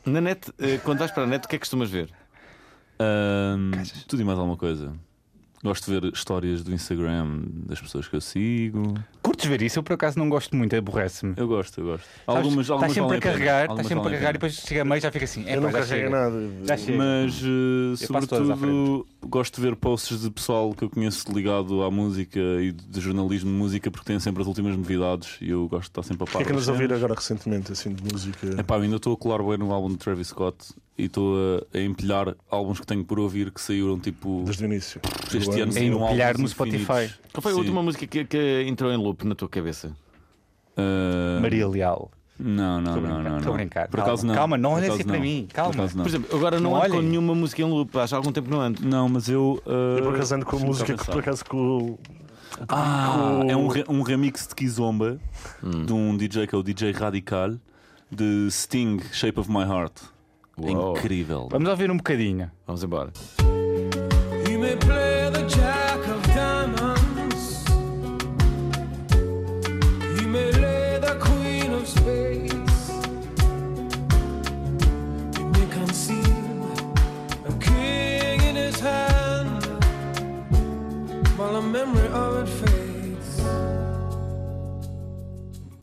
Na 0.06 0.20
net, 0.20 0.48
eh, 0.60 0.78
quando 0.84 1.00
vais 1.00 1.10
para 1.10 1.24
a 1.24 1.26
net, 1.26 1.44
o 1.44 1.48
que 1.48 1.56
é 1.56 1.58
que 1.58 1.64
costumas 1.64 1.90
ver? 1.90 2.08
Tudo 4.06 4.22
e 4.22 4.24
mais 4.24 4.38
alguma 4.38 4.56
coisa. 4.56 4.92
Gosto 5.62 5.92
de 5.92 6.00
ver 6.00 6.12
histórias 6.14 6.62
do 6.64 6.72
Instagram 6.72 7.42
das 7.66 7.78
pessoas 7.78 8.08
que 8.08 8.16
eu 8.16 8.20
sigo. 8.22 8.94
Curtes 9.20 9.44
ver 9.46 9.60
isso? 9.60 9.78
Eu 9.78 9.82
por 9.82 9.92
acaso 9.92 10.18
não 10.18 10.26
gosto 10.30 10.56
muito, 10.56 10.74
aborrece-me. 10.74 11.34
Eu 11.36 11.46
gosto, 11.46 11.80
eu 11.80 11.84
gosto. 11.84 12.04
Sabes, 12.04 12.18
Algumas, 12.26 12.64
Estás 12.64 12.70
algumas 12.70 12.92
sempre 12.94 13.16
a 13.16 13.20
carregar, 13.20 13.70
estás 13.70 13.86
sempre 13.86 14.00
a 14.06 14.10
carregar 14.10 14.30
e 14.30 14.32
depois 14.32 14.54
chega 14.54 14.80
a 14.80 14.84
meio 14.86 14.96
e 14.96 15.00
já 15.02 15.12
fica 15.12 15.24
assim. 15.26 15.44
Eu 15.46 15.60
não 15.60 15.68
"Epá, 15.68 15.82
já 15.82 15.86
carrego 15.86 16.08
chega." 16.08 16.30
nada. 16.30 16.50
Já 16.66 16.76
chega. 16.78 16.96
Mas, 16.98 17.42
passo 18.08 18.26
todas 18.26 18.50
à 18.50 18.54
sobretudo, 18.56 19.06
gosto 19.22 19.56
de 19.56 19.60
ver 19.62 19.76
posts 19.76 20.22
de 20.22 20.30
pessoal 20.30 20.72
que 20.74 20.82
eu 20.84 20.90
conheço 20.90 21.30
ligado 21.32 21.82
à 21.82 21.90
música 21.90 22.38
e 22.60 22.72
de 22.72 23.00
jornalismo 23.00 23.50
de 23.50 23.56
música 23.56 23.90
porque 23.90 24.06
têm 24.06 24.18
sempre 24.18 24.42
as 24.42 24.48
últimas 24.48 24.76
novidades 24.76 25.36
e 25.40 25.50
eu 25.50 25.68
gosto 25.68 25.82
de 25.84 25.88
estar 25.90 26.02
sempre 26.02 26.22
a 26.22 26.24
O 26.24 26.26
par. 26.26 26.36
que 26.38 26.42
é 26.42 26.46
que 26.46 26.52
das 26.52 26.62
andas 26.62 26.68
a 26.68 26.72
ouvir 26.72 26.92
agora 26.94 27.14
recentemente, 27.14 27.70
assim, 27.72 27.92
de 27.92 28.02
música? 28.12 28.46
Epá, 28.60 28.76
eu 28.76 28.82
ainda 28.82 28.96
estou 28.96 29.12
a 29.12 29.16
colar 29.16 29.42
bem 29.42 29.58
no 29.58 29.72
álbum 29.72 29.88
de 29.90 29.96
Travis 29.98 30.28
Scott 30.28 30.56
e 30.96 31.04
estou 31.04 31.34
a, 31.72 31.78
a 31.78 31.80
empilhar 31.82 32.34
álbuns 32.50 32.80
que 32.80 32.86
tenho 32.86 33.04
por 33.04 33.18
ouvir 33.20 33.50
que 33.50 33.60
saíram 33.60 33.98
tipo 33.98 34.42
Desde 34.44 34.64
o 34.64 34.66
início. 34.66 35.00
este 35.34 35.60
ano. 35.60 35.76
É 35.78 35.84
empilhar 35.84 36.38
no 36.38 36.48
Spotify. 36.48 36.82
infinitos. 36.82 37.18
Qual 37.32 37.42
foi 37.42 37.52
a 37.52 37.54
Sim. 37.54 37.60
última 37.60 37.82
música 37.82 38.06
que, 38.06 38.24
que 38.24 38.64
entrou 38.66 38.90
em 38.90 38.96
loop 38.96 39.24
na 39.26 39.34
tua 39.34 39.48
cabeça? 39.48 39.94
Ah, 40.76 41.38
Maria 41.40 41.68
Leal. 41.68 42.10
Não, 42.42 42.80
não, 42.80 42.94
Estou 42.96 43.04
a 43.04 43.08
não, 43.08 43.14
brincar, 43.16 43.30
não. 43.30 43.38
estou 43.38 43.52
a 43.52 43.56
brincar. 43.56 43.88
Por 43.88 43.96
Calma, 43.98 44.08
acaso 44.12 44.26
não. 44.26 44.34
calma, 44.34 44.56
não 44.58 44.76
acaso 44.76 44.92
assim 44.92 45.04
para 45.04 45.18
mim, 45.20 45.44
Por 45.48 45.54
calma. 45.54 45.88
Por 45.88 46.06
exemplo, 46.06 46.36
agora 46.36 46.58
não, 46.60 46.70
Não 46.70 46.76
ando 46.82 46.88
com 46.90 46.96
olhem. 46.96 47.08
nenhuma 47.10 47.34
música 47.34 47.60
em 47.62 47.64
loop, 47.66 47.98
há 47.98 48.06
já 48.06 48.16
algum 48.16 48.32
tempo 48.32 48.50
não 48.50 48.60
ando. 48.60 48.82
Não, 48.86 49.08
mas 49.08 49.28
eu. 49.28 49.62
Eu 49.66 50.02
por 50.04 50.14
acaso 50.14 50.34
ando 50.36 50.46
com 50.46 50.52
deixa-me 50.52 50.68
música 50.70 50.94
que 50.96 51.04
por 51.06 51.18
acaso 51.20 51.44
com 51.44 51.56
o. 51.56 51.98
Ah, 52.68 53.40
com- 53.42 53.50
é 53.50 53.56
um, 53.56 53.68
re- 53.68 53.84
um 53.88 54.02
remix 54.02 54.46
de 54.46 54.54
Kizomba 54.54 55.18
Hum. 55.62 55.84
de 55.86 55.92
um 55.92 56.16
DJ 56.16 56.46
que 56.46 56.54
é 56.54 56.58
o 56.58 56.62
DJ 56.62 56.92
Radical 56.92 57.52
de 58.10 58.48
Sting, 58.50 58.98
Shape 59.12 59.38
of 59.38 59.50
My 59.50 59.62
Heart. 59.62 59.92
É 60.62 60.70
Uau. 60.72 60.92
incrível. 60.96 61.48
Vamos 61.50 61.68
ouvir 61.68 61.90
um 61.90 61.96
bocadinho. 61.96 62.50
Vamos 62.66 62.82
embora. 62.82 63.12
You 64.50 64.58
may 64.60 64.76
play 64.76 65.19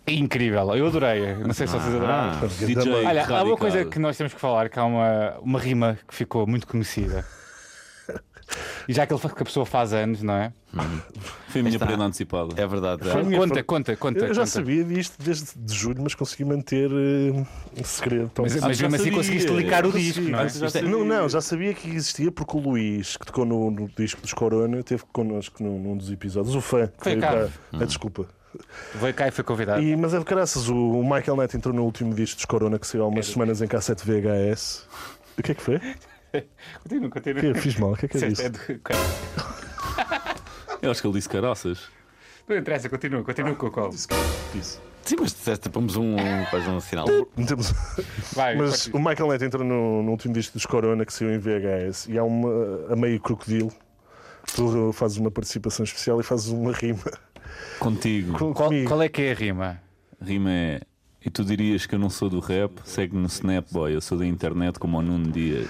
incrível, 0.08 0.76
eu 0.76 0.88
adorei. 0.88 1.36
Não 1.36 1.54
sei 1.54 1.68
se 1.68 1.74
vocês 1.74 1.96
adoraram. 1.96 2.40
Ah, 2.44 2.48
DJ 2.66 3.06
Olha, 3.06 3.26
há 3.28 3.44
uma 3.44 3.58
coisa 3.58 3.86
que 3.86 4.00
nós 4.00 4.16
temos 4.18 4.34
que 4.34 4.40
falar, 4.40 4.70
que 4.70 4.80
há 4.80 4.86
uma, 4.86 5.38
uma 5.42 5.60
rima 5.60 5.98
que 6.08 6.16
ficou 6.16 6.46
muito 6.48 6.66
conhecida. 6.68 7.26
E 8.88 8.94
já 8.94 9.06
que, 9.06 9.14
ele, 9.14 9.20
que 9.22 9.42
a 9.42 9.46
pessoa 9.46 9.66
faz 9.66 9.92
anos, 9.92 10.22
não 10.24 10.34
é? 10.34 10.54
Foi 11.50 11.60
a 11.60 11.64
minha 11.66 11.78
prenda 11.78 12.06
antecipada. 12.06 12.54
é 12.56 12.66
verdade. 12.66 13.10
A 13.12 13.22
minha 13.22 13.38
Conta, 13.38 13.56
for- 13.56 13.64
conta, 13.66 13.96
conta. 13.98 14.20
Eu 14.20 14.28
já 14.34 14.42
conta. 14.44 14.46
sabia 14.52 14.84
disto 14.86 15.22
desde 15.22 15.48
de 15.58 15.74
julho, 15.76 16.02
mas 16.02 16.16
consegui 16.16 16.46
manter 16.46 16.90
um 16.90 17.46
segredo. 17.84 18.32
Mas, 18.40 18.56
Ah, 18.64 18.68
mas 18.68 18.80
mesmo 18.80 18.96
assim 18.96 18.98
sabia. 19.04 19.12
conseguiste 19.18 19.52
ligar 19.52 19.86
o 19.86 19.92
disco, 19.92 20.22
não 20.22 20.40
é? 20.40 20.44
Ah, 20.44 20.48
já 20.48 20.80
é-. 20.80 20.82
Não, 20.84 21.04
não, 21.04 21.28
já 21.28 21.42
sabia 21.42 21.74
que 21.74 21.90
existia 21.90 22.32
porque 22.32 22.56
o 22.56 22.60
Luís, 22.62 23.18
que 23.18 23.26
tocou 23.26 23.44
no, 23.46 23.70
no 23.70 23.90
disco 23.98 24.22
dos 24.22 24.32
Corona, 24.32 24.82
teve 24.82 25.04
connosco 25.12 25.62
num, 25.62 25.78
num 25.78 25.98
dos 25.98 26.10
episódios. 26.10 26.56
O 26.56 26.62
fã. 26.62 26.88
que 26.88 27.04
Foi 27.04 27.12
veio 27.18 27.22
cá. 27.22 27.28
para- 27.32 27.50
Ah, 27.74 27.86
desculpa. 27.86 28.30
Veio 28.96 29.14
cá 29.14 29.28
e 29.28 29.32
foi 29.32 29.44
convidado. 29.44 29.82
E, 29.82 29.96
mas 29.96 30.14
é 30.14 30.20
de 30.20 30.26
caraças, 30.26 30.70
o, 30.70 30.76
o 30.76 31.04
Michael 31.04 31.38
Knight 31.38 31.58
entrou 31.58 31.74
no 31.74 31.84
último 31.84 32.14
disco 32.14 32.38
dos 32.38 32.46
Corona, 32.46 32.80
que 32.80 32.88
saiu 32.88 33.04
há 33.04 33.08
umas 33.08 33.28
semanas 33.28 33.62
em 33.62 33.68
cassete 33.68 34.04
VHS. 34.06 34.88
O 35.38 35.44
que 35.44 35.52
é 35.52 35.56
que 35.56 35.62
foi? 35.62 35.80
Continua, 36.84 37.10
continua. 37.10 37.42
que 37.42 37.48
é? 37.48 37.54
Fiz 37.56 37.76
mal, 37.78 37.94
o 37.94 37.98
que 37.98 38.06
é 38.06 38.10
que 38.10 38.18
é 38.24 38.28
isso? 38.28 38.42
é 38.42 38.50
do- 38.50 38.60
Eu 40.82 40.92
acho 40.92 41.02
que 41.02 41.08
ele 41.08 41.14
disse 41.16 41.30
caraças. 41.30 41.88
Não 42.48 42.56
interessa, 42.58 42.90
continua, 42.90 43.24
continua 43.24 43.56
com 43.56 43.68
o 43.68 43.72
qual. 43.72 43.90
Disse. 43.90 44.08
Sim, 45.04 45.16
mas 45.20 45.34
disseste, 45.34 45.70
pomos 45.70 45.96
um, 45.96 46.16
um 46.16 46.80
sinal. 46.80 47.06
Metemos- 47.36 47.74
Vai, 48.34 48.56
Mas 48.56 48.88
o 48.88 49.00
Michael 49.00 49.28
Knight 49.30 49.46
entrou 49.46 49.64
no, 49.64 50.04
no 50.04 50.12
último 50.12 50.34
disco 50.34 50.54
dos 50.54 50.66
Corona, 50.66 51.06
que 51.06 51.14
saiu 51.14 51.34
em 51.34 51.40
VHS, 51.40 52.08
e 52.10 52.18
há 52.18 52.24
uma, 52.24 52.92
a 52.92 52.96
meio 52.96 53.20
crocodilo. 53.20 53.72
Tu 54.56 54.94
fazes 54.94 55.18
uma 55.18 55.32
participação 55.32 55.84
especial 55.84 56.20
e 56.20 56.24
fazes 56.24 56.48
uma 56.48 56.72
rima. 56.72 57.04
Contigo. 57.80 58.38
Com- 58.38 58.54
qual, 58.54 58.70
qual 58.88 59.02
é 59.02 59.10
que 59.10 59.22
é 59.22 59.32
a 59.32 59.36
rima? 59.36 59.82
A 60.20 60.26
rima 60.26 60.52
é. 60.52 60.82
E 61.26 61.30
tu 61.30 61.44
dirias 61.44 61.86
que 61.86 61.94
eu 61.96 62.00
não 62.00 62.10
sou 62.10 62.30
do 62.30 62.40
rap? 62.40 62.72
Segue 62.86 63.16
no 63.16 63.26
Snapboy, 63.28 63.94
eu 63.94 64.02
sou 64.02 64.18
da 64.18 64.26
internet 64.26 64.80
como 64.80 64.98
o 64.98 65.02
Nuno 65.02 65.30
Dias. 65.32 65.68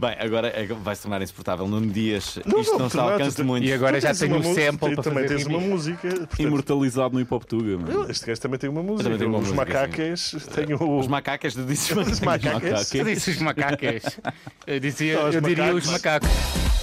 Bem, 0.00 0.16
agora 0.18 0.48
é 0.48 0.66
vai 0.66 0.94
se 0.96 1.02
tornar 1.02 1.22
insuportável. 1.22 1.66
Num 1.68 1.86
dias 1.86 2.38
Não, 2.44 2.60
isto 2.60 2.72
não, 2.72 2.80
não 2.80 2.86
está 2.88 3.02
ao 3.02 3.08
tu- 3.08 3.12
alcance 3.12 3.36
tu- 3.36 3.42
de 3.42 3.44
muitos. 3.48 3.68
E 3.68 3.72
agora 3.72 3.98
Tu 3.98 4.02
já 4.02 4.08
tens 4.08 4.18
tenho 4.20 4.36
uma 4.36 4.46
um 4.48 4.54
sample 4.54 4.94
para 4.94 5.02
também 5.02 5.22
fazer 5.24 5.34
tens 5.36 5.46
uma 5.46 5.60
música. 5.60 6.08
portanto, 6.08 6.40
Imortalizado 6.40 7.14
no 7.14 7.20
Hip 7.20 7.34
Hop 7.34 7.44
Tuga, 7.44 7.78
mano. 7.78 8.10
Este 8.10 8.26
gajo 8.26 8.40
também 8.40 8.58
tem 8.58 8.70
uma 8.70 8.82
música. 8.82 9.04
também 9.04 9.18
tenho 9.18 9.30
uma 9.30 9.38
Os 9.38 9.44
música, 9.50 9.64
macacas 9.64 10.36
têm 10.54 10.74
o. 10.74 10.98
Os 10.98 11.06
macacas 11.06 11.54
de 11.54 11.64
disse 11.64 11.98
Os 11.98 12.20
macacas. 12.20 12.94
Eu 12.94 13.04
disse 13.04 13.30
os 13.30 13.38
macacas. 13.40 14.02
Eu, 14.66 14.78
dizia, 14.80 15.24
os 15.24 15.34
eu 15.34 15.40
diria 15.40 15.64
macacos. 15.64 15.84
os 15.86 15.90
macacos. 15.92 16.28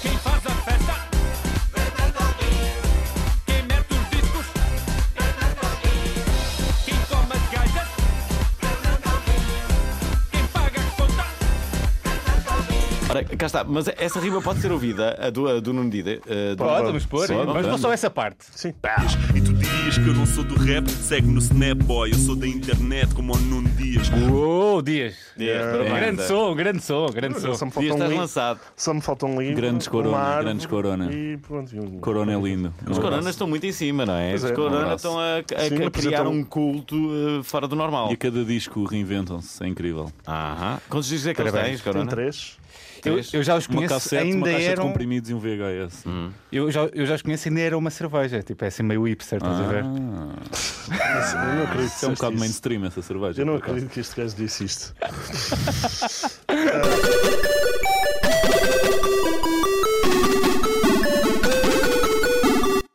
Quem 0.02 0.18
cá 13.38 13.46
está, 13.46 13.64
mas 13.64 13.88
essa 13.96 14.18
rima 14.20 14.42
pode 14.42 14.60
ser 14.60 14.70
ouvida, 14.72 15.16
a 15.20 15.30
do, 15.30 15.48
a 15.48 15.60
do 15.60 15.72
Nuno 15.72 15.88
Dida. 15.90 16.18
eh, 16.26 16.54
do- 16.54 16.64
Pode, 16.64 16.84
vamos 16.86 17.06
pôr. 17.06 17.26
Sim, 17.26 17.34
Vamos 17.36 17.66
pôr 17.66 17.78
só 17.78 17.92
essa 17.92 18.10
parte. 18.10 18.38
Sim. 18.50 18.74
E 19.34 19.40
tu 19.40 19.52
dirias 19.52 19.96
que 19.96 20.06
eu 20.08 20.14
não 20.14 20.26
sou 20.26 20.44
do 20.44 20.54
rap? 20.56 20.88
Segue 20.90 21.26
no 21.28 21.38
Snapboy, 21.38 22.10
eu 22.10 22.14
sou 22.18 22.34
da 22.36 22.46
internet 22.46 23.14
como 23.14 23.34
o 23.34 23.38
Nuno 23.38 23.68
Dias. 23.70 24.10
Uou, 24.30 24.82
Dias. 24.82 25.14
Dias, 25.36 25.62
parabéns. 25.64 25.92
Grande 26.00 26.22
som, 26.26 26.54
grande 26.54 26.82
som, 26.82 27.06
grande 27.10 27.40
som. 27.40 27.54
Só 27.54 27.64
me 27.66 27.70
Dias, 27.70 27.72
falta 27.72 27.80
um 27.80 27.84
estás 27.94 28.00
livro. 28.10 28.16
lançado. 28.22 28.60
Só 28.76 28.94
me 28.94 29.00
falta 29.00 29.26
um 29.26 29.40
livro. 29.40 29.56
Grandes 29.56 29.88
Corona, 29.88 30.16
uma 30.16 30.22
árvore 30.24 30.44
grandes 30.44 30.66
Corona. 30.66 31.12
E 31.12 31.36
pronto. 31.38 31.74
e 31.74 31.80
um- 31.80 32.00
Corona 32.00 32.32
é 32.32 32.40
lindo. 32.40 32.74
Os 32.88 32.98
coronas 32.98 33.26
estão 33.28 33.46
muito 33.46 33.64
em 33.66 33.72
cima, 33.72 34.04
não 34.04 34.14
é? 34.14 34.30
Pois 34.30 34.44
Os 34.44 34.50
é, 34.50 34.52
um 34.52 34.56
coronas 34.56 34.80
abraço. 34.82 34.96
estão 34.96 35.18
a, 35.18 35.22
a- 35.22 35.38
a 35.38 35.68
Sim, 35.68 35.74
criar 35.76 35.86
apresentam- 35.88 36.32
um 36.32 36.44
culto 36.44 36.96
eh, 37.40 37.42
fora 37.44 37.68
do 37.68 37.76
normal. 37.76 38.10
E 38.10 38.14
a 38.14 38.16
cada 38.16 38.44
disco 38.44 38.84
reinventam-se, 38.84 39.62
é 39.62 39.68
incrível. 39.68 40.10
Aham. 40.26 40.78
Quantos 40.88 41.08
discos 41.08 41.26
é 41.28 41.34
que 41.34 41.40
eles 41.40 41.52
têm, 41.52 41.74
os 41.74 41.82
Tem 41.82 42.06
três. 42.06 42.58
Eu, 43.08 43.20
eu 43.32 43.42
já 43.42 43.56
os 43.56 43.66
Uma 43.66 43.76
conheço, 43.76 43.94
cassete, 43.94 44.24
uma 44.24 44.34
ainda 44.34 44.50
caixa 44.50 44.58
de 44.64 44.70
eram. 44.72 44.82
comprimidos 44.88 45.30
e 45.30 45.34
um 45.34 45.38
VHS. 45.38 46.04
Eu 46.52 46.70
já, 46.70 46.82
eu 46.92 47.06
já 47.06 47.14
os 47.14 47.22
conheço, 47.22 47.48
ainda 47.48 47.60
era 47.60 47.78
uma 47.78 47.90
cerveja. 47.90 48.42
Tipo, 48.42 48.64
é 48.64 48.68
assim 48.68 48.82
meio 48.82 49.04
hipster, 49.06 49.38
estás 49.38 49.60
a 49.60 49.62
ver? 49.62 49.84
Ah, 49.84 51.46
Eu 51.50 51.54
não 51.56 51.62
acredito 51.64 51.98
que 51.98 52.04
é 52.04 52.08
um 52.08 52.12
bocado 52.14 52.32
isso. 52.34 52.40
mainstream 52.40 52.84
essa 52.86 53.02
cerveja. 53.02 53.42
Eu 53.42 53.46
não 53.46 53.56
acredito 53.56 53.90
que 53.90 54.00
este 54.00 54.16
gajo 54.20 54.34
disse 54.36 54.64
isto. 54.64 54.94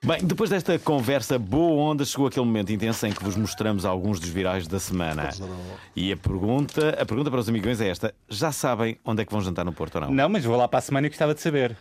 Bem, 0.04 0.18
depois 0.22 0.49
desta 0.49 0.78
conversa 0.78 1.39
boa 1.39 1.91
onda, 1.91 2.04
chegou 2.04 2.28
aquele 2.28 2.45
momento 2.45 2.74
intenso 2.74 3.08
em 3.08 3.14
que 3.14 3.24
vos 3.24 3.38
mostramos 3.38 3.86
alguns 3.86 4.20
dos 4.20 4.28
virais 4.28 4.68
da 4.68 4.78
semana. 4.78 5.30
E 5.95 6.12
a 6.12 6.18
pergunta, 6.18 6.89
a 6.99 7.06
pergunta 7.06 7.32
para 7.32 7.39
os 7.39 7.47
amigões 7.47 7.80
é 7.80 7.88
esta: 7.88 8.14
já 8.28 8.51
sabem 8.51 8.97
onde 9.06 9.22
é 9.22 9.26
que 9.26 9.32
vão 9.32 9.41
jantar 9.41 9.64
no 9.64 9.72
Porto 9.72 9.95
ou 9.95 10.01
não? 10.01 10.12
Não, 10.12 10.28
mas 10.28 10.43
vou 10.43 10.58
lá 10.58 10.68
para 10.68 10.80
a 10.80 10.82
semana 10.82 11.08
e 11.08 11.10
gostava 11.10 11.34
de 11.34 11.39
saber. 11.39 11.78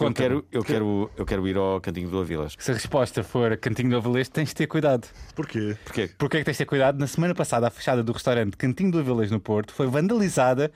Eu 0.00 0.12
quero, 0.12 0.44
eu, 0.50 0.64
quero, 0.64 1.10
eu 1.16 1.26
quero 1.26 1.46
ir 1.46 1.56
ao 1.58 1.78
cantinho 1.80 2.08
do 2.08 2.18
Avilas. 2.18 2.54
Se 2.58 2.70
a 2.70 2.74
resposta 2.74 3.22
for 3.22 3.56
Cantinho 3.58 3.90
do 3.90 3.96
Avilés, 3.98 4.28
tens 4.28 4.48
de 4.48 4.54
ter 4.54 4.66
cuidado. 4.66 5.06
Porquê? 5.36 5.76
Porquê? 5.84 6.10
Porquê 6.18 6.36
é 6.38 6.40
que 6.40 6.44
tens 6.46 6.54
de 6.54 6.58
ter 6.58 6.64
cuidado? 6.64 6.98
Na 6.98 7.06
semana 7.06 7.34
passada, 7.34 7.68
a 7.68 7.70
fachada 7.70 8.02
do 8.02 8.12
restaurante 8.12 8.56
Cantinho 8.56 8.90
do 8.90 8.98
Avilés 8.98 9.30
no 9.30 9.38
Porto 9.38 9.72
foi 9.72 9.86
vandalizada, 9.86 10.72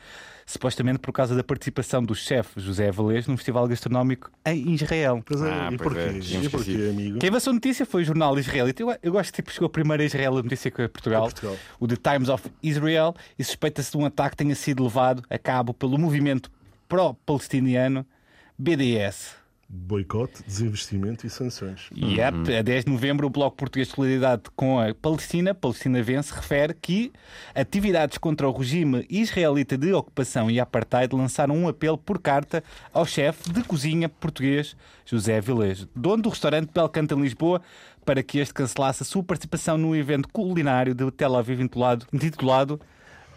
supostamente 0.46 1.00
por 1.00 1.12
causa 1.12 1.34
da 1.34 1.42
participação 1.42 2.00
do 2.02 2.14
chefe 2.14 2.60
José 2.60 2.88
Avilés 2.90 3.26
num 3.26 3.36
festival 3.36 3.66
gastronómico 3.66 4.30
em 4.46 4.72
Israel. 4.72 5.24
É, 5.30 5.50
Ah, 5.50 5.70
e 5.72 5.78
porquê? 5.78 5.98
é, 5.98 6.18
e 6.44 6.48
porquê, 6.48 6.81
esquecido. 6.82 7.00
amigo? 7.00 7.18
Quem 7.18 7.28
avançou 7.28 7.50
a 7.50 7.54
notícia 7.54 7.86
foi 7.86 8.02
o 8.02 8.04
jornal 8.04 8.38
israelita. 8.38 8.82
Eu, 8.82 8.96
eu 9.02 9.12
gosto 9.12 9.30
que 9.30 9.36
tipo, 9.36 9.50
chegou 9.52 9.70
a 9.74 10.04
Israel 10.04 10.38
a 10.38 10.42
notícia 10.42 10.70
que 10.70 10.82
é 10.82 10.88
Portugal, 10.88 11.22
Portugal. 11.22 11.56
o 11.78 11.86
The 11.86 11.96
Times 11.96 12.28
of 12.28 12.48
Israel, 12.62 13.14
e 13.38 13.44
suspeita-se 13.44 13.90
de 13.90 13.96
um 13.96 14.06
ataque 14.06 14.30
que 14.30 14.36
tenha 14.44 14.54
sido 14.54 14.82
levado 14.82 15.22
a 15.28 15.38
cabo 15.38 15.72
pelo 15.74 15.98
movimento 15.98 16.50
pró-palestiniano 16.88 18.06
BDS. 18.58 19.41
Boicote, 19.74 20.42
desinvestimento 20.46 21.26
e 21.26 21.30
sanções. 21.30 21.88
Yep, 21.96 22.54
a 22.54 22.60
10 22.60 22.84
de 22.84 22.90
novembro, 22.90 23.26
o 23.26 23.30
Bloco 23.30 23.56
Português 23.56 23.88
de 23.88 23.94
Solidariedade 23.94 24.42
com 24.54 24.78
a 24.78 24.94
Palestina, 24.94 25.54
Palestina 25.54 26.02
Vence, 26.02 26.32
refere 26.34 26.74
que 26.74 27.10
atividades 27.54 28.18
contra 28.18 28.46
o 28.46 28.52
regime 28.52 29.06
israelita 29.08 29.78
de 29.78 29.94
ocupação 29.94 30.50
e 30.50 30.60
apartheid 30.60 31.14
lançaram 31.14 31.56
um 31.56 31.66
apelo 31.66 31.96
por 31.96 32.20
carta 32.20 32.62
ao 32.92 33.06
chefe 33.06 33.50
de 33.50 33.64
cozinha 33.64 34.10
português 34.10 34.76
José 35.06 35.40
Vilés, 35.40 35.88
dono 35.96 36.24
do 36.24 36.28
restaurante 36.28 36.70
Belcanto 36.70 37.14
em 37.14 37.22
Lisboa, 37.22 37.62
para 38.04 38.22
que 38.22 38.38
este 38.38 38.52
cancelasse 38.52 39.02
a 39.02 39.06
sua 39.06 39.22
participação 39.22 39.78
no 39.78 39.96
evento 39.96 40.28
culinário 40.28 40.94
de 40.94 41.10
Tel 41.12 41.34
Aviv 41.34 41.60
intitulado, 41.60 42.78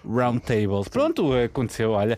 intitulado 0.06 0.16
Round 0.16 0.40
Tables. 0.42 0.88
Pronto, 0.88 1.34
aconteceu. 1.34 1.92
Olha, 1.92 2.18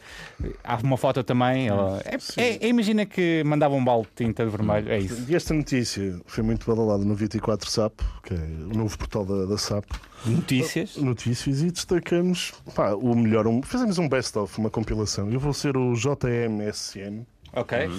há 0.63 0.75
uma 0.77 0.97
foto 0.97 1.23
também. 1.23 1.67
É, 1.69 2.41
é- 2.41 2.65
é- 2.65 2.67
imagina 2.67 3.05
que 3.05 3.43
mandava 3.45 3.75
um 3.75 3.83
balde 3.83 4.07
de 4.15 4.25
tinta 4.25 4.43
de 4.45 4.49
vermelho. 4.51 4.89
É 4.91 4.99
isso. 4.99 5.25
E 5.27 5.35
esta 5.35 5.53
notícia 5.53 6.19
foi 6.25 6.43
muito 6.43 6.65
badalada 6.65 7.03
no 7.03 7.15
24 7.15 7.69
SAP, 7.69 7.99
que 8.23 8.33
é 8.33 8.37
o 8.37 8.77
novo 8.77 8.97
portal 8.97 9.25
da, 9.25 9.45
da 9.45 9.57
SAP, 9.57 9.85
Notícias. 10.25 10.97
notícias, 10.97 11.61
e 11.61 11.71
destacamos 11.71 12.53
pá, 12.75 12.93
o 12.93 13.15
melhor. 13.15 13.47
Um, 13.47 13.61
fizemos 13.61 13.97
um 13.97 14.07
best-of, 14.07 14.57
uma 14.59 14.69
compilação. 14.69 15.29
Eu 15.31 15.39
vou 15.39 15.53
ser 15.53 15.77
o 15.77 15.93
JMSN. 15.93 17.25
Ok. 17.53 17.89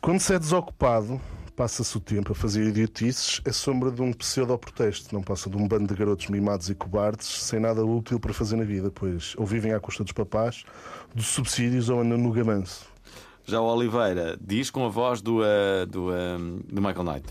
Quando 0.00 0.20
se 0.20 0.34
é 0.34 0.38
desocupado, 0.38 1.20
passa-se 1.56 1.96
o 1.96 2.00
tempo 2.00 2.32
a 2.32 2.34
fazer 2.34 2.66
idiotices, 2.66 3.40
é 3.44 3.52
sombra 3.52 3.90
de 3.90 4.02
um 4.02 4.12
pseudo-protesto, 4.12 5.14
não 5.14 5.22
passa 5.22 5.50
de 5.50 5.56
um 5.56 5.68
bando 5.68 5.86
de 5.86 5.94
garotos 5.94 6.28
mimados 6.28 6.70
e 6.70 6.74
cobardes, 6.74 7.26
sem 7.26 7.60
nada 7.60 7.84
útil 7.84 8.18
para 8.18 8.32
fazer 8.32 8.56
na 8.56 8.64
vida, 8.64 8.90
pois 8.90 9.34
ou 9.36 9.46
vivem 9.46 9.72
à 9.72 9.80
custa 9.80 10.02
dos 10.02 10.12
papás, 10.12 10.64
dos 11.14 11.26
subsídios 11.26 11.88
ou 11.88 12.00
andam 12.00 12.18
no 12.18 12.32
gamanço. 12.32 12.86
Já 13.44 13.60
o 13.60 13.64
Oliveira 13.64 14.38
diz 14.40 14.70
com 14.70 14.86
a 14.86 14.88
voz 14.88 15.20
do, 15.20 15.42
eh, 15.44 15.84
do, 15.86 16.12
eh, 16.12 16.38
do 16.72 16.80
Michael 16.80 17.04
Knight. 17.04 17.26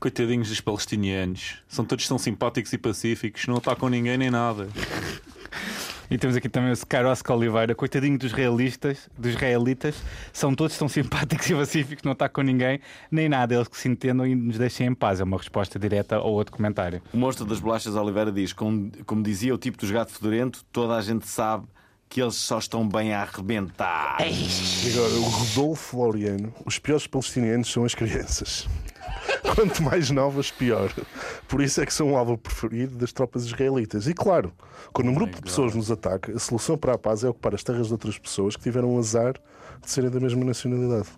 Coitadinhos 0.00 0.48
dos 0.48 0.60
palestinianos. 0.60 1.62
São 1.68 1.84
todos 1.84 2.06
tão 2.08 2.18
simpáticos 2.18 2.72
e 2.72 2.78
pacíficos, 2.78 3.46
não 3.46 3.56
atacam 3.56 3.88
ninguém 3.88 4.18
nem 4.18 4.30
nada. 4.30 4.68
E 6.14 6.16
temos 6.16 6.36
aqui 6.36 6.48
também 6.48 6.70
o 6.70 6.74
Skarosca 6.74 7.34
Oliveira, 7.34 7.74
coitadinho 7.74 8.16
dos 8.16 8.30
realistas, 8.30 9.10
dos 9.18 9.32
israelitas, 9.32 9.96
são 10.32 10.54
todos 10.54 10.78
tão 10.78 10.88
simpáticos 10.88 11.44
e 11.50 11.54
pacíficos, 11.56 12.04
não 12.04 12.12
está 12.12 12.28
com 12.28 12.40
ninguém, 12.40 12.78
nem 13.10 13.28
nada, 13.28 13.52
eles 13.52 13.66
que 13.66 13.76
se 13.76 13.88
entendam 13.88 14.24
e 14.24 14.32
nos 14.32 14.56
deixem 14.56 14.86
em 14.86 14.94
paz. 14.94 15.18
É 15.18 15.24
uma 15.24 15.36
resposta 15.36 15.76
direta 15.76 16.14
ao 16.14 16.32
outro 16.32 16.54
comentário. 16.54 17.02
O 17.12 17.16
monstro 17.16 17.44
das 17.44 17.58
bolachas 17.58 17.96
Oliveira 17.96 18.30
diz: 18.30 18.52
como, 18.52 18.92
como 19.04 19.24
dizia 19.24 19.52
o 19.52 19.58
tipo 19.58 19.76
dos 19.76 19.90
gato 19.90 20.12
fedorento, 20.12 20.64
toda 20.70 20.94
a 20.94 21.02
gente 21.02 21.26
sabe 21.26 21.66
que 22.08 22.22
eles 22.22 22.36
só 22.36 22.58
estão 22.58 22.88
bem 22.88 23.12
a 23.12 23.22
arrebentar. 23.22 24.18
E 24.20 24.92
agora, 24.92 25.14
o 25.14 25.22
Rodolfo 25.24 25.98
Laureano, 25.98 26.54
os 26.64 26.78
piores 26.78 27.08
palestinianos 27.08 27.72
são 27.72 27.84
as 27.84 27.92
crianças. 27.92 28.68
Quanto 29.54 29.82
mais 29.82 30.10
novas, 30.10 30.50
pior. 30.50 30.90
Por 31.46 31.60
isso 31.60 31.80
é 31.80 31.86
que 31.86 31.92
são 31.92 32.12
o 32.12 32.16
alvo 32.16 32.38
preferido 32.38 32.96
das 32.96 33.12
tropas 33.12 33.44
israelitas. 33.44 34.06
E 34.06 34.14
claro, 34.14 34.52
quando 34.92 35.10
um 35.10 35.14
grupo 35.14 35.36
de 35.36 35.42
pessoas 35.42 35.74
nos 35.74 35.90
ataca, 35.90 36.32
a 36.32 36.38
solução 36.38 36.78
para 36.78 36.94
a 36.94 36.98
paz 36.98 37.22
é 37.22 37.28
ocupar 37.28 37.54
as 37.54 37.62
terras 37.62 37.88
de 37.88 37.92
outras 37.92 38.18
pessoas 38.18 38.56
que 38.56 38.62
tiveram 38.62 38.94
o 38.94 38.98
azar 38.98 39.34
de 39.82 39.90
serem 39.90 40.10
da 40.10 40.18
mesma 40.18 40.44
nacionalidade. 40.44 41.08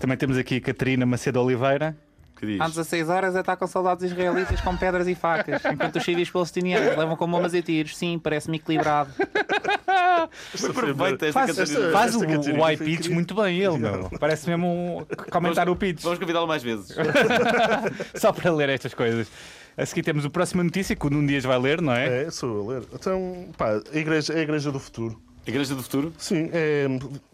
Também 0.00 0.16
temos 0.16 0.36
aqui 0.36 0.56
a 0.56 0.60
Catarina 0.60 1.06
Macedo 1.06 1.40
Oliveira. 1.40 1.96
Que 2.36 2.46
diz? 2.46 2.60
Às 2.60 2.74
16 2.74 3.08
horas 3.08 3.36
atacam 3.36 3.66
soldados 3.66 4.04
israelitas 4.04 4.60
com 4.60 4.76
pedras 4.76 5.08
e 5.08 5.14
facas, 5.14 5.64
enquanto 5.64 5.96
os 5.96 6.04
civis 6.04 6.28
palestinianos 6.28 6.96
levam 6.96 7.16
com 7.16 7.30
bombas 7.30 7.54
e 7.54 7.62
tiros. 7.62 7.96
Sim, 7.96 8.18
parece-me 8.18 8.58
equilibrado. 8.58 9.10
Perfeita 10.52 11.26
esta 11.26 11.32
Faz, 11.32 11.56
Catarina. 11.56 11.92
faz 11.92 12.14
o, 12.16 12.20
o 12.20 12.62
high 12.62 12.76
pitch 12.76 12.88
incrível. 12.90 13.14
muito 13.14 13.34
bem, 13.34 13.58
ele, 13.60 13.78
meu. 13.78 14.10
Parece 14.18 14.48
mesmo 14.48 14.66
um, 14.66 15.04
comentar 15.30 15.68
o 15.68 15.76
pitch. 15.76 16.02
Vamos 16.02 16.18
convidá-lo 16.18 16.46
mais 16.46 16.62
vezes. 16.62 16.94
Só 18.14 18.32
para 18.32 18.52
ler 18.52 18.68
estas 18.68 18.94
coisas. 18.94 19.28
A 19.76 19.84
seguir 19.84 20.02
temos 20.02 20.24
a 20.24 20.30
próxima 20.30 20.64
notícia 20.64 20.96
que 20.96 21.06
o 21.06 21.10
Nuno 21.10 21.28
Dias 21.28 21.44
vai 21.44 21.58
ler, 21.58 21.82
não 21.82 21.92
é? 21.92 22.22
É, 22.24 22.30
sou 22.30 22.48
eu 22.48 22.70
a 22.70 22.74
ler. 22.74 22.82
Então, 22.94 23.48
pá, 23.58 23.80
a 23.92 23.98
igreja, 23.98 24.32
é 24.32 24.38
a 24.38 24.42
igreja 24.42 24.72
do 24.72 24.80
futuro. 24.80 25.20
Igreja 25.46 25.76
do 25.76 25.82
Futuro? 25.82 26.12
Sim, 26.18 26.50
é, 26.52 26.86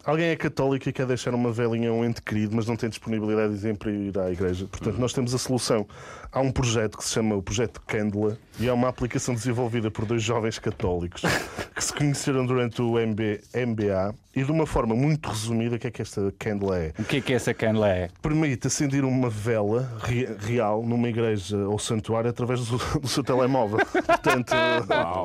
alguém 0.05 0.27
é 0.27 0.35
católico 0.35 0.87
e 0.87 0.93
quer 0.93 1.07
deixar 1.07 1.33
uma 1.33 1.51
velhinha 1.51 1.89
a 1.89 1.93
um 1.93 2.05
ente 2.05 2.21
querido, 2.21 2.55
mas 2.55 2.67
não 2.67 2.75
tem 2.75 2.87
disponibilidade 2.87 3.55
de 3.55 3.61
tempo 3.61 3.79
para 3.79 3.91
ir 3.91 4.19
à 4.19 4.31
igreja. 4.31 4.67
Portanto, 4.67 4.99
nós 4.99 5.13
temos 5.13 5.33
a 5.33 5.37
solução. 5.39 5.87
Há 6.31 6.39
um 6.39 6.51
projeto 6.51 6.95
que 6.95 7.03
se 7.03 7.11
chama 7.11 7.35
o 7.35 7.41
Projeto 7.41 7.81
Candela 7.81 8.37
e 8.59 8.67
é 8.67 8.73
uma 8.73 8.87
aplicação 8.87 9.33
desenvolvida 9.33 9.89
por 9.89 10.05
dois 10.05 10.21
jovens 10.21 10.59
católicos 10.59 11.23
que 11.75 11.83
se 11.83 11.91
conheceram 11.91 12.45
durante 12.45 12.81
o 12.83 12.99
MB, 12.99 13.41
MBA 13.55 14.15
e 14.35 14.43
de 14.43 14.51
uma 14.51 14.65
forma 14.65 14.95
muito 14.95 15.29
resumida, 15.29 15.75
o 15.75 15.79
que 15.79 15.87
é 15.87 15.91
que 15.91 16.01
esta 16.01 16.33
Candela 16.39 16.79
é? 16.79 16.91
O 16.97 17.03
que 17.03 17.17
é 17.17 17.21
que 17.21 17.33
essa 17.33 17.53
canela 17.53 17.89
é? 17.89 18.09
Permite 18.21 18.67
acender 18.67 19.05
uma 19.05 19.29
vela 19.29 19.91
re- 20.01 20.27
real 20.39 20.81
numa 20.83 21.07
igreja 21.07 21.57
ou 21.67 21.77
santuário 21.77 22.29
através 22.29 22.65
do, 22.65 22.77
do 22.99 23.07
seu 23.07 23.23
telemóvel. 23.23 23.77
Portanto, 23.85 24.53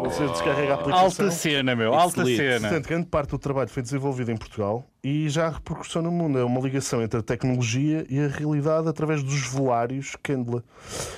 você 0.04 0.26
descarrega 0.28 0.72
a 0.72 0.74
aplicação. 0.74 1.04
Alta 1.06 1.30
cena, 1.30 1.74
meu, 1.74 1.94
alta 1.94 2.20
Excelente. 2.22 2.36
cena. 2.36 2.60
Portanto, 2.68 2.86
grande 2.88 3.06
parte 3.06 3.30
do 3.30 3.38
trabalho 3.38 3.68
foi 3.70 3.82
desenvolvido 3.82 4.30
em 4.30 4.36
Portugal 4.36 4.84
e 5.08 5.28
já 5.30 5.46
há 5.46 5.50
repercussão 5.50 6.02
no 6.02 6.10
mundo. 6.10 6.38
É 6.38 6.44
uma 6.44 6.60
ligação 6.60 7.00
entre 7.02 7.20
a 7.20 7.22
tecnologia 7.22 8.04
e 8.10 8.20
a 8.20 8.28
realidade 8.28 8.88
através 8.88 9.22
dos 9.22 9.48
velários 9.48 10.14
Candela. 10.22 10.62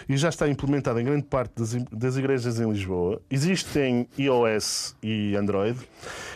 E 0.09 0.17
já 0.17 0.29
está 0.29 0.49
implementado 0.49 1.01
em 1.01 1.05
grande 1.05 1.25
parte 1.25 1.53
das, 1.57 1.75
das 1.91 2.17
igrejas 2.17 2.61
em 2.61 2.71
Lisboa. 2.71 3.21
Existe 3.29 3.81
em 3.81 4.09
iOS 4.17 4.95
e 5.03 5.35
Android. 5.35 5.77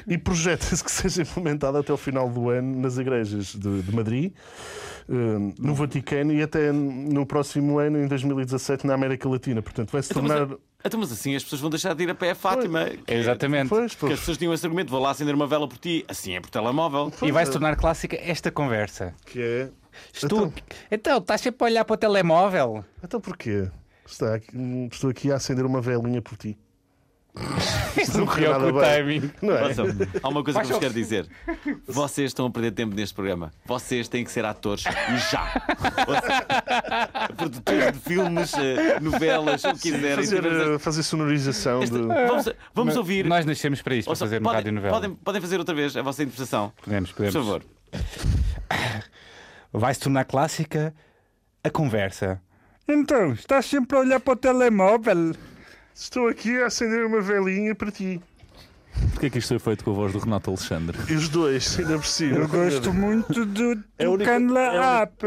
E 0.05 0.19
projeta-se 0.19 0.83
que 0.83 0.91
seja 0.91 1.23
implementado 1.23 1.79
até 1.79 1.93
o 1.93 1.97
final 1.97 2.29
do 2.29 2.51
ano 2.51 2.81
nas 2.81 2.99
igrejas 2.99 3.55
de, 3.55 3.83
de 3.83 3.95
Madrid, 3.95 4.33
eh, 5.09 5.53
no 5.57 5.75
Vaticano 5.75 6.33
e 6.33 6.43
até 6.43 6.73
no 6.73 7.25
próximo 7.25 7.79
ano, 7.79 7.99
em 7.99 8.09
2017, 8.09 8.85
na 8.85 8.95
América 8.95 9.29
Latina. 9.29 9.63
Portanto, 9.63 9.93
vai 9.93 10.03
se 10.03 10.11
Então, 10.11 10.23
mas, 10.25 10.33
tornar. 10.33 10.59
Então, 10.85 11.01
mas 11.01 11.11
assim 11.13 11.35
as 11.35 11.43
pessoas 11.43 11.61
vão 11.61 11.71
deixar 11.71 11.95
de 11.95 12.05
ir 12.05 12.11
a 12.11 12.15
pé 12.15 12.31
a 12.31 12.35
Fátima. 12.35 12.89
Exatamente. 13.07 13.69
Pois, 13.69 13.95
Porque 13.95 14.13
as 14.13 14.19
pois, 14.19 14.21
pessoas 14.21 14.39
tinham 14.39 14.53
esse 14.55 14.65
argumento: 14.67 14.91
vou 14.91 15.01
lá 15.01 15.11
acender 15.11 15.35
uma 15.35 15.47
vela 15.47 15.67
por 15.69 15.79
ti. 15.79 16.05
Assim 16.09 16.35
é 16.37 16.41
por 16.41 16.51
telemóvel. 16.51 17.13
E 17.23 17.33
vai 17.33 17.45
se 17.47 17.53
tornar 17.53 17.77
clássica 17.77 18.17
esta 18.21 18.51
conversa. 18.51 19.15
que 19.27 19.41
é. 19.41 19.69
Estou... 20.13 20.53
Então, 20.91 21.19
estás 21.19 21.41
sempre 21.41 21.65
a 21.65 21.67
olhar 21.67 21.85
para 21.85 21.95
o 21.95 21.97
telemóvel? 21.97 22.85
Então 23.03 23.21
porquê? 23.21 23.69
Está 24.07 24.35
aqui- 24.35 24.49
estou 24.93 25.09
aqui 25.11 25.31
a 25.33 25.37
acender 25.37 25.65
uma 25.65 25.81
velinha 25.81 26.21
por 26.21 26.37
ti. 26.37 26.59
Isto 28.01 28.19
não 28.19 28.27
correu 28.27 28.55
com 28.55 28.67
o 28.67 28.81
timing. 28.81 29.31
Não 29.43 29.57
é? 29.57 29.65
Ouçam, 29.65 29.87
há 30.23 30.29
uma 30.29 30.45
coisa 30.45 30.61
que 30.61 30.67
eu 30.67 30.71
vos 30.71 30.79
quero 30.79 30.95
dizer. 30.95 31.27
Vocês 31.87 32.31
estão 32.31 32.47
a 32.47 32.51
perder 32.51 32.71
tempo 32.73 32.95
neste 32.95 33.15
programa. 33.15 33.51
Vocês 33.67 34.09
têm 34.09 34.23
que 34.25 34.31
ser 34.31 34.45
atores 34.45 34.85
e 34.85 35.19
já. 35.31 35.51
Produtores 37.37 37.93
de 37.93 37.99
filmes, 38.01 38.55
eh, 38.55 39.01
novelas, 39.01 39.65
o 39.65 39.73
que 39.75 39.81
quiserem. 39.81 40.17
Fazer, 40.17 40.45
eh, 40.47 40.79
fazer 40.79 41.03
sonorização 41.03 41.81
de. 41.81 41.91
Vamos, 41.91 42.49
vamos 42.73 42.97
ouvir. 42.97 43.25
Nós 43.25 43.45
nascemos 43.45 43.83
para 43.83 43.97
isto, 43.97 44.07
para 44.07 44.13
Ouçam, 44.13 44.27
fazer 44.27 44.39
uma 44.39 44.51
podem, 44.51 44.57
rádio 44.59 44.73
novela. 44.73 44.95
podem, 44.95 45.15
podem 45.17 45.41
fazer 45.41 45.59
outra 45.59 45.75
vez 45.75 45.97
a 45.97 46.03
vossa 46.03 46.23
interpretação. 46.23 46.73
Podemos, 46.83 47.11
Por 47.11 47.17
podemos. 47.17 47.35
favor. 47.35 47.63
Vai 49.73 49.93
se 49.93 50.01
tornar 50.01 50.25
clássica 50.25 50.95
a 51.65 51.71
conversa. 51.71 52.41
Então, 52.87 53.33
estás 53.33 53.67
sempre 53.67 53.97
a 53.97 54.01
olhar 54.01 54.21
para 54.21 54.35
o 54.35 54.37
telemóvel? 54.37 55.35
Estou 55.95 56.29
aqui 56.29 56.61
a 56.63 56.67
acender 56.67 57.05
uma 57.07 57.21
velinha 57.21 57.75
para 57.75 57.91
ti. 57.91 58.21
Porquê 59.13 59.29
que 59.31 59.39
isto 59.39 59.49
foi 59.49 59.59
feito 59.59 59.85
com 59.85 59.91
a 59.91 59.95
voz 59.95 60.13
do 60.13 60.19
Renato 60.19 60.51
Alexandre? 60.51 60.97
E 61.09 61.15
os 61.15 61.29
dois, 61.29 61.79
ainda 61.79 61.97
por 61.99 62.07
cima. 62.07 62.47
muito 62.93 63.45
do, 63.45 63.83
É 63.99 64.05
a 64.07 64.11
única- 64.11 64.31
é 64.31 64.35
a 64.35 64.39
única- 64.39 65.03
App. 65.03 65.25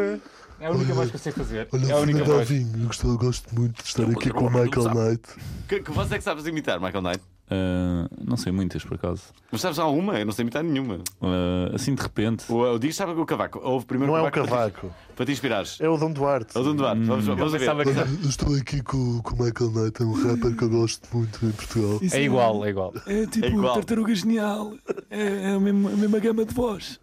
É 0.60 0.66
a 0.66 0.72
única 0.72 0.94
voz 0.94 1.10
que 1.10 1.16
eu 1.16 1.20
sei 1.20 1.32
fazer. 1.32 1.68
Olha, 1.72 1.86
é 1.86 1.92
a 1.92 1.98
única 2.00 2.24
voz. 2.24 2.50
Eu 2.50 2.66
gosto, 2.86 3.08
eu 3.08 3.18
gosto 3.18 3.56
muito 3.56 3.84
de 3.84 3.88
estar 3.90 4.04
Eu 4.04 4.10
aqui 4.12 4.30
com 4.32 4.46
o 4.46 4.48
eu 4.48 4.64
Michael. 4.64 4.90
Knight. 4.94 5.22
Que, 5.68 5.80
que 5.82 5.92
voz 5.92 6.12
é 6.12 6.18
que 6.18 6.24
sabes 6.24 6.46
imitar, 6.48 6.80
Michael 6.80 7.02
Knight? 7.04 7.22
Ah, 7.50 8.10
não 8.26 8.36
sei 8.36 8.52
muitas, 8.52 8.84
por 8.84 8.96
acaso. 8.96 9.24
Mas 9.52 9.62
sabes 9.62 9.80
alguma? 9.80 10.20
Eu 10.20 10.26
não 10.26 10.34
sei 10.34 10.44
imitar 10.44 10.62
nenhuma. 10.64 11.00
Ah, 11.22 11.72
assim 11.74 11.96
de 11.96 12.02
repente. 12.02 12.44
O, 12.52 12.62
o 12.74 12.78
Dias 12.78 12.96
sabe 12.96 13.14
o 13.14 13.26
cavaco. 13.26 13.60
Houve 13.64 13.86
primeiro 13.86 14.12
Não 14.12 14.18
é 14.20 14.22
o 14.28 14.32
para 14.32 14.44
cavaco, 14.46 14.94
Para 15.16 15.26
te 15.26 15.32
inspirares. 15.32 15.78
é 15.80 15.88
o 15.88 15.98
Dom 15.98 16.12
Duarte. 16.12 16.58
É 16.58 16.60
o 16.60 16.64
Dom 16.64 16.76
Duarte. 16.76 17.04
Vamos, 17.04 17.26
vamos 17.26 17.54
Eu 17.54 17.60
ver. 17.60 17.86
que- 17.86 18.26
eu 18.26 18.30
estou 18.30 18.56
aqui 18.56 18.82
com, 18.82 19.22
com 19.22 19.36
o 19.36 19.46
Michael 19.46 19.72
Knight, 19.72 20.02
é 20.02 20.06
um 20.06 20.14
rapper 20.28 20.56
que 20.58 20.64
eu 20.64 20.70
gosto 20.70 21.08
muito 21.16 21.46
em 21.46 21.52
Portugal. 21.52 22.00
É 22.12 22.22
igual, 22.22 22.66
é 22.66 22.70
igual. 22.70 22.94
É 23.06 23.26
tipo 23.28 23.46
É 23.46 23.50
igual. 23.50 23.74
tartaruga 23.76 24.14
genial. 24.14 24.74
É, 25.10 25.54
a, 25.56 25.60
mesma, 25.60 25.90
a 25.92 25.96
mesma 25.96 26.20
gama 26.20 26.46
de 26.46 26.54
voz. 26.54 27.00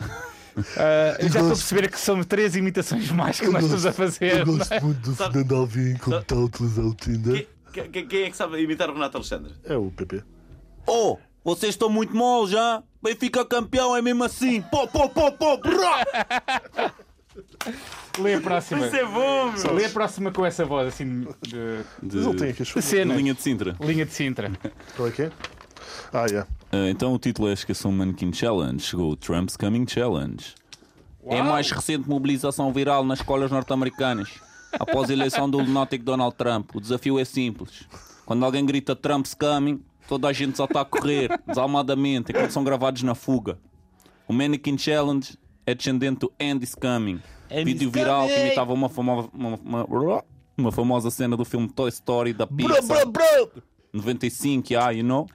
Ah, 0.78 1.16
eu 1.18 1.28
já 1.28 1.40
estou 1.40 1.46
a 1.52 1.54
perceber 1.54 1.90
que 1.90 2.00
são 2.00 2.22
três 2.24 2.56
imitações 2.56 3.10
mais 3.10 3.38
que 3.38 3.46
nós 3.46 3.62
estamos 3.62 3.84
a 3.84 3.92
fazer. 3.92 4.38
Eu 4.38 4.46
gosto 4.46 4.82
muito 4.82 5.00
do 5.10 5.14
Fernando 5.14 5.54
Alvinho, 5.54 5.98
como 5.98 6.16
está 6.16 6.34
a 6.34 6.38
utilizar 6.38 6.84
o 6.86 6.94
Tinder. 6.94 7.46
Quem, 7.84 8.06
quem- 8.06 8.22
é 8.24 8.30
que 8.30 8.36
sabe 8.36 8.60
imitar 8.62 8.88
o 8.90 8.94
Renato 8.94 9.16
Alexandre? 9.16 9.52
É 9.64 9.76
o 9.76 9.90
PP. 9.90 10.22
Oh, 10.86 11.16
vocês 11.44 11.70
estão 11.74 11.88
muito 11.88 12.14
mal 12.16 12.46
já? 12.46 12.82
Benfica 13.02 13.44
campeão 13.44 13.96
é 13.96 14.02
mesmo 14.02 14.24
assim. 14.24 14.62
Pô, 14.62 14.86
pô, 14.88 15.08
pô, 15.08 15.30
pô, 15.32 15.56
brá! 15.58 16.04
Lê 18.18 18.34
a 18.34 18.40
próxima. 18.40 18.86
Isso 18.86 18.96
é 18.96 19.04
bom, 19.04 19.52
meu. 19.52 19.74
Lê 19.74 19.84
a 19.84 19.90
próxima 19.90 20.30
com 20.32 20.44
essa 20.46 20.64
voz 20.64 20.88
assim 20.88 21.20
de, 21.42 21.50
De, 22.02 22.16
Mas 22.16 22.26
ele 22.26 22.34
tem 22.36 22.50
aqui 22.50 22.62
as 22.62 22.68
de 22.68 22.72
suas. 22.72 22.84
cena. 22.84 23.14
linha 23.14 23.34
de 23.34 23.42
Sintra. 23.42 23.76
Linha 23.80 24.06
de 24.06 24.12
Sintra. 24.12 24.50
Qual 24.96 25.08
é 25.08 25.10
que 25.10 25.22
é? 25.22 25.30
Ah, 26.12 26.24
é. 26.32 26.38
Ah, 26.72 26.88
então 26.88 27.12
o 27.12 27.18
título 27.18 27.48
é 27.48 27.52
Esqueçam 27.52 27.92
Mannequin 27.92 28.32
Challenge. 28.32 28.80
Chegou 28.82 29.10
o 29.12 29.16
Trump's 29.16 29.56
Coming 29.56 29.86
Challenge. 29.86 30.54
É 31.26 31.40
a 31.40 31.44
mais 31.44 31.70
recente 31.70 32.08
mobilização 32.08 32.72
viral 32.72 33.04
nas 33.04 33.18
escolas 33.18 33.50
norte-americanas. 33.50 34.30
Após 34.72 35.08
a 35.10 35.12
eleição 35.12 35.48
do 35.48 35.58
lunático 35.58 36.04
Donald 36.04 36.34
Trump, 36.36 36.74
o 36.74 36.80
desafio 36.80 37.18
é 37.18 37.24
simples. 37.24 37.86
Quando 38.24 38.44
alguém 38.44 38.64
grita 38.66 38.94
Trump's 38.96 39.34
coming, 39.34 39.80
toda 40.08 40.28
a 40.28 40.32
gente 40.32 40.56
só 40.56 40.64
está 40.64 40.80
a 40.82 40.84
correr, 40.84 41.30
desalmadamente, 41.46 42.32
enquanto 42.32 42.50
são 42.50 42.62
gravados 42.64 43.02
na 43.02 43.14
fuga. 43.14 43.58
O 44.28 44.32
Mannequin 44.32 44.76
Challenge 44.76 45.38
é 45.64 45.74
descendente 45.74 46.20
do 46.20 46.32
Andy's 46.40 46.74
Coming, 46.74 47.20
vídeo 47.64 47.90
viral 47.90 48.26
que 48.26 48.34
imitava 48.46 48.72
uma 48.72 48.88
famosa, 48.88 49.28
uma, 49.32 49.56
uma- 49.64 50.24
uma 50.58 50.72
famosa 50.72 51.10
cena 51.10 51.36
do 51.36 51.44
filme 51.44 51.68
Toy 51.68 51.88
Story 51.90 52.32
da 52.32 52.46
Pixar. 52.46 52.82
95, 53.92 54.72
yeah, 54.72 54.90
you 54.90 55.04
know? 55.04 55.26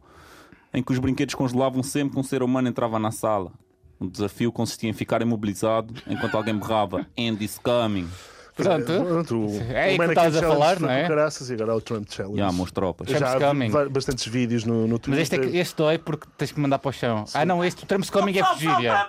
Em 0.74 0.82
que 0.84 0.92
os 0.92 1.00
brinquedos 1.00 1.36
congelavam 1.36 1.82
sempre 1.84 2.14
que 2.14 2.20
um 2.20 2.24
ser 2.24 2.44
humano 2.44 2.68
entrava 2.68 2.98
na 3.00 3.12
sala. 3.12 3.52
O 4.00 4.08
desafio 4.10 4.52
consistia 4.52 4.90
em 4.90 4.94
ficar 4.94 5.22
imobilizado 5.22 5.94
enquanto 6.08 6.36
alguém 6.36 6.58
berrava 6.58 7.06
Andy's 7.18 7.60
coming. 7.60 8.08
Pronto. 8.56 8.86
Pronto, 8.86 9.46
o, 9.46 9.62
É 9.72 9.84
aí 9.84 9.96
o 9.96 10.00
que 10.00 10.06
estavas 10.06 10.36
a 10.36 10.42
falar, 10.42 10.80
não 10.80 10.90
é? 10.90 11.08
caraças 11.08 11.50
e 11.50 11.54
agora 11.54 11.72
há 11.72 11.76
o 11.76 11.82
Trump 11.82 12.08
Challenge. 12.10 12.42
Ah, 12.42 12.48
Já, 12.48 12.52
meus 12.52 12.72
tropas. 12.72 13.10
Já 13.10 13.18
Trump's 13.18 13.36
há 13.44 13.48
coming. 13.48 13.72
bastantes 13.90 14.28
vídeos 14.28 14.64
no, 14.66 14.88
no 14.88 15.00
Twitter. 15.00 15.10
Mas 15.10 15.20
este, 15.20 15.58
é, 15.58 15.60
este 15.62 15.76
dói 15.76 15.98
porque 15.98 16.28
tens 16.38 16.52
que 16.52 16.60
mandar 16.60 16.80
para 16.80 16.90
o 16.90 16.92
chão. 16.94 17.26
Ah, 17.34 17.46
não, 17.46 17.64
este 17.64 17.86
Trump's 17.86 18.10
Coming 18.10 18.38
é 18.38 18.44
fugir. 18.44 18.70
já. 18.82 19.08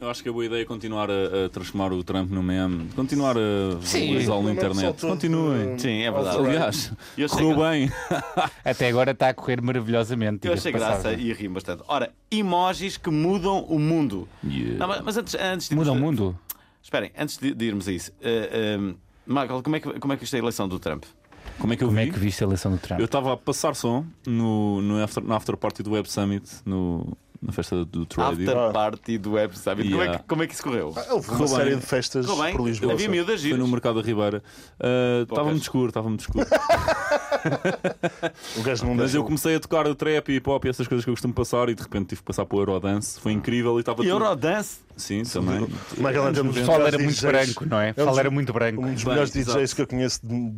Eu 0.00 0.08
acho 0.08 0.22
que 0.22 0.30
a 0.30 0.32
boa 0.32 0.46
ideia 0.46 0.62
é 0.62 0.64
continuar 0.64 1.10
a, 1.10 1.44
a 1.44 1.48
transformar 1.50 1.92
o 1.92 2.02
Trump 2.02 2.30
no 2.30 2.42
meme, 2.42 2.88
continuar 2.96 3.36
a 3.36 3.74
valorizá-lo 3.78 4.42
na 4.44 4.52
internet. 4.52 4.98
Continuem. 4.98 5.78
Sim, 5.78 6.00
é 6.00 6.10
verdade. 6.10 6.38
Aliás, 6.38 6.92
correu 7.28 7.54
bem. 7.58 7.92
Até 8.64 8.88
agora 8.88 9.10
está 9.10 9.28
a 9.28 9.34
correr 9.34 9.60
maravilhosamente. 9.60 10.48
eu 10.48 10.54
achei 10.54 10.72
graça 10.72 11.12
e 11.12 11.30
ri 11.34 11.48
bastante. 11.48 11.82
Ora, 11.86 12.10
emojis 12.30 12.96
que 12.96 13.10
mudam 13.10 13.62
o 13.64 13.78
mundo. 13.78 14.26
Yeah. 14.42 14.78
Não, 14.78 15.02
mas, 15.04 15.18
antes, 15.18 15.34
antes 15.34 15.68
de 15.68 15.74
Muda 15.74 15.92
o 15.92 15.96
mundo? 15.96 16.34
Esperem, 16.82 17.10
antes 17.18 17.36
de, 17.38 17.54
de 17.54 17.64
irmos 17.64 17.86
a 17.88 17.92
isso, 17.92 18.12
eh, 18.22 18.48
eh, 18.78 18.94
Michael, 19.26 19.62
como 19.62 19.76
é, 19.76 19.80
que, 19.80 20.00
como 20.00 20.12
é 20.12 20.16
que 20.16 20.24
isto 20.24 20.34
é 20.34 20.38
a 20.38 20.42
eleição 20.42 20.68
do 20.68 20.78
Trump? 20.78 21.04
Como 21.58 21.72
é 21.72 21.76
que 21.76 21.84
eu 21.84 21.88
Como 21.88 22.00
é 22.00 22.04
vi? 22.06 22.10
que 22.12 22.18
viste 22.18 22.42
a 22.42 22.46
eleição 22.46 22.72
do 22.72 22.78
Trump? 22.78 22.98
Eu 23.00 23.04
estava 23.04 23.32
a 23.34 23.36
passar 23.36 23.74
som 23.74 24.04
no, 24.26 24.80
no 24.80 25.02
after, 25.02 25.22
na 25.22 25.36
after 25.36 25.56
party 25.56 25.82
do 25.82 25.92
Web 25.92 26.10
Summit, 26.10 26.48
no, 26.64 27.16
na 27.42 27.52
festa 27.52 27.84
do 27.84 28.04
Trade. 28.04 28.46
After 28.46 28.72
Party 28.72 29.18
do 29.18 29.32
Web 29.32 29.58
Summit. 29.58 29.88
Como, 29.90 30.02
é 30.02 30.04
Yeah. 30.04 30.18
que, 30.22 30.28
como 30.28 30.42
é 30.42 30.46
que 30.46 30.54
isso 30.54 30.62
correu? 30.62 30.92
Ah, 30.96 31.14
Houve 31.14 31.30
uma 31.30 31.46
série 31.48 31.74
de 31.76 31.82
festas 31.82 32.26
bem? 32.26 32.54
por 32.56 32.66
Lisboa. 32.66 32.92
Havia 32.92 33.08
miúdas 33.08 33.40
Foi 33.40 33.50
no 33.50 33.56
giras. 33.56 33.70
mercado 33.70 34.00
da 34.02 34.06
Ribeira. 34.06 34.42
Uh, 34.78 35.22
Estava 35.22 35.44
muito 35.44 35.62
escuro, 35.62 35.88
estava 35.88 36.08
muito 36.08 36.20
escuro. 36.20 36.46
O 38.58 38.62
gajo 38.62 38.84
não 38.84 38.94
Mas 38.94 39.14
eu 39.14 39.24
comecei 39.24 39.54
a 39.56 39.60
tocar 39.60 39.92
trap 39.94 40.28
e 40.30 40.36
hip 40.36 40.50
hop 40.50 40.64
e 40.64 40.68
essas 40.68 40.86
coisas 40.86 41.04
que 41.04 41.10
eu 41.10 41.14
costumo 41.14 41.32
passar 41.32 41.68
e 41.70 41.74
de 41.74 41.82
repente 41.82 42.08
tive 42.08 42.20
que 42.20 42.26
passar 42.26 42.44
para 42.44 42.56
o 42.58 42.60
Eurodance. 42.60 43.18
Foi 43.18 43.32
incrível 43.32 43.76
e 43.78 43.80
estava 43.80 44.02
E 44.02 44.04
tudo. 44.04 44.14
Eurodance? 44.22 44.80
Sim, 44.96 45.22
também. 45.22 45.54
Angelo 45.56 46.28
O 46.28 46.32
90. 46.32 46.52
pessoal 46.52 46.86
era 46.86 46.98
muito 46.98 47.20
branco, 47.22 47.66
não 47.66 47.80
é? 47.80 47.94
O 47.96 48.00
É 48.00 48.04
dos- 48.04 48.18
era 48.18 48.30
muito 48.30 48.52
branco. 48.52 48.82
Um 48.84 48.92
dos 48.92 49.04
melhores 49.04 49.30
DJs 49.32 49.72
que 49.72 49.80
eu 49.82 49.86
conheço 49.86 50.20
de, 50.26 50.52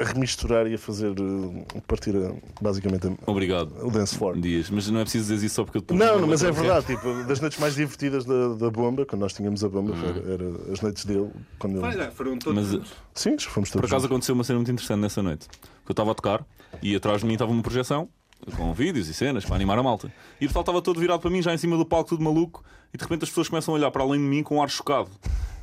a 0.00 0.04
remisturar 0.04 0.66
e 0.66 0.74
a 0.74 0.78
fazer 0.78 1.10
uh, 1.10 1.66
partir 1.86 2.14
uh, 2.14 2.36
basicamente 2.60 3.10
Obrigado. 3.26 3.74
o 3.84 3.90
dance 3.90 4.16
floor. 4.16 4.38
Dias, 4.38 4.70
mas 4.70 4.88
não 4.90 5.00
é 5.00 5.02
preciso 5.02 5.32
dizer 5.32 5.46
isso 5.46 5.56
só 5.56 5.64
porque 5.64 5.78
eu 5.78 5.82
depois 5.82 5.98
Não, 5.98 6.18
vou 6.18 6.28
mas 6.28 6.42
é 6.42 6.50
verdade, 6.50 6.86
tipo, 6.86 7.24
das 7.24 7.40
noites 7.40 7.58
mais 7.58 7.74
divertidas 7.74 8.24
da, 8.24 8.54
da 8.54 8.70
bomba, 8.70 9.04
quando 9.04 9.22
nós 9.22 9.32
tínhamos 9.32 9.64
a 9.64 9.68
bomba, 9.68 9.94
era, 9.96 10.32
era 10.32 10.72
as 10.72 10.80
noites 10.80 11.04
dele. 11.04 11.30
Quando 11.58 11.84
ele... 11.84 12.10
Foram 12.10 12.38
todos. 12.38 12.72
Mas 12.72 12.80
Sim, 13.14 13.38
fomos 13.38 13.70
por 13.70 13.80
todos. 13.80 13.90
acaso 13.90 14.02
juntos. 14.02 14.04
aconteceu 14.04 14.34
uma 14.34 14.44
cena 14.44 14.58
muito 14.58 14.70
interessante 14.70 15.00
nessa 15.00 15.22
noite. 15.22 15.48
Que 15.48 15.90
eu 15.90 15.92
estava 15.92 16.12
a 16.12 16.14
tocar 16.14 16.44
e 16.82 16.94
atrás 16.94 17.20
de 17.20 17.26
mim 17.26 17.34
estava 17.34 17.50
uma 17.50 17.62
projeção 17.62 18.08
com 18.56 18.72
vídeos 18.72 19.08
e 19.08 19.14
cenas 19.14 19.44
para 19.44 19.56
animar 19.56 19.78
a 19.78 19.82
malta. 19.82 20.12
E 20.40 20.44
o 20.44 20.48
pessoal 20.48 20.62
estava 20.62 20.82
todo 20.82 21.00
virado 21.00 21.20
para 21.20 21.30
mim, 21.30 21.42
já 21.42 21.52
em 21.54 21.58
cima 21.58 21.76
do 21.76 21.86
palco, 21.86 22.10
tudo 22.10 22.22
maluco, 22.22 22.62
e 22.92 22.98
de 22.98 23.02
repente 23.02 23.24
as 23.24 23.28
pessoas 23.28 23.48
começam 23.48 23.74
a 23.74 23.76
olhar 23.78 23.90
para 23.90 24.02
além 24.02 24.20
de 24.20 24.26
mim 24.26 24.42
com 24.42 24.56
um 24.56 24.62
ar 24.62 24.68
chocado. 24.68 25.10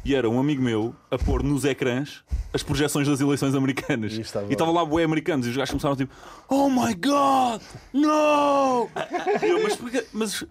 E 0.05 0.13
era 0.13 0.29
um 0.29 0.37
amigo 0.39 0.61
meu 0.61 0.93
a 1.09 1.17
pôr 1.17 1.41
nos 1.41 1.63
ecrãs 1.63 2.23
as 2.53 2.61
projeções 2.61 3.07
das 3.07 3.21
eleições 3.21 3.55
americanas. 3.55 4.11
E 4.13 4.19
estava- 4.21 4.71
lá 4.71 4.83
bué 4.83 5.03
americanos 5.05 5.47
e 5.47 5.49
os 5.49 5.55
gajos 5.55 5.69
começaram 5.71 5.95
tipo 5.95 6.13
Oh 6.49 6.69
my 6.69 6.93
God! 6.93 7.61
No! 7.93 8.89
E 9.41 9.45
eu, 9.49 9.63
mas, 9.63 9.75
porquê- 9.77 10.05
mas 10.11 10.43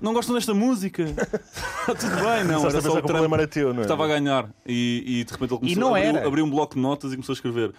não 0.00 0.12
gostam 0.12 0.34
desta 0.34 0.52
música? 0.52 1.04
Está 1.04 1.94
tudo 1.94 2.16
bem, 2.16 2.44
não. 2.44 2.68
Só 2.68 2.98
o 2.98 3.02
problema 3.02 3.36
era 3.36 3.46
teu, 3.46 3.72
não 3.72 3.80
é? 3.80 3.82
estava 3.82 4.04
a 4.04 4.08
ganhar. 4.08 4.48
E, 4.66 5.02
e 5.20 5.24
de 5.24 5.32
repente 5.32 5.52
ele 5.52 5.60
começou 5.60 5.94
a 5.94 5.98
abrir, 5.98 6.16
era. 6.16 6.26
abriu 6.26 6.44
um 6.44 6.50
bloco 6.50 6.74
de 6.74 6.80
notas 6.80 7.12
e 7.12 7.14
começou 7.16 7.32
a 7.32 7.36
escrever: 7.36 7.72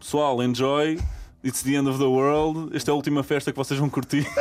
Pessoal, 0.00 0.42
enjoy. 0.42 0.98
It's 1.44 1.62
the 1.62 1.72
end 1.74 1.88
of 1.88 1.98
the 1.98 2.04
world. 2.04 2.76
Esta 2.76 2.90
é 2.90 2.92
a 2.92 2.94
última 2.94 3.22
festa 3.22 3.50
que 3.50 3.58
vocês 3.58 3.78
vão 3.78 3.88
curtir. 3.90 4.26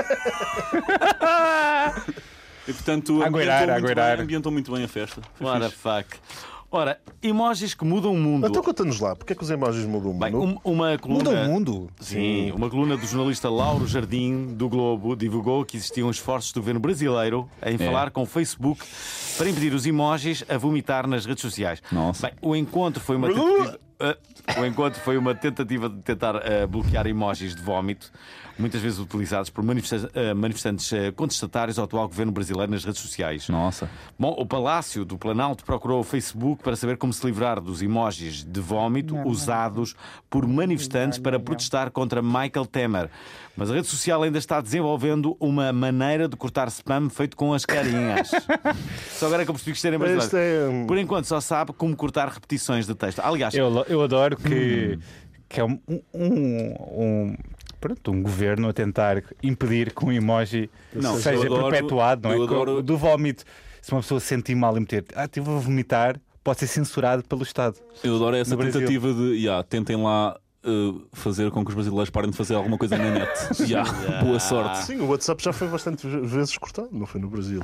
e 2.67 2.73
portanto, 2.73 3.21
Aguirar, 3.23 3.63
ambientou 3.63 3.73
muito, 3.73 3.85
aguirar. 3.85 4.15
bem, 4.17 4.23
ambientou 4.23 4.51
muito 4.51 4.71
bem 4.71 4.83
a 4.83 4.87
festa. 4.87 5.21
Foi 5.35 5.47
What 5.47 5.59
the 5.61 5.69
fixe. 5.69 5.81
fuck? 5.81 6.17
Ora, 6.73 6.97
emojis 7.21 7.73
que 7.73 7.83
mudam 7.83 8.13
o 8.13 8.17
mundo. 8.17 8.47
Então 8.47 8.63
conta-nos 8.63 8.97
lá, 9.01 9.13
porque 9.13 9.33
é 9.33 9.35
que 9.35 9.43
os 9.43 9.49
emojis 9.51 9.85
mudam 9.85 10.11
o 10.11 10.13
Bem, 10.13 10.31
mundo? 10.31 10.61
um- 10.63 10.71
uma 10.71 10.97
coluna. 10.97 11.29
Muda 11.29 11.41
o 11.41 11.45
mundo. 11.49 11.89
Sim, 11.99 12.51
uma 12.53 12.69
coluna 12.69 12.95
do 12.95 13.05
jornalista 13.05 13.49
Lauro 13.49 13.85
Jardim, 13.85 14.53
do 14.53 14.69
Globo, 14.69 15.13
divulgou 15.17 15.65
que 15.65 15.75
existiam 15.75 16.09
esforços 16.09 16.53
do 16.53 16.61
governo 16.61 16.79
brasileiro 16.79 17.49
em 17.65 17.77
falar 17.77 18.09
com 18.11 18.21
o 18.21 18.25
Facebook 18.25 18.81
para 19.37 19.49
impedir 19.49 19.73
os 19.73 19.85
emojis 19.85 20.45
a 20.47 20.57
vomitar 20.57 21.05
nas 21.07 21.25
redes 21.25 21.41
sociais. 21.41 21.81
Nossa. 21.91 22.27
Bem, 22.27 22.35
o 22.41 22.55
encontro 22.55 23.03
foi 23.03 23.17
uma 23.17 23.27
tentativa. 23.27 23.79
ah, 23.99 24.17
o 24.61 24.65
encontro 24.65 25.01
foi 25.01 25.17
uma 25.17 25.35
tentativa 25.35 25.89
de 25.89 26.01
tentar 26.03 26.37
ah, 26.37 26.65
bloquear 26.67 27.05
emojis 27.05 27.53
de 27.53 27.61
vómito, 27.61 28.09
muitas 28.61 28.81
vezes 28.81 28.99
utilizados 28.99 29.49
por 29.49 29.61
ah, 29.61 30.33
manifestantes 30.35 30.93
ah, 30.93 31.11
contestatários 31.13 31.77
ao 31.77 31.85
atual 31.85 32.07
governo 32.07 32.31
brasileiro 32.31 32.71
nas 32.71 32.85
redes 32.85 33.01
sociais. 33.01 33.49
Nossa. 33.49 33.89
Bom, 34.17 34.35
o 34.37 34.45
Palácio 34.45 35.03
do 35.03 35.17
Planalto 35.17 35.65
procurou 35.65 35.99
o 35.99 36.03
Facebook 36.03 36.63
para 36.63 36.75
saber 36.75 36.97
como 36.97 37.11
se 37.11 37.25
livrar 37.25 37.59
dos 37.59 37.81
emojis 37.81 38.43
de 38.43 38.59
vómito 38.59 39.17
usados 39.27 39.95
por 40.29 40.47
manifestantes 40.47 41.19
para 41.19 41.39
protestar 41.39 41.91
contra 41.91 42.21
Michael 42.21 42.65
Temer. 42.65 43.09
Mas 43.55 43.69
a 43.69 43.73
rede 43.73 43.87
social 43.87 44.23
ainda 44.23 44.37
está 44.37 44.61
desenvolvendo 44.61 45.35
uma 45.39 45.73
maneira 45.73 46.27
de 46.27 46.35
cortar 46.37 46.67
spam 46.69 47.09
feito 47.09 47.35
com 47.35 47.53
as 47.53 47.65
carinhas. 47.65 48.31
só 49.11 49.25
agora 49.25 49.41
é 49.41 49.45
que 49.45 49.51
eu 49.51 49.55
percebi 49.55 49.71
que 49.71 49.77
isto 49.77 49.87
era 49.87 49.99
mais 49.99 50.23
Este 50.23 50.37
é, 50.37 50.67
hum, 50.69 50.87
Por 50.87 50.97
enquanto 50.97 51.25
só 51.25 51.41
sabe 51.41 51.73
como 51.73 51.95
cortar 51.95 52.29
repetições 52.29 52.87
de 52.87 52.95
texto. 52.95 53.19
Aliás, 53.19 53.53
Eu, 53.53 53.85
eu 53.89 54.01
adoro 54.01 54.37
que, 54.37 54.97
que 55.49 55.59
é 55.59 55.65
um, 55.65 55.79
um, 55.87 56.03
um- 56.13 57.35
pronto, 57.81 58.11
um 58.11 58.21
governo 58.21 58.69
a 58.69 58.73
tentar 58.73 59.21
impedir 59.43 59.93
que 59.93 60.05
um 60.05 60.11
emoji 60.11 60.69
Não, 60.93 61.17
seja 61.17 61.45
adoro- 61.47 61.69
perpetuado, 61.69 62.29
não 62.29 62.35
é? 62.39 62.43
adoro- 62.45 62.81
Do 62.81 62.95
vómito. 62.97 63.43
Se 63.81 63.91
uma 63.91 64.01
pessoa 64.01 64.19
se 64.19 64.27
sentir 64.27 64.53
mal 64.55 64.77
e 64.77 64.79
meter, 64.79 65.03
ah, 65.15 65.25
estive 65.25 65.49
a 65.49 65.53
vomitar, 65.57 66.19
pode 66.43 66.59
ser 66.59 66.67
censurado 66.67 67.23
pelo 67.23 67.41
Estado. 67.41 67.75
Eu 68.03 68.15
adoro 68.15 68.35
essa 68.35 68.55
tentativa 68.55 69.11
de. 69.11 69.33
Yeah, 69.37 69.63
tentem 69.63 69.95
lá. 69.97 70.39
Uh, 70.65 71.01
fazer 71.13 71.49
com 71.51 71.63
que 71.63 71.69
os 71.69 71.75
brasileiros 71.75 72.09
parem 72.09 72.29
de 72.31 72.37
fazer 72.37 72.55
alguma 72.55 72.77
coisa 72.77 72.97
na 72.97 73.11
net. 73.11 73.31
Yeah, 73.71 73.89
Boa 74.23 74.39
sorte. 74.39 74.83
Sim, 74.85 74.99
o 75.01 75.07
WhatsApp 75.07 75.43
já 75.43 75.53
foi 75.53 75.67
bastante 75.67 76.07
vezes 76.07 76.57
cortado, 76.57 76.89
não 76.91 77.05
foi 77.05 77.21
no 77.21 77.29
Brasil. 77.29 77.61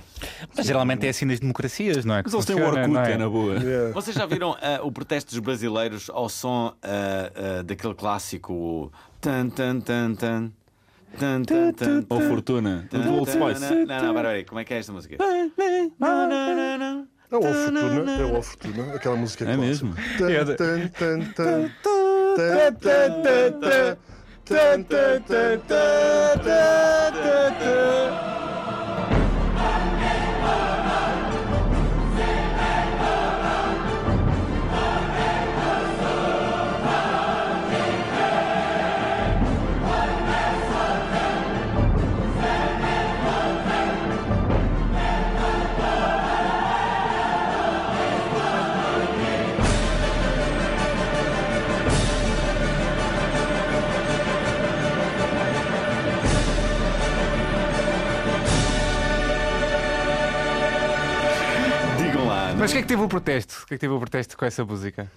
Mas 0.55 0.65
geralmente 0.65 1.05
é 1.05 1.09
assim 1.09 1.25
nas 1.25 1.39
democracias, 1.39 2.05
não 2.05 2.15
é? 2.15 2.21
Mas 2.23 2.33
eles 2.33 2.45
têm 2.45 2.55
o 2.55 2.65
Orkut, 2.65 2.87
não 2.87 3.01
é 3.01 3.17
na 3.17 3.29
boa. 3.29 3.55
Yeah. 3.55 3.93
vocês 3.93 4.15
já 4.15 4.25
viram 4.25 4.55
ah, 4.61 4.79
o 4.83 4.91
protesto 4.91 5.31
dos 5.31 5.39
brasileiros 5.39 6.09
ao 6.09 6.29
som 6.29 6.73
ah, 6.83 7.63
daquele 7.63 7.93
clássico 7.95 8.91
tan 9.19 9.49
tan 9.49 9.79
tan 9.81 10.15
tan 10.15 10.51
tan 11.17 11.43
tan 11.43 11.73
tan 11.73 12.05
Ou 12.09 12.21
Fortuna. 12.21 12.87
Do 12.91 13.13
Old 13.13 13.29
Spice. 13.31 13.85
Não, 13.85 14.03
não, 14.03 14.13
peraí, 14.13 14.43
como 14.45 14.59
é 14.59 14.63
que 14.63 14.73
é 14.73 14.77
esta 14.77 14.93
música? 14.93 15.17
É 17.29 17.35
o 17.35 17.41
Fortuna, 17.41 18.11
é 18.11 18.23
o 18.37 18.41
Fortuna, 18.41 18.93
aquela 18.95 19.15
música 19.17 19.43
É 19.43 19.55
clássica. 19.55 19.67
mesmo? 19.67 19.95
É 19.97 20.45
Tan, 20.45 20.55
tan, 20.55 20.87
tan, 20.89 21.19
tan, 21.35 21.69
da 22.38 22.69
da 22.69 23.07
da 23.09 23.97
da 24.47 24.77
da 24.77 25.57
Mas 62.68 62.74
o 62.74 62.74
que 62.74 62.80
é 62.80 62.82
que 62.82 62.88
teve 62.89 63.01
o 63.01 63.07
protesto? 63.07 63.61
O 63.63 63.65
que 63.65 63.76
é 63.76 63.78
que 63.78 63.80
teve 63.80 63.93
o 63.93 63.97
protesto 63.97 64.38
com 64.38 64.43
essa 64.43 64.65
música? 64.65 65.09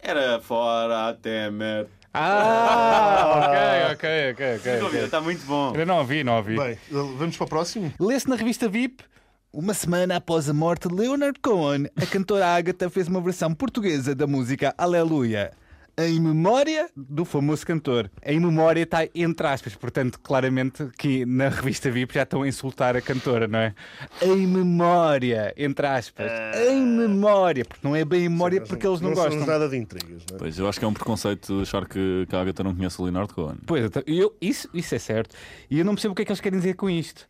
Era 0.00 0.40
fora 0.40 1.10
a 1.10 1.14
Temer. 1.14 1.86
Ah, 2.12 3.92
ok, 3.94 4.32
ok, 4.32 4.32
ok, 4.32 4.82
ok. 4.82 5.04
Está 5.04 5.20
muito 5.20 5.46
bom. 5.46 5.72
Eu 5.76 5.86
não 5.86 5.98
ouvi, 5.98 6.24
não 6.24 6.38
ouvi. 6.38 6.56
Bem, 6.56 6.76
vamos 6.90 7.36
para 7.36 7.44
o 7.44 7.48
próximo? 7.48 7.92
Lê-se 8.00 8.28
na 8.28 8.34
revista 8.34 8.68
VIP 8.68 9.04
Uma 9.52 9.74
semana 9.74 10.16
após 10.16 10.50
a 10.50 10.52
morte 10.52 10.88
de 10.88 10.94
Leonard 10.96 11.38
Cohen, 11.38 11.86
a 11.96 12.04
cantora 12.04 12.48
Agatha 12.56 12.90
fez 12.90 13.06
uma 13.06 13.20
versão 13.20 13.54
portuguesa 13.54 14.12
da 14.12 14.26
música 14.26 14.74
Aleluia. 14.76 15.52
Em 15.98 16.20
memória 16.20 16.90
do 16.94 17.24
famoso 17.24 17.66
cantor. 17.66 18.10
Em 18.22 18.38
memória 18.38 18.82
está 18.82 19.08
entre 19.14 19.46
aspas, 19.46 19.74
portanto, 19.74 20.20
claramente 20.20 20.86
que 20.98 21.24
na 21.24 21.48
revista 21.48 21.90
VIP 21.90 22.12
já 22.12 22.24
estão 22.24 22.42
a 22.42 22.48
insultar 22.48 22.94
a 22.94 23.00
cantora, 23.00 23.48
não 23.48 23.58
é? 23.58 23.74
Em 24.20 24.46
memória, 24.46 25.54
entre 25.56 25.86
aspas. 25.86 26.30
Em 26.68 26.84
memória, 26.84 27.64
porque 27.64 27.80
não 27.82 27.96
é 27.96 28.04
bem 28.04 28.26
em 28.26 28.28
memória 28.28 28.60
porque 28.60 28.86
eles 28.86 29.00
não, 29.00 29.08
não 29.08 29.16
gostam. 29.16 29.32
somos 29.32 29.46
nada 29.46 29.70
de 29.70 29.76
intrigas, 29.78 30.22
não 30.30 30.36
é? 30.36 30.38
Pois, 30.38 30.58
eu 30.58 30.68
acho 30.68 30.78
que 30.78 30.84
é 30.84 30.88
um 30.88 30.92
preconceito 30.92 31.62
achar 31.62 31.86
que, 31.86 32.26
que 32.28 32.36
a 32.36 32.42
Agatha 32.42 32.62
não 32.62 32.74
conhece 32.74 33.00
o 33.00 33.04
Leonardo 33.04 33.32
Cohen. 33.32 33.56
Pois, 33.64 33.90
eu 34.06 34.36
isso, 34.38 34.68
isso 34.74 34.94
é 34.94 34.98
certo. 34.98 35.34
E 35.70 35.78
eu 35.78 35.84
não 35.86 35.94
percebo 35.94 36.12
o 36.12 36.14
que 36.14 36.20
é 36.20 36.24
que 36.26 36.30
eles 36.30 36.42
querem 36.42 36.58
dizer 36.58 36.74
com 36.74 36.90
isto. 36.90 37.26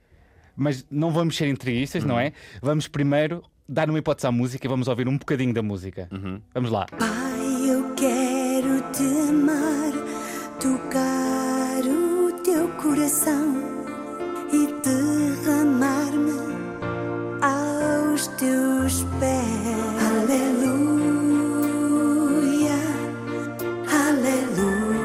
Mas 0.56 0.84
não 0.90 1.12
vamos 1.12 1.36
ser 1.36 1.46
entreguistas, 1.46 2.02
não 2.02 2.18
é? 2.18 2.32
Vamos 2.60 2.88
primeiro 2.88 3.44
dar 3.68 3.88
uma 3.88 3.98
hipótese 4.00 4.26
à 4.26 4.32
música 4.32 4.66
e 4.66 4.68
vamos 4.68 4.88
ouvir 4.88 5.06
um 5.06 5.16
bocadinho 5.16 5.54
da 5.54 5.62
música. 5.62 6.08
Vamos 6.52 6.72
lá. 6.72 6.86
Quero 6.86 7.25
te 8.96 9.04
amar, 9.28 9.92
tocar 10.58 11.82
o 11.84 12.32
teu 12.42 12.66
coração 12.80 13.54
e 14.50 14.66
derramar-me 14.82 16.32
aos 17.42 18.26
teus 18.38 19.04
pés. 19.20 19.44
Aleluia, 20.22 21.18
aleluia. 23.92 24.96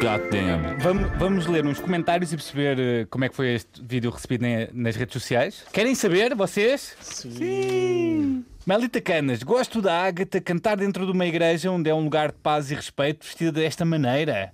God 0.00 0.22
damn. 0.30 0.78
Vamos, 0.80 1.10
vamos 1.18 1.46
ler 1.46 1.66
uns 1.66 1.78
comentários 1.80 2.32
e 2.32 2.36
perceber 2.36 2.80
eh, 2.80 3.06
como 3.10 3.26
é 3.26 3.28
que 3.28 3.36
foi 3.36 3.56
este 3.56 3.82
vídeo 3.82 4.10
recebido 4.10 4.46
nas 4.72 4.96
redes 4.96 5.12
sociais. 5.12 5.66
Querem 5.70 5.94
saber, 5.94 6.34
vocês? 6.34 6.96
Sim! 7.02 8.46
Melita 8.68 9.00
Canas, 9.00 9.42
gosto 9.42 9.80
da 9.80 10.02
Ágata 10.04 10.42
cantar 10.42 10.76
dentro 10.76 11.06
de 11.06 11.12
uma 11.12 11.24
igreja 11.24 11.70
onde 11.70 11.88
é 11.88 11.94
um 11.94 12.04
lugar 12.04 12.30
de 12.32 12.36
paz 12.36 12.70
e 12.70 12.74
respeito 12.74 13.24
vestida 13.24 13.50
desta 13.50 13.82
maneira. 13.82 14.52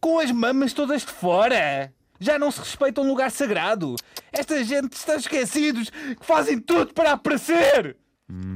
Com 0.00 0.18
as 0.18 0.30
mamas 0.32 0.72
todas 0.72 1.02
de 1.02 1.12
fora. 1.12 1.92
Já 2.18 2.38
não 2.38 2.50
se 2.50 2.58
respeita 2.60 3.02
um 3.02 3.06
lugar 3.08 3.30
sagrado. 3.30 3.96
Esta 4.32 4.64
gente 4.64 4.94
está 4.94 5.14
esquecidos 5.16 5.90
que 5.90 6.24
fazem 6.24 6.58
tudo 6.58 6.94
para 6.94 7.12
aparecer. 7.12 7.98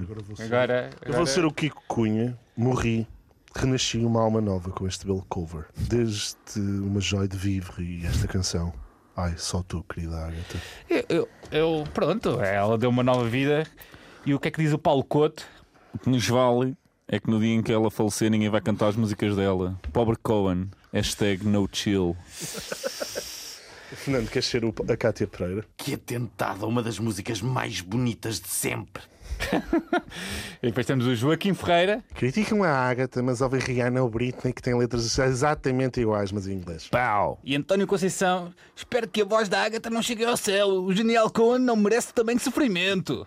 Agora 0.02 0.20
vou 0.22 0.36
ser, 0.36 0.42
Agora, 0.44 0.90
eu 1.04 1.12
vou 1.12 1.26
ser 1.26 1.44
o 1.44 1.52
Kiko 1.52 1.82
Cunha, 1.86 2.38
morri, 2.56 3.06
renasci 3.54 3.98
uma 3.98 4.22
alma 4.22 4.40
nova 4.40 4.70
com 4.70 4.86
este 4.86 5.04
belo 5.04 5.24
cover. 5.28 5.66
Desde 5.76 6.38
uma 6.58 7.00
joia 7.02 7.28
de 7.28 7.36
vivre 7.36 7.84
e 8.02 8.06
esta 8.06 8.26
canção. 8.26 8.72
Ai, 9.14 9.34
só 9.36 9.62
tu, 9.62 9.84
querida 9.84 10.16
Agatha. 10.16 10.58
eu, 10.88 11.04
eu- 11.10 11.28
eu- 11.52 11.84
pronto, 11.92 12.40
ela 12.40 12.78
deu 12.78 12.88
uma 12.88 13.02
nova 13.02 13.28
vida. 13.28 13.66
E 14.26 14.34
o 14.34 14.40
que 14.40 14.48
é 14.48 14.50
que 14.50 14.62
diz 14.62 14.72
o 14.72 14.78
Paulo 14.78 15.04
Couto? 15.04 15.44
O 15.94 15.98
que 15.98 16.08
nos 16.08 16.26
vale 16.26 16.76
é 17.06 17.20
que 17.20 17.30
no 17.30 17.38
dia 17.38 17.54
em 17.54 17.62
que 17.62 17.72
ela 17.72 17.90
falecer 17.90 18.30
ninguém 18.30 18.48
vai 18.48 18.60
cantar 18.60 18.88
as 18.88 18.96
músicas 18.96 19.36
dela. 19.36 19.78
Pobre 19.92 20.16
Cohen. 20.22 20.70
Hashtag 20.92 21.46
no 21.46 21.68
chill. 21.70 22.16
Fernando, 23.96 24.28
queres 24.30 24.46
ser 24.48 24.64
o- 24.64 24.74
a 24.88 24.96
Cátia 24.96 25.26
Pereira? 25.26 25.64
Que 25.76 25.94
atentada, 25.94 26.66
uma 26.66 26.82
das 26.82 26.98
músicas 26.98 27.40
mais 27.42 27.80
bonitas 27.80 28.40
de 28.40 28.48
sempre. 28.48 29.02
E 30.62 30.68
depois 30.68 30.86
temos 30.86 31.04
o 31.06 31.14
Joaquim 31.14 31.52
Ferreira. 31.52 32.02
Criticam 32.14 32.62
a 32.62 32.70
Agatha, 32.70 33.22
mas 33.22 33.40
ouvem 33.42 33.60
Rihanna 33.60 34.02
ou 34.02 34.08
Britney 34.08 34.52
que 34.52 34.62
têm 34.62 34.74
letras 34.74 35.18
exatamente 35.18 36.00
iguais, 36.00 36.32
mas 36.32 36.46
em 36.46 36.54
inglês. 36.54 36.88
Pau! 36.88 37.38
E 37.44 37.54
António 37.54 37.86
Conceição. 37.86 38.54
Espero 38.74 39.06
que 39.08 39.20
a 39.20 39.24
voz 39.26 39.46
da 39.48 39.62
Ágata 39.62 39.90
não 39.90 40.00
chegue 40.00 40.24
ao 40.24 40.36
céu. 40.38 40.68
O 40.68 40.94
genial 40.94 41.28
Cohen 41.30 41.58
não 41.60 41.76
merece 41.76 42.14
também 42.14 42.38
sofrimento. 42.38 43.26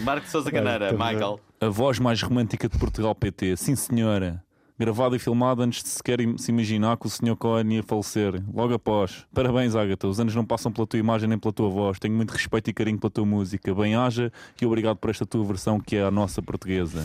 Marco 0.00 0.28
Sousa 0.28 0.50
Caneira, 0.50 0.90
também. 0.90 1.14
Michael. 1.14 1.40
A 1.60 1.68
voz 1.68 1.98
mais 1.98 2.20
romântica 2.20 2.68
de 2.68 2.78
Portugal 2.78 3.14
PT. 3.14 3.56
Sim, 3.56 3.74
senhora. 3.74 4.42
Gravado 4.78 5.16
e 5.16 5.18
filmado 5.18 5.62
antes 5.62 5.82
de 5.82 5.88
sequer 5.88 6.18
se 6.36 6.50
imaginar 6.50 6.98
que 6.98 7.06
o 7.06 7.10
Sr. 7.10 7.34
Cohen 7.38 7.72
ia 7.72 7.82
falecer. 7.82 8.42
Logo 8.52 8.74
após. 8.74 9.26
Parabéns, 9.32 9.74
Agatha. 9.74 10.06
Os 10.06 10.20
anos 10.20 10.34
não 10.34 10.44
passam 10.44 10.70
pela 10.70 10.86
tua 10.86 10.98
imagem 10.98 11.26
nem 11.26 11.38
pela 11.38 11.52
tua 11.52 11.70
voz. 11.70 11.98
Tenho 11.98 12.14
muito 12.14 12.30
respeito 12.30 12.68
e 12.68 12.74
carinho 12.74 12.98
pela 12.98 13.10
tua 13.10 13.24
música. 13.24 13.74
Bem-haja 13.74 14.30
e 14.60 14.66
obrigado 14.66 14.98
por 14.98 15.08
esta 15.08 15.24
tua 15.24 15.42
versão 15.46 15.80
que 15.80 15.96
é 15.96 16.02
a 16.02 16.10
nossa 16.10 16.42
portuguesa. 16.42 17.02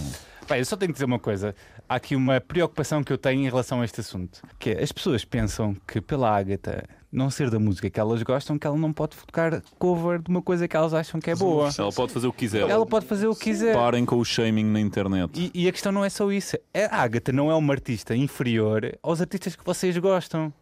Pai, 0.47 0.59
eu 0.59 0.65
só 0.65 0.75
tenho 0.75 0.89
que 0.89 0.93
dizer 0.93 1.05
uma 1.05 1.19
coisa. 1.19 1.55
Há 1.87 1.95
aqui 1.95 2.15
uma 2.15 2.41
preocupação 2.41 3.03
que 3.03 3.11
eu 3.11 3.17
tenho 3.17 3.41
em 3.41 3.45
relação 3.45 3.81
a 3.81 3.85
este 3.85 4.01
assunto. 4.01 4.41
Que 4.59 4.71
é, 4.71 4.83
as 4.83 4.91
pessoas 4.91 5.23
pensam 5.23 5.75
que 5.87 6.01
pela 6.01 6.35
Ágata 6.35 6.83
não 7.11 7.29
ser 7.29 7.49
da 7.49 7.59
música 7.59 7.89
que 7.89 7.99
elas 7.99 8.23
gostam, 8.23 8.57
que 8.57 8.65
ela 8.65 8.77
não 8.77 8.93
pode 8.93 9.17
tocar 9.17 9.61
cover 9.77 10.21
de 10.21 10.29
uma 10.29 10.41
coisa 10.41 10.67
que 10.67 10.75
elas 10.75 10.93
acham 10.93 11.19
que 11.19 11.29
é 11.29 11.35
boa. 11.35 11.69
Ela 11.77 11.91
pode 11.91 12.13
fazer 12.13 12.27
o 12.27 12.33
que 12.33 12.39
quiser. 12.39 12.69
Ela 12.69 12.85
pode 12.85 13.05
fazer 13.05 13.27
o 13.27 13.35
que 13.35 13.43
quiser. 13.43 13.75
Parem 13.75 14.05
com 14.05 14.17
o 14.17 14.25
shaming 14.25 14.63
na 14.63 14.79
internet. 14.79 15.31
E, 15.35 15.51
e 15.53 15.67
a 15.67 15.71
questão 15.71 15.91
não 15.91 16.05
é 16.05 16.09
só 16.09 16.31
isso. 16.31 16.57
A 16.73 17.01
Ágata 17.01 17.31
não 17.31 17.51
é 17.51 17.55
uma 17.55 17.73
artista 17.73 18.15
inferior 18.15 18.97
aos 19.03 19.19
artistas 19.19 19.55
que 19.55 19.65
vocês 19.65 19.97
gostam. 19.97 20.53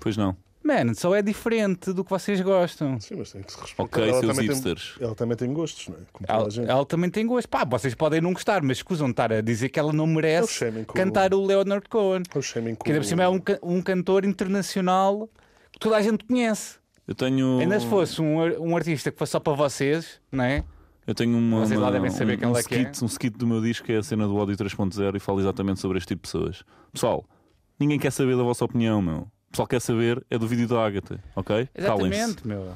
Pois 0.00 0.16
não. 0.16 0.36
Man, 0.64 0.94
só 0.94 1.14
é 1.14 1.20
diferente 1.20 1.92
do 1.92 2.02
que 2.02 2.10
vocês 2.10 2.40
gostam. 2.40 2.98
Sim, 2.98 3.16
mas 3.18 3.32
tem 3.32 3.42
que 3.42 3.52
se 3.52 3.60
respeitar. 3.60 3.82
Ok, 3.82 4.02
ela, 4.02 4.20
seus 4.20 4.32
também 4.34 4.48
hipsters. 4.48 4.94
tem, 4.96 5.06
ela 5.06 5.14
também 5.14 5.36
tem 5.36 5.52
gostos, 5.52 5.88
não 5.88 5.96
é? 5.96 6.00
Como 6.10 6.26
Ela, 6.26 6.70
ela 6.72 6.86
também 6.86 7.10
tem 7.10 7.26
gosto. 7.26 7.48
Pá, 7.48 7.64
vocês 7.64 7.94
podem 7.94 8.20
não 8.22 8.32
gostar, 8.32 8.62
mas 8.62 8.78
escusam 8.78 9.08
de 9.08 9.12
estar 9.12 9.30
a 9.30 9.42
dizer 9.42 9.68
que 9.68 9.78
ela 9.78 9.92
não 9.92 10.04
o 10.04 10.08
merece 10.08 10.64
cantar 10.94 11.34
o 11.34 11.44
Leonard 11.44 11.86
Cohen. 11.88 12.22
O 12.34 12.40
shaming 12.40 12.76
Que 12.76 12.90
ainda 12.90 13.00
por 13.02 13.06
cima 13.06 13.22
é 13.24 13.28
um, 13.28 13.40
um 13.62 13.82
cantor 13.82 14.24
internacional 14.24 15.28
que 15.70 15.78
toda 15.78 15.96
a 15.96 16.02
gente 16.02 16.24
conhece. 16.24 16.78
Eu 17.06 17.14
tenho. 17.14 17.58
Ainda 17.60 17.78
se 17.78 17.86
fosse 17.86 18.22
um, 18.22 18.38
um 18.62 18.74
artista 18.74 19.12
que 19.12 19.18
fosse 19.18 19.32
só 19.32 19.40
para 19.40 19.52
vocês, 19.52 20.18
não 20.32 20.44
é? 20.44 20.64
Eu 21.06 21.14
tenho 21.14 21.36
uma, 21.36 21.60
Vocês 21.60 21.78
lá 21.78 21.90
devem 21.90 22.10
saber 22.10 22.36
um, 22.36 22.38
quem 22.38 22.48
um 22.48 22.56
é 22.56 22.62
que 22.62 22.74
é. 22.74 22.78
skit, 22.78 23.04
um 23.04 23.06
skit 23.06 23.36
do 23.36 23.46
meu 23.46 23.60
disco 23.60 23.84
que 23.84 23.92
é 23.92 23.98
a 23.98 24.02
cena 24.02 24.26
do 24.26 24.34
ódio 24.36 24.56
3.0 24.56 25.14
e 25.14 25.20
fala 25.20 25.40
exatamente 25.40 25.80
sobre 25.80 25.98
este 25.98 26.08
tipo 26.08 26.26
de 26.26 26.32
pessoas. 26.32 26.64
Pessoal, 26.90 27.24
ninguém 27.78 27.98
quer 27.98 28.10
saber 28.10 28.34
da 28.36 28.42
vossa 28.42 28.64
opinião, 28.64 29.02
meu. 29.02 29.28
O 29.54 29.56
pessoal 29.56 29.68
quer 29.68 29.80
saber 29.80 30.26
é 30.28 30.36
do 30.36 30.48
vídeo 30.48 30.66
da 30.66 30.84
Agatha, 30.84 31.22
ok? 31.36 31.68
Exatamente, 31.76 32.44
meu. 32.44 32.74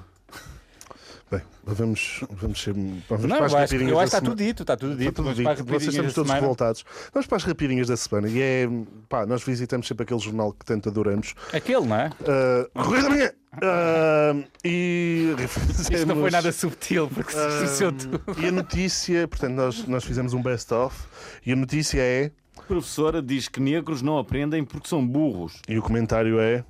Bem, 1.29 1.41
vamos, 1.65 2.21
vamos 2.31 2.63
ser. 2.63 2.73
Vamos 2.73 3.25
Não, 3.25 3.31
para 3.31 3.39
eu 3.39 3.45
as 3.45 3.53
acho, 3.53 3.57
rapidinhas 3.57 3.91
eu 3.91 3.99
acho 3.99 4.11
que 4.11 4.17
está 4.17 4.21
tudo 4.31 4.37
dito, 4.37 4.63
está 4.63 4.77
tudo 4.77 4.97
dito. 4.97 5.09
Está 5.09 5.17
tudo 5.17 5.25
Vamos 5.25 5.37
dito. 5.37 5.65
Vocês 5.65 5.89
estamos 5.89 6.15
todos 6.15 6.29
semana. 6.29 6.41
revoltados. 6.41 6.85
Vamos 7.13 7.27
para 7.27 7.37
as 7.37 7.43
rapidinhas 7.43 7.89
da 7.89 7.97
semana. 7.97 8.29
E 8.29 8.41
é. 8.41 8.69
Pá, 9.09 9.27
nós 9.27 9.43
visitamos 9.43 9.89
sempre 9.89 10.05
aquele 10.05 10.21
jornal 10.21 10.53
que 10.53 10.65
tanto 10.65 10.89
adoramos. 10.89 11.35
Aquele, 11.53 11.85
não 11.85 11.97
é? 11.97 12.11
Uh, 12.21 12.71
Correio 12.85 13.03
da 13.03 13.11
Manhã! 13.11 13.31
Uh, 13.55 14.49
e. 14.65 15.35
Isto 15.71 16.07
não 16.07 16.15
foi 16.15 16.31
nada 16.31 16.53
subtil, 16.53 17.09
porque 17.09 17.33
se 17.33 17.49
distorceu 17.49 17.93
tudo. 17.93 18.23
e 18.41 18.47
a 18.47 18.53
notícia, 18.53 19.27
portanto, 19.27 19.55
nós, 19.55 19.85
nós 19.89 20.05
fizemos 20.05 20.33
um 20.33 20.41
best-of. 20.41 20.97
E 21.45 21.53
a 21.53 21.57
notícia 21.57 22.01
é. 22.01 22.31
A 22.59 22.67
professora 22.69 23.23
diz 23.23 23.49
que 23.49 23.61
negros 23.61 24.03
não 24.03 24.19
aprendem 24.19 24.65
porque 24.65 24.89
são 24.89 25.07
burros. 25.07 25.61
E 25.69 25.79
o 25.79 25.83
comentário 25.83 26.39
é. 26.41 26.65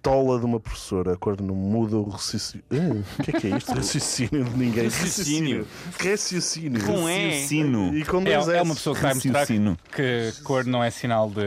Tola 0.00 0.38
de 0.38 0.44
uma 0.46 0.60
professora, 0.60 1.14
a 1.14 1.16
cor 1.16 1.40
não 1.42 1.56
muda 1.56 1.96
o 1.96 2.08
raciocínio. 2.08 2.64
Ah, 2.70 3.02
O 3.18 3.22
que 3.24 3.36
é 3.36 3.40
que 3.40 3.46
é 3.48 3.56
isto? 3.56 3.72
Raciocínio 3.72 4.44
de 4.44 4.56
ninguém. 4.56 4.84
Raciocínio. 4.84 5.66
Raciocínio. 6.00 6.84
Com 6.86 7.08
E. 7.10 7.42
Sino. 7.42 7.92
E 7.92 8.04
com 8.04 8.20
É, 8.20 8.34
dois 8.36 8.48
é 8.48 8.62
uma 8.62 8.72
S. 8.72 8.74
pessoa 8.76 8.94
que 8.94 9.02
vai 9.02 9.14
mostrar 9.14 9.46
que 9.46 10.32
cor 10.44 10.64
não 10.64 10.84
é 10.84 10.90
sinal 10.90 11.28
de. 11.28 11.42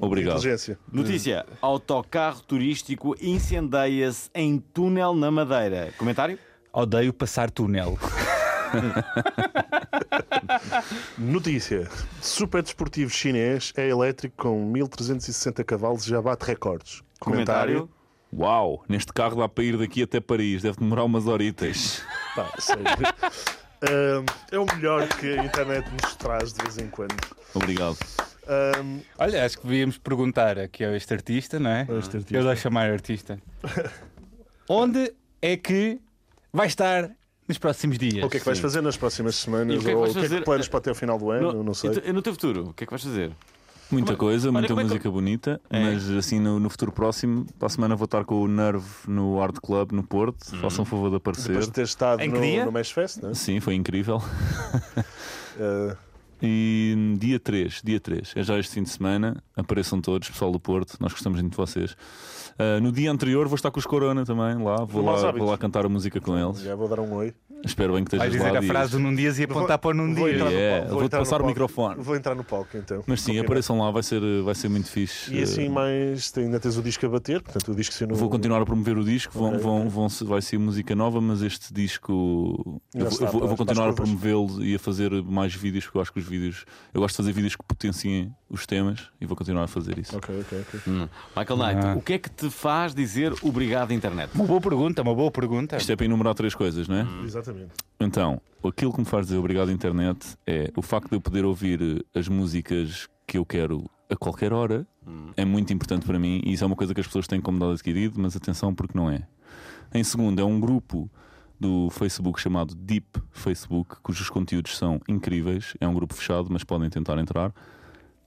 Obrigado. 0.00 0.38
Inteligência. 0.38 0.78
Notícia: 0.90 1.44
autocarro 1.60 2.40
turístico 2.40 3.14
incendeia-se 3.20 4.30
em 4.34 4.58
túnel 4.58 5.14
na 5.14 5.30
Madeira. 5.30 5.92
Comentário? 5.98 6.38
Odeio 6.72 7.12
passar 7.12 7.50
túnel. 7.50 7.98
Notícia: 11.18 11.88
Super 12.20 12.62
desportivo 12.62 13.10
chinês 13.10 13.72
é 13.76 13.88
elétrico 13.88 14.36
com 14.36 14.64
1360 14.66 15.64
cavalos 15.64 16.06
e 16.06 16.10
já 16.10 16.20
bate 16.22 16.44
recordes. 16.44 17.02
Comentário? 17.20 17.88
Uau, 18.34 18.82
neste 18.88 19.12
carro 19.12 19.36
dá 19.36 19.48
para 19.48 19.64
ir 19.64 19.76
daqui 19.76 20.02
até 20.02 20.18
Paris, 20.18 20.62
deve 20.62 20.78
demorar 20.78 21.04
umas 21.04 21.26
horitas. 21.26 22.02
Pá, 22.34 22.48
sério. 22.58 22.84
Ahm, 23.82 24.24
é 24.50 24.58
o 24.58 24.64
melhor 24.64 25.06
que 25.08 25.38
a 25.38 25.44
internet 25.44 25.86
nos 25.90 26.16
traz 26.16 26.52
de 26.54 26.62
vez 26.62 26.78
em 26.78 26.88
quando. 26.88 27.14
Obrigado. 27.52 27.98
Ahm, 28.48 29.00
Olha, 29.18 29.44
acho 29.44 29.58
que 29.58 29.66
devíamos 29.66 29.98
perguntar 29.98 30.58
aqui 30.58 30.82
a 30.84 30.96
este 30.96 31.12
artista, 31.12 31.60
não 31.60 31.70
é? 31.70 31.82
este 31.98 32.16
artista. 32.16 32.34
Eu 32.34 32.42
vou 32.42 32.56
chamar 32.56 32.90
artista. 32.90 33.38
Onde 34.68 35.12
é 35.42 35.56
que 35.56 36.00
vai 36.52 36.68
estar 36.68 37.10
nos 37.48 37.58
próximos 37.58 37.98
dias? 37.98 38.24
o 38.24 38.28
que 38.28 38.36
é 38.36 38.40
que 38.40 38.46
vais 38.46 38.58
fazer 38.58 38.80
nas 38.80 38.96
próximas 38.96 39.34
semanas? 39.36 39.74
E 39.74 39.78
o 39.78 39.80
que 39.80 39.86
é 39.88 39.90
que 39.90 39.94
Ou 39.96 40.02
vais 40.02 40.10
o 40.12 40.14
que 40.14 40.18
é 40.20 40.22
que 40.22 40.28
fazer? 40.28 40.44
planos 40.44 40.68
para 40.68 40.78
até 40.78 40.90
o 40.90 40.94
final 40.94 41.18
do 41.18 41.30
ano? 41.30 41.52
No, 41.52 41.62
não 41.64 41.74
sei. 41.74 41.90
e 41.90 42.00
tu- 42.00 42.12
no 42.12 42.22
teu 42.22 42.32
futuro, 42.32 42.68
o 42.70 42.72
que 42.74 42.84
é 42.84 42.86
que 42.86 42.90
vais 42.92 43.02
fazer? 43.02 43.32
Muita 43.90 44.16
coisa, 44.16 44.46
olha, 44.48 44.52
muita 44.52 44.68
como 44.68 44.80
é 44.80 44.84
que- 44.84 44.88
música 44.88 45.10
bonita, 45.10 45.60
É. 45.68 45.78
mas 45.82 46.08
assim 46.10 46.40
no, 46.40 46.58
no 46.58 46.70
futuro 46.70 46.90
próximo, 46.90 47.44
para 47.58 47.66
a 47.66 47.68
semana 47.68 47.94
vou 47.94 48.06
estar 48.06 48.24
com 48.24 48.40
o 48.40 48.48
Nerve 48.48 48.86
no 49.06 49.42
Art 49.42 49.56
Club 49.60 49.92
no 49.92 50.02
Porto. 50.02 50.56
Façam 50.56 50.82
um 50.84 50.86
favor 50.86 51.10
de 51.10 51.16
aparecer. 51.16 51.48
Depois 51.48 51.66
de 51.66 51.72
ter 51.72 51.82
estado 51.82 52.22
Em 52.22 52.30
que 52.30 52.38
no, 52.38 52.42
dia? 52.42 52.64
no 52.64 52.72
Mesh 52.72 52.90
Fest, 52.90 53.18
não 53.20 53.30
é? 53.30 53.34
Sim, 53.34 53.60
foi 53.60 53.74
incrível. 53.74 54.22
E 56.44 56.92
hum, 56.98 57.14
dia 57.16 57.38
3, 57.38 57.80
dia 57.84 58.00
3, 58.00 58.32
é 58.34 58.42
já 58.42 58.58
este 58.58 58.74
fim 58.74 58.82
de 58.82 58.90
semana. 58.90 59.40
Apareçam 59.56 60.00
todos, 60.00 60.28
pessoal 60.28 60.50
do 60.50 60.58
Porto, 60.58 60.96
nós 60.98 61.12
gostamos 61.12 61.40
muito 61.40 61.52
de 61.52 61.56
vocês. 61.56 61.96
Ah, 62.58 62.80
no 62.80 62.92
dia 62.92 63.10
anterior 63.10 63.46
vou 63.48 63.56
estar 63.56 63.70
com 63.70 63.78
os 63.78 63.86
Corona 63.86 64.24
também 64.24 64.62
lá, 64.62 64.84
vou 64.84 65.02
lá, 65.04 65.30
vou 65.32 65.50
lá 65.50 65.58
cantar 65.58 65.84
a 65.84 65.88
música 65.88 66.20
com 66.20 66.36
eles. 66.38 66.60
Já 66.60 66.74
vou 66.74 66.88
dar 66.88 67.00
um 67.00 67.12
oi. 67.14 67.34
Espero 67.64 67.94
bem 67.94 68.02
que 68.02 68.12
estejas 68.16 68.32
dizer 68.32 68.50
lá. 68.50 68.56
a 68.56 68.60
Dias. 68.60 68.72
frase 68.72 68.90
do 68.90 68.98
Num 68.98 69.14
Dias 69.14 69.38
e 69.38 69.44
apontar 69.44 69.78
para 69.78 69.90
o 69.90 69.94
Num 69.94 70.12
Vou 70.12 70.24
Dias. 70.24 70.34
entrar 70.34 70.44
no 70.46 70.50
Yeah, 70.50 70.76
palco, 70.78 70.88
vou 70.88 70.94
vou-te 70.98 71.06
entrar 71.06 71.18
no 71.20 71.24
passar 71.24 71.42
o 71.42 71.46
microfone. 71.46 71.94
Vou 72.02 72.16
entrar 72.16 72.34
no 72.34 72.42
palco 72.42 72.76
então. 72.76 73.04
Mas 73.06 73.20
sim, 73.20 73.26
Combinado. 73.26 73.46
apareçam 73.46 73.78
lá, 73.78 73.90
vai 73.92 74.02
ser, 74.02 74.20
vai 74.42 74.54
ser 74.56 74.68
muito 74.68 74.88
fixe. 74.90 75.32
E 75.32 75.40
assim 75.42 75.68
mais. 75.68 76.32
Ainda 76.36 76.58
tens 76.58 76.76
o 76.76 76.82
disco 76.82 77.06
a 77.06 77.08
bater, 77.08 77.40
portanto 77.40 77.70
o 77.70 77.74
disco 77.76 77.94
se 77.94 78.04
no. 78.04 78.16
Vou 78.16 78.28
continuar 78.28 78.60
a 78.60 78.66
promover 78.66 78.98
o 78.98 79.04
disco, 79.04 79.32
vão, 79.38 79.50
Ok, 79.50 79.60
vão, 79.60 79.88
vão, 79.88 80.08
vai 80.26 80.42
ser 80.42 80.58
música 80.58 80.96
nova, 80.96 81.20
mas 81.20 81.40
este 81.40 81.72
disco 81.72 82.80
eu, 82.94 83.06
está, 83.06 83.26
vou- 83.26 83.42
eu 83.42 83.46
vou, 83.48 83.56
continuar 83.56 83.88
a 83.90 83.92
promovê-lo 83.92 84.60
e 84.64 84.74
a 84.74 84.78
fazer 84.80 85.10
mais 85.22 85.54
vídeos, 85.54 85.84
porque 85.84 85.98
eu 85.98 86.02
acho 86.02 86.12
que 86.12 86.18
os 86.18 86.26
vídeos. 86.26 86.64
Eu 86.92 87.00
gosto 87.00 87.14
de 87.14 87.16
fazer 87.18 87.32
vídeos 87.32 87.54
que 87.54 87.62
potenciem 87.64 88.34
os 88.50 88.66
temas 88.66 89.08
e 89.20 89.24
vou 89.24 89.36
continuar 89.36 89.62
a 89.64 89.68
fazer 89.68 89.98
isso. 89.98 90.16
Ok, 90.16 90.34
ok, 90.40 90.64
ok. 90.68 90.80
Hum. 90.88 91.08
Michael 91.36 91.56
Knight, 91.58 91.86
Ah. 91.86 91.94
o 91.96 92.02
que 92.02 92.12
é 92.14 92.18
que 92.18 92.28
te 92.28 92.41
faz 92.50 92.94
dizer 92.94 93.32
obrigado, 93.42 93.92
internet? 93.92 94.30
Uma 94.34 94.44
boa 94.44 94.60
pergunta, 94.60 95.02
uma 95.02 95.14
boa 95.14 95.30
pergunta. 95.30 95.76
Isto 95.76 95.92
é 95.92 95.96
para 95.96 96.06
enumerar 96.06 96.34
três 96.34 96.54
coisas, 96.54 96.88
não 96.88 96.96
é? 96.96 97.06
Exatamente. 97.24 97.70
Então, 97.98 98.40
aquilo 98.64 98.92
que 98.92 99.00
me 99.00 99.06
faz 99.06 99.26
dizer 99.26 99.38
obrigado 99.38 99.70
internet 99.70 100.36
é 100.46 100.70
o 100.76 100.82
facto 100.82 101.10
de 101.10 101.16
eu 101.16 101.20
poder 101.20 101.44
ouvir 101.44 101.80
eh, 101.82 102.18
as 102.18 102.28
músicas 102.28 103.08
que 103.26 103.38
eu 103.38 103.44
quero 103.44 103.88
a 104.10 104.16
qualquer 104.16 104.52
hora 104.52 104.86
é 105.36 105.44
muito 105.44 105.72
importante 105.72 106.06
para 106.06 106.18
mim 106.18 106.42
e 106.44 106.52
isso 106.52 106.62
é 106.62 106.66
uma 106.66 106.76
coisa 106.76 106.92
que 106.94 107.00
as 107.00 107.06
pessoas 107.06 107.26
têm 107.26 107.40
como 107.40 107.58
dado 107.58 107.72
adquirido, 107.72 108.20
mas 108.20 108.36
atenção 108.36 108.74
porque 108.74 108.96
não 108.96 109.10
é. 109.10 109.22
Em 109.94 110.04
segundo, 110.04 110.40
é 110.40 110.44
um 110.44 110.60
grupo 110.60 111.10
do 111.58 111.90
Facebook 111.90 112.40
chamado 112.40 112.74
Deep 112.74 113.06
Facebook, 113.30 113.96
cujos 114.02 114.28
conteúdos 114.28 114.76
são 114.76 115.00
incríveis. 115.08 115.74
É 115.80 115.86
um 115.86 115.94
grupo 115.94 116.14
fechado, 116.14 116.48
mas 116.50 116.64
podem 116.64 116.90
tentar 116.90 117.18
entrar. 117.18 117.52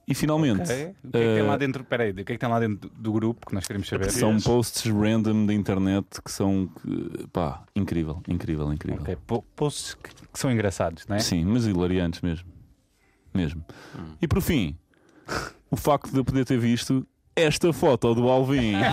E 0.08 0.14
finalmente, 0.14 0.62
Ok. 0.62 0.94
O 1.04 1.10
que 1.10 1.18
é 1.18 1.20
que 1.20 1.34
tem 1.34 1.42
lá 1.42 1.54
eh, 1.54 1.58
dentro? 1.58 1.82
Peraí, 1.84 2.10
o 2.10 2.14
que 2.14 2.20
é 2.20 2.24
que 2.24 2.38
tem 2.38 2.48
lá 2.48 2.60
dentro 2.60 2.88
do 2.90 3.12
grupo 3.12 3.44
que 3.46 3.52
nós 3.54 3.66
queremos 3.66 3.88
saber? 3.88 4.10
são 4.10 4.38
posts 4.40 4.84
random 4.92 5.46
da 5.46 5.52
internet 5.52 6.06
que 6.24 6.30
são 6.30 6.70
pá, 7.32 7.62
incrível, 7.74 8.22
incrível, 8.28 8.72
incrível. 8.72 9.02
Ok, 9.02 9.16
po- 9.26 9.42
Posts 9.56 9.94
que, 9.94 10.10
que 10.32 10.38
são 10.38 10.50
engraçados, 10.52 11.04
não 11.08 11.16
é? 11.16 11.18
Sim, 11.18 11.44
mas 11.46 11.66
hilariantes 11.66 12.20
mesmo. 12.20 12.48
Mesmo. 13.34 13.64
E 14.22 14.28
por 14.28 14.40
fim, 14.40 14.76
o 15.70 15.76
facto 15.76 16.10
de 16.12 16.18
eu 16.18 16.24
poder 16.24 16.44
ter 16.44 16.58
visto 16.58 17.04
esta 17.34 17.72
foto 17.72 18.14
do 18.14 18.28
Alvin. 18.28 18.74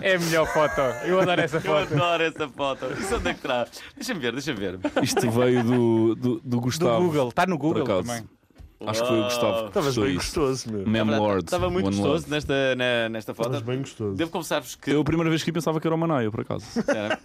É 0.00 0.14
a 0.16 0.18
melhor 0.18 0.46
foto. 0.52 0.80
Eu 1.04 1.20
adoro 1.20 1.40
essa 1.40 1.56
Eu 1.58 1.60
foto. 1.60 1.94
adoro 1.94 2.22
essa 2.24 2.48
foto. 2.48 2.86
Isso 2.98 3.16
onde 3.16 3.28
é 3.28 3.34
que 3.34 3.40
traz? 3.40 3.68
Deixa-me 3.94 4.20
ver, 4.20 4.32
deixa-me 4.32 4.58
ver. 4.58 4.78
Isto 5.02 5.30
veio 5.30 5.62
do, 5.62 6.14
do, 6.14 6.34
do 6.34 6.40
Do 6.40 6.60
Gustavo. 6.60 7.04
Google, 7.04 7.28
está 7.28 7.46
no 7.46 7.56
Google 7.58 7.84
também. 8.02 8.24
Acho 8.86 9.02
que 9.02 9.08
foi 9.08 9.20
o 9.20 9.24
Gustavo 9.24 9.60
que 9.62 9.68
Estavas 9.68 9.96
bem 9.96 10.06
isso. 10.06 10.14
gostoso, 10.16 10.72
meu. 10.72 10.86
Mem 10.88 11.02
Lord. 11.04 11.44
Estava 11.44 11.70
muito 11.70 11.86
One 11.86 11.96
gostoso 11.96 12.22
Love. 12.24 12.30
nesta, 12.30 12.74
na- 12.76 13.08
nesta 13.08 13.34
foto. 13.34 13.46
Estavas 13.46 13.62
bem 13.66 13.78
gostoso. 13.80 14.16
Devo 14.16 14.30
confessar-vos 14.30 14.74
que. 14.74 14.90
Eu 14.90 15.00
a 15.00 15.04
primeira 15.04 15.30
vez 15.30 15.42
que 15.42 15.52
pensava 15.52 15.80
que 15.80 15.86
era 15.86 15.94
o 15.94 15.98
Manaia, 15.98 16.30
por 16.30 16.40
acaso. 16.40 16.64
Era. 16.88 17.18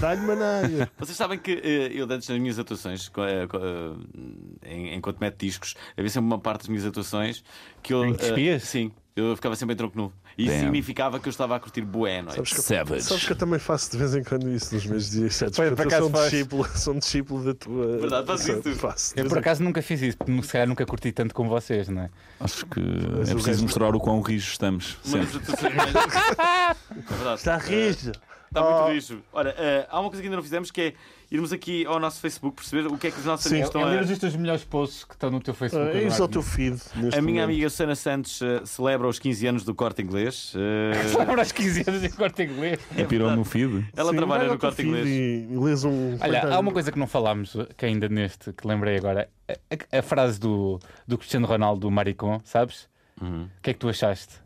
Dá-lhe 0.00 0.20
manaia. 0.22 0.90
Vocês 0.98 1.16
sabem 1.16 1.38
que 1.38 1.52
eh, 1.52 1.90
eu, 1.94 2.04
antes 2.10 2.26
das 2.28 2.38
minhas 2.38 2.58
atuações, 2.58 3.08
co- 3.08 3.24
eh, 3.24 3.46
co- 3.46 3.58
eh, 3.58 4.74
em- 4.74 4.94
enquanto 4.94 5.18
meto 5.20 5.38
discos, 5.38 5.74
havia 5.96 6.10
sempre 6.10 6.26
uma 6.26 6.38
parte 6.38 6.60
das 6.60 6.68
minhas 6.68 6.84
atuações 6.86 7.44
que 7.82 7.92
eu. 7.94 8.04
Em 8.04 8.14
que 8.14 8.24
eh, 8.24 8.26
despias? 8.28 8.62
sim, 8.64 8.90
eu 9.14 9.36
ficava 9.36 9.54
sempre 9.56 9.74
em 9.74 9.76
tronco 9.76 9.96
nu. 9.96 10.12
E 10.38 10.44
isso 10.44 10.52
Damn. 10.52 10.64
significava 10.64 11.20
que 11.20 11.28
eu 11.28 11.30
estava 11.30 11.56
a 11.56 11.60
curtir 11.60 11.82
bué, 11.82 12.22
não 12.22 12.30
é? 12.32 12.36
Sabes 12.36 12.52
que, 12.52 12.60
Savage. 12.62 13.02
sabes 13.02 13.24
que 13.26 13.32
eu 13.32 13.36
também 13.36 13.58
faço 13.58 13.90
de 13.90 13.98
vez 13.98 14.14
em 14.14 14.24
quando 14.24 14.48
isso 14.50 14.74
nos 14.74 14.86
meus 14.86 15.10
dias 15.10 15.34
certos. 15.34 15.56
Por 15.56 15.66
eu 15.66 15.72
acaso 15.74 15.96
sou 15.98 16.08
um 16.08 16.12
faz. 16.12 16.30
discípulo, 16.30 16.68
sou 16.74 16.94
um 16.94 16.98
discípulo 16.98 17.44
da 17.44 17.54
tua. 17.54 17.98
Verdade, 17.98 18.26
fazes 18.26 18.46
Sabe, 18.46 18.70
isso. 18.70 18.78
Faço. 18.78 19.14
de 19.14 19.20
Eu 19.20 19.28
por 19.28 19.38
acaso 19.38 19.62
nunca 19.62 19.82
fiz 19.82 20.00
isso, 20.00 20.16
porque 20.16 20.42
se 20.42 20.48
calhar 20.52 20.66
nunca 20.68 20.86
curti 20.86 21.12
tanto 21.12 21.34
como 21.34 21.50
vocês, 21.50 21.88
não 21.88 22.02
é? 22.02 22.10
Acho 22.40 22.64
que 22.66 22.80
é 22.80 23.34
preciso 23.34 23.62
mostrar 23.64 23.94
o 23.94 24.00
quão 24.00 24.20
rijos 24.22 24.52
estamos. 24.52 24.96
Uma 25.04 25.18
das 25.18 25.30
Sempre. 25.30 25.52
É 26.92 27.14
verdade. 27.14 27.38
Está 27.38 27.56
rijo. 27.58 28.12
Está 28.48 28.62
muito 28.62 28.92
lixo. 28.92 29.18
Ora, 29.32 29.54
eh, 29.56 29.86
há 29.90 29.98
uma 29.98 30.08
coisa 30.10 30.20
que 30.20 30.26
ainda 30.26 30.36
não 30.36 30.42
fizemos 30.42 30.70
que 30.70 30.80
é 30.80 30.94
irmos 31.32 31.52
aqui 31.52 31.84
ao 31.86 31.98
nosso 31.98 32.20
Facebook 32.20 32.56
perceber 32.56 32.86
o 32.86 32.98
que 32.98 33.06
é 33.06 33.10
que 33.10 33.18
os 33.18 33.24
nossos 33.24 33.44
Sim, 33.46 33.54
amigos 33.62 33.68
estão 33.68 33.84
a. 33.84 34.00
os 34.02 34.18
teus 34.18 34.36
melhores 34.36 34.64
posts 34.64 35.04
que 35.04 35.14
estão 35.14 35.30
no 35.30 35.40
teu 35.40 35.54
Facebook. 35.54 35.90
É 35.90 36.04
isso 36.04 36.22
ao 36.22 36.28
Eduardo. 36.28 36.32
teu 36.32 36.42
feed. 36.42 36.76
A 36.94 36.98
minha 37.00 37.20
momento. 37.20 37.42
amiga 37.44 37.70
Susana 37.70 37.94
Santos 37.96 38.40
eh, 38.42 38.60
celebra 38.64 39.08
os 39.08 39.18
15 39.18 39.46
anos 39.46 39.64
do 39.64 39.74
corte 39.74 40.02
inglês. 40.02 40.52
Eh, 40.54 41.18
Lembra 41.18 41.40
aos 41.40 41.52
15 41.52 41.84
anos 41.88 42.04
em 42.04 42.10
corte 42.10 42.42
inglês. 42.42 42.78
Pirou 43.08 43.30
no 43.34 43.44
feed. 43.44 43.86
ela 43.96 44.10
Sim, 44.10 44.16
trabalha 44.16 44.44
no 44.44 44.52
ao 44.52 44.58
corte 44.58 44.82
inglês. 44.82 45.06
E, 45.08 45.48
lês 45.50 45.84
um. 45.84 46.16
Olha, 46.20 46.54
há 46.54 46.58
uma 46.60 46.70
coisa 46.72 46.92
que 46.92 46.98
não 46.98 47.06
falámos, 47.06 47.56
que 47.76 47.86
ainda 47.86 48.08
neste, 48.08 48.52
que 48.52 48.66
lembrei 48.66 48.96
agora. 48.98 49.28
A, 49.48 49.52
a- 49.96 49.98
a 49.98 50.02
frase 50.02 50.38
do, 50.38 50.78
do 51.06 51.16
Cristiano 51.16 51.46
Ronaldo, 51.46 51.80
do 51.80 51.90
Maricon, 51.90 52.40
sabes? 52.44 52.88
Uhum. 53.20 53.44
O 53.44 53.62
que 53.62 53.70
é 53.70 53.72
que 53.72 53.78
tu 53.78 53.88
achaste? 53.88 54.41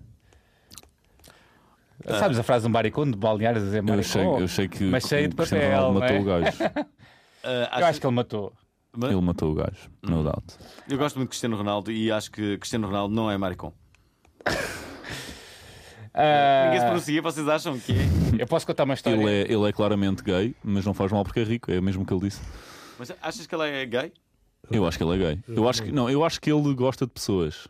Sabes 2.09 2.39
a 2.39 2.43
frase 2.43 2.65
do 2.65 2.71
Maricon, 2.71 3.11
de 3.11 3.17
Balneário, 3.17 3.61
a 3.61 3.65
dizer 3.65 3.83
Eu 3.87 3.95
eu 4.39 4.45
achei 4.45 4.69
que 4.69 4.85
Mas 4.85 5.05
cheio 5.05 5.27
o 5.27 5.29
de 5.31 5.37
Cristiano 5.37 5.65
papel, 5.65 5.77
Ronaldo 5.79 5.99
não 6.01 6.07
é? 6.07 6.13
matou 6.13 6.23
o 6.23 6.25
gajo. 6.25 6.63
Eh, 7.43 7.69
Eu 7.81 7.87
acho 7.87 8.01
que 8.01 8.07
ele 8.07 8.15
matou. 8.15 8.53
Mas- 8.99 9.11
Ele 9.13 9.21
matou 9.21 9.51
o 9.53 9.55
gajo, 9.55 9.91
no 10.03 10.23
doubt. 10.23 10.57
Eu 10.89 10.97
gosto 10.99 11.17
muito 11.17 11.29
de 11.29 11.31
Cristiano 11.31 11.57
Ronaldo 11.57 11.93
e 11.93 12.11
acho 12.11 12.31
que 12.31 12.57
Cristiano 12.59 12.87
Ronaldo 12.87 13.15
não 13.15 13.31
é 13.31 13.37
maricom. 13.37 13.73
Ah, 16.19 16.65
Ninguém 16.65 16.81
se 16.81 16.87
pronuncia, 16.87 17.21
vocês 17.23 17.47
acham 17.47 17.79
que 17.79 17.93
é? 17.93 18.43
eu 18.43 18.47
posso 18.47 18.67
contar 18.67 18.85
uma 18.85 18.95
história? 18.95 19.17
Ele 19.21 19.31
é, 19.31 19.53
ele 19.53 19.69
é 19.69 19.73
claramente 19.73 20.23
gay, 20.23 20.55
mas 20.65 20.83
não 20.87 20.95
faz 20.95 21.13
mal 21.13 21.23
porque 21.23 21.41
é 21.41 21.45
rico, 21.45 21.71
é 21.71 21.79
mesmo 21.79 22.05
o 22.05 22.07
que 22.07 22.15
ele 22.15 22.23
disse. 22.23 22.41
Mas 22.99 23.13
achas 23.21 23.47
que 23.47 23.55
ele 23.55 23.69
é 23.69 23.85
gay? 23.85 24.13
Eu 24.71 24.87
acho 24.87 24.97
que 24.97 25.05
ele 25.05 25.15
é 25.15 25.19
gay. 25.35 25.45
Eu 25.47 25.69
acho 25.69 25.83
que, 25.83 25.93
não, 25.93 26.09
eu 26.09 26.25
acho 26.25 26.41
que 26.41 26.51
ele 26.51 26.73
gosta 26.75 27.05
de 27.05 27.13
pessoas. 27.13 27.69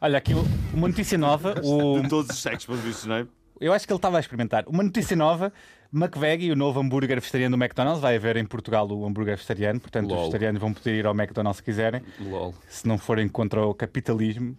Olha, 0.00 0.18
aqui 0.18 0.32
uma 0.74 0.88
notícia 0.88 1.16
nova. 1.18 1.54
O, 1.64 2.00
De 2.00 2.08
todos 2.08 2.30
os 2.30 2.42
sexos, 2.42 2.66
pelos 2.66 2.80
vistos, 2.82 3.06
não 3.06 3.16
é? 3.16 3.26
eu 3.60 3.72
acho 3.72 3.86
que 3.86 3.92
ele 3.92 3.98
estava 3.98 4.16
a 4.18 4.20
experimentar. 4.20 4.64
Uma 4.68 4.82
notícia 4.82 5.16
nova. 5.16 5.52
McVeggie, 5.92 6.52
o 6.52 6.56
novo 6.56 6.78
hambúrguer 6.80 7.18
vegetariano 7.18 7.56
do 7.56 7.62
McDonald's, 7.64 8.00
vai 8.02 8.14
haver 8.16 8.36
em 8.36 8.44
Portugal 8.44 8.86
o 8.86 9.06
hambúrguer 9.06 9.36
vegetariano, 9.36 9.80
portanto 9.80 10.04
os 10.06 10.12
Lol. 10.12 10.20
vegetarianos 10.20 10.60
vão 10.60 10.72
poder 10.74 10.94
ir 10.98 11.06
ao 11.06 11.14
McDonald's 11.14 11.56
se 11.56 11.62
quiserem, 11.62 12.02
Lol. 12.20 12.54
se 12.68 12.86
não 12.86 12.98
forem 12.98 13.26
contra 13.26 13.64
o 13.66 13.72
capitalismo. 13.72 14.54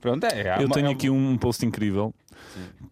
Pronto, 0.00 0.24
é. 0.24 0.50
há 0.50 0.56
Eu 0.60 0.66
uma- 0.66 0.74
tenho 0.74 0.88
é 0.88 0.92
aqui 0.92 1.08
um 1.08 1.38
post 1.38 1.64
incrível 1.64 2.14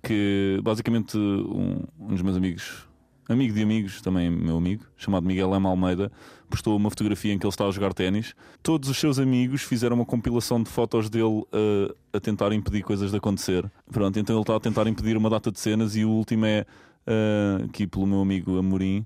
que 0.02 0.58
basicamente 0.62 1.16
um, 1.18 1.82
um 2.00 2.06
dos 2.08 2.22
meus 2.22 2.36
amigos, 2.36 2.88
amigo 3.28 3.52
de 3.54 3.62
amigos, 3.62 4.00
também 4.00 4.30
meu 4.30 4.56
amigo, 4.56 4.84
chamado 4.96 5.26
Miguel 5.26 5.54
M. 5.54 5.66
Almeida, 5.66 6.10
postou 6.54 6.76
uma 6.76 6.88
fotografia 6.88 7.32
em 7.32 7.38
que 7.38 7.44
ele 7.44 7.50
está 7.50 7.66
a 7.66 7.70
jogar 7.72 7.92
ténis. 7.92 8.32
Todos 8.62 8.88
os 8.88 8.96
seus 8.96 9.18
amigos 9.18 9.62
fizeram 9.62 9.96
uma 9.96 10.04
compilação 10.04 10.62
de 10.62 10.70
fotos 10.70 11.10
dele 11.10 11.24
uh, 11.24 11.94
a 12.12 12.20
tentar 12.20 12.52
impedir 12.52 12.82
coisas 12.82 13.10
de 13.10 13.16
acontecer. 13.16 13.68
Pronto, 13.90 14.18
então 14.20 14.36
ele 14.36 14.42
está 14.42 14.54
a 14.54 14.60
tentar 14.60 14.86
impedir 14.86 15.16
uma 15.16 15.28
data 15.28 15.50
de 15.50 15.58
cenas 15.58 15.96
e 15.96 16.04
o 16.04 16.10
último 16.10 16.46
é 16.46 16.64
uh, 17.08 17.64
aqui 17.64 17.88
pelo 17.88 18.06
meu 18.06 18.20
amigo 18.20 18.56
Amorim. 18.56 19.04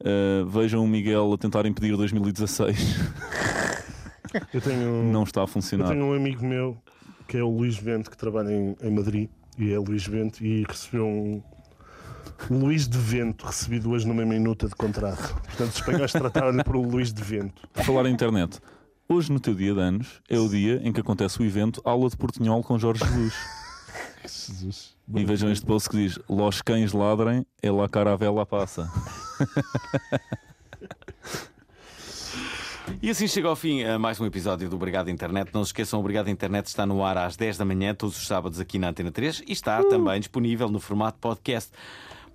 Uh, 0.00 0.44
vejam 0.46 0.84
o 0.84 0.88
Miguel 0.88 1.32
a 1.32 1.38
tentar 1.38 1.66
impedir 1.66 1.96
2016. 1.96 2.78
Eu 4.52 4.60
tenho, 4.60 5.04
Não 5.04 5.22
está 5.22 5.40
a 5.40 5.44
eu 5.44 5.46
funcionar. 5.46 5.88
tenho 5.88 6.04
um 6.04 6.12
amigo 6.12 6.44
meu 6.44 6.76
que 7.26 7.38
é 7.38 7.42
o 7.42 7.48
Luís 7.48 7.78
Vento, 7.78 8.10
que 8.10 8.16
trabalha 8.16 8.52
em, 8.52 8.76
em 8.82 8.90
Madrid. 8.90 9.30
E 9.58 9.72
é 9.72 9.78
Luís 9.78 10.06
Vento 10.06 10.44
e 10.44 10.64
recebeu 10.68 11.06
um. 11.06 11.42
Luís 12.50 12.88
de 12.88 12.96
Vento, 12.96 13.46
recebido 13.46 13.90
hoje 13.90 14.06
numa 14.06 14.24
minuta 14.24 14.68
de 14.68 14.74
contrato. 14.74 15.34
Portanto, 15.42 15.70
os 15.70 15.76
espanhóis 15.76 16.12
trataram-lhe 16.12 16.62
por 16.64 16.76
Luís 16.76 17.12
de 17.12 17.22
Vento. 17.22 17.68
Por 17.72 17.84
falar 17.84 18.06
em 18.06 18.12
internet, 18.12 18.58
hoje 19.08 19.30
no 19.30 19.40
teu 19.40 19.54
dia 19.54 19.74
de 19.74 19.80
anos 19.80 20.20
é 20.28 20.38
o 20.38 20.48
dia 20.48 20.80
em 20.82 20.92
que 20.92 21.00
acontece 21.00 21.40
o 21.40 21.44
evento 21.44 21.82
Aula 21.84 22.08
de 22.08 22.16
Portunhol 22.16 22.62
com 22.62 22.78
Jorge 22.78 23.04
Jesus. 23.04 23.34
Jesus. 24.48 24.96
E 25.14 25.24
vejam 25.24 25.50
este 25.50 25.64
post 25.64 25.88
que 25.88 25.96
diz: 25.96 26.18
Los 26.28 26.62
cães 26.62 26.92
ladrem, 26.92 27.44
é 27.62 27.70
lá 27.70 27.88
caravela 27.88 28.44
passa. 28.46 28.90
E 33.02 33.10
assim 33.10 33.28
chega 33.28 33.46
ao 33.48 33.54
fim 33.54 33.82
eh, 33.82 33.98
mais 33.98 34.18
um 34.18 34.26
episódio 34.26 34.68
do 34.68 34.76
Obrigado 34.76 35.10
Internet. 35.10 35.50
Não 35.52 35.62
se 35.62 35.68
esqueçam, 35.68 35.98
o 35.98 36.00
Obrigado 36.00 36.28
Internet 36.30 36.66
está 36.66 36.86
no 36.86 37.04
ar 37.04 37.18
às 37.18 37.36
10 37.36 37.58
da 37.58 37.64
manhã, 37.64 37.94
todos 37.94 38.16
os 38.16 38.26
sábados 38.26 38.58
aqui 38.58 38.78
na 38.78 38.88
Antena 38.88 39.12
3 39.12 39.42
e 39.46 39.52
está 39.52 39.82
também 39.84 40.18
disponível 40.18 40.68
no 40.68 40.80
formato 40.80 41.18
podcast. 41.18 41.70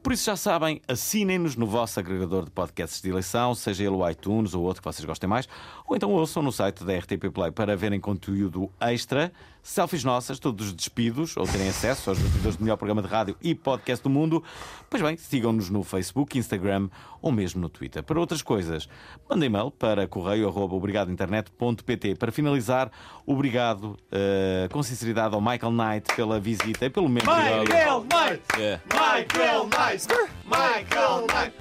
Por 0.03 0.11
isso 0.11 0.25
já 0.25 0.35
sabem, 0.35 0.81
assinem-nos 0.85 1.55
no 1.55 1.65
vosso 1.65 1.97
agregador 1.97 2.43
de 2.43 2.51
podcasts 2.51 3.01
de 3.01 3.09
eleição, 3.09 3.55
seja 3.55 3.85
ele 3.85 3.95
o 3.95 4.09
iTunes 4.09 4.53
ou 4.53 4.61
outro 4.61 4.81
que 4.81 4.85
vocês 4.85 5.05
gostem 5.05 5.29
mais, 5.29 5.47
ou 5.87 5.95
então 5.95 6.11
ouçam 6.11 6.43
no 6.43 6.51
site 6.51 6.83
da 6.83 6.93
RTP 6.97 7.31
Play 7.33 7.51
para 7.51 7.73
verem 7.77 8.01
conteúdo 8.01 8.69
extra, 8.81 9.31
selfies 9.63 10.03
nossas, 10.03 10.37
todos 10.37 10.67
os 10.67 10.73
despidos, 10.73 11.37
ou 11.37 11.47
terem 11.47 11.69
acesso 11.69 12.09
aos 12.09 12.19
bastidores 12.19 12.57
do 12.57 12.63
melhor 12.63 12.75
programa 12.75 13.01
de 13.01 13.07
rádio 13.07 13.37
e 13.41 13.55
podcast 13.55 14.03
do 14.03 14.09
mundo. 14.09 14.43
Pois 14.89 15.01
bem, 15.01 15.15
sigam-nos 15.15 15.69
no 15.69 15.83
Facebook, 15.83 16.37
Instagram 16.37 16.89
ou 17.21 17.31
mesmo 17.31 17.61
no 17.61 17.69
Twitter. 17.69 18.03
Para 18.03 18.19
outras 18.19 18.41
coisas, 18.41 18.89
mandem 19.29 19.47
e-mail 19.47 19.71
para 19.71 20.05
correio.obrigadointernet.pt. 20.05 22.15
Para 22.15 22.29
finalizar, 22.31 22.91
obrigado 23.25 23.97
eh, 24.11 24.67
com 24.71 24.83
sinceridade 24.83 25.33
ao 25.33 25.39
Michael 25.39 25.71
Knight 25.71 26.13
pela 26.13 26.37
visita 26.39 26.85
e 26.85 26.89
pelo 26.89 27.07
membro. 27.07 27.33
Michael 27.33 28.01
Knight! 28.01 28.43
Yeah. 28.57 28.83
Michael 28.93 29.69
Knight! 29.69 30.07
Michael 30.45 31.25
Knight! 31.27 31.53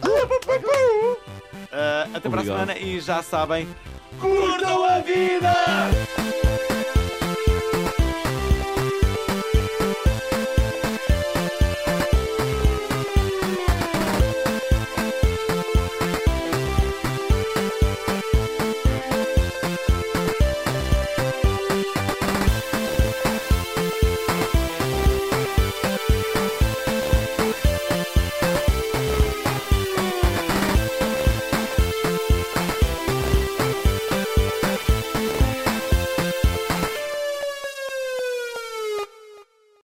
Uh, 1.73 2.17
até 2.17 2.29
para 2.29 2.41
a 2.41 2.45
semana 2.45 2.77
e 2.77 3.01
já 3.01 3.23
sabem, 3.23 3.69
curtam 4.21 4.85
a 4.85 4.99
vida! 4.99 5.55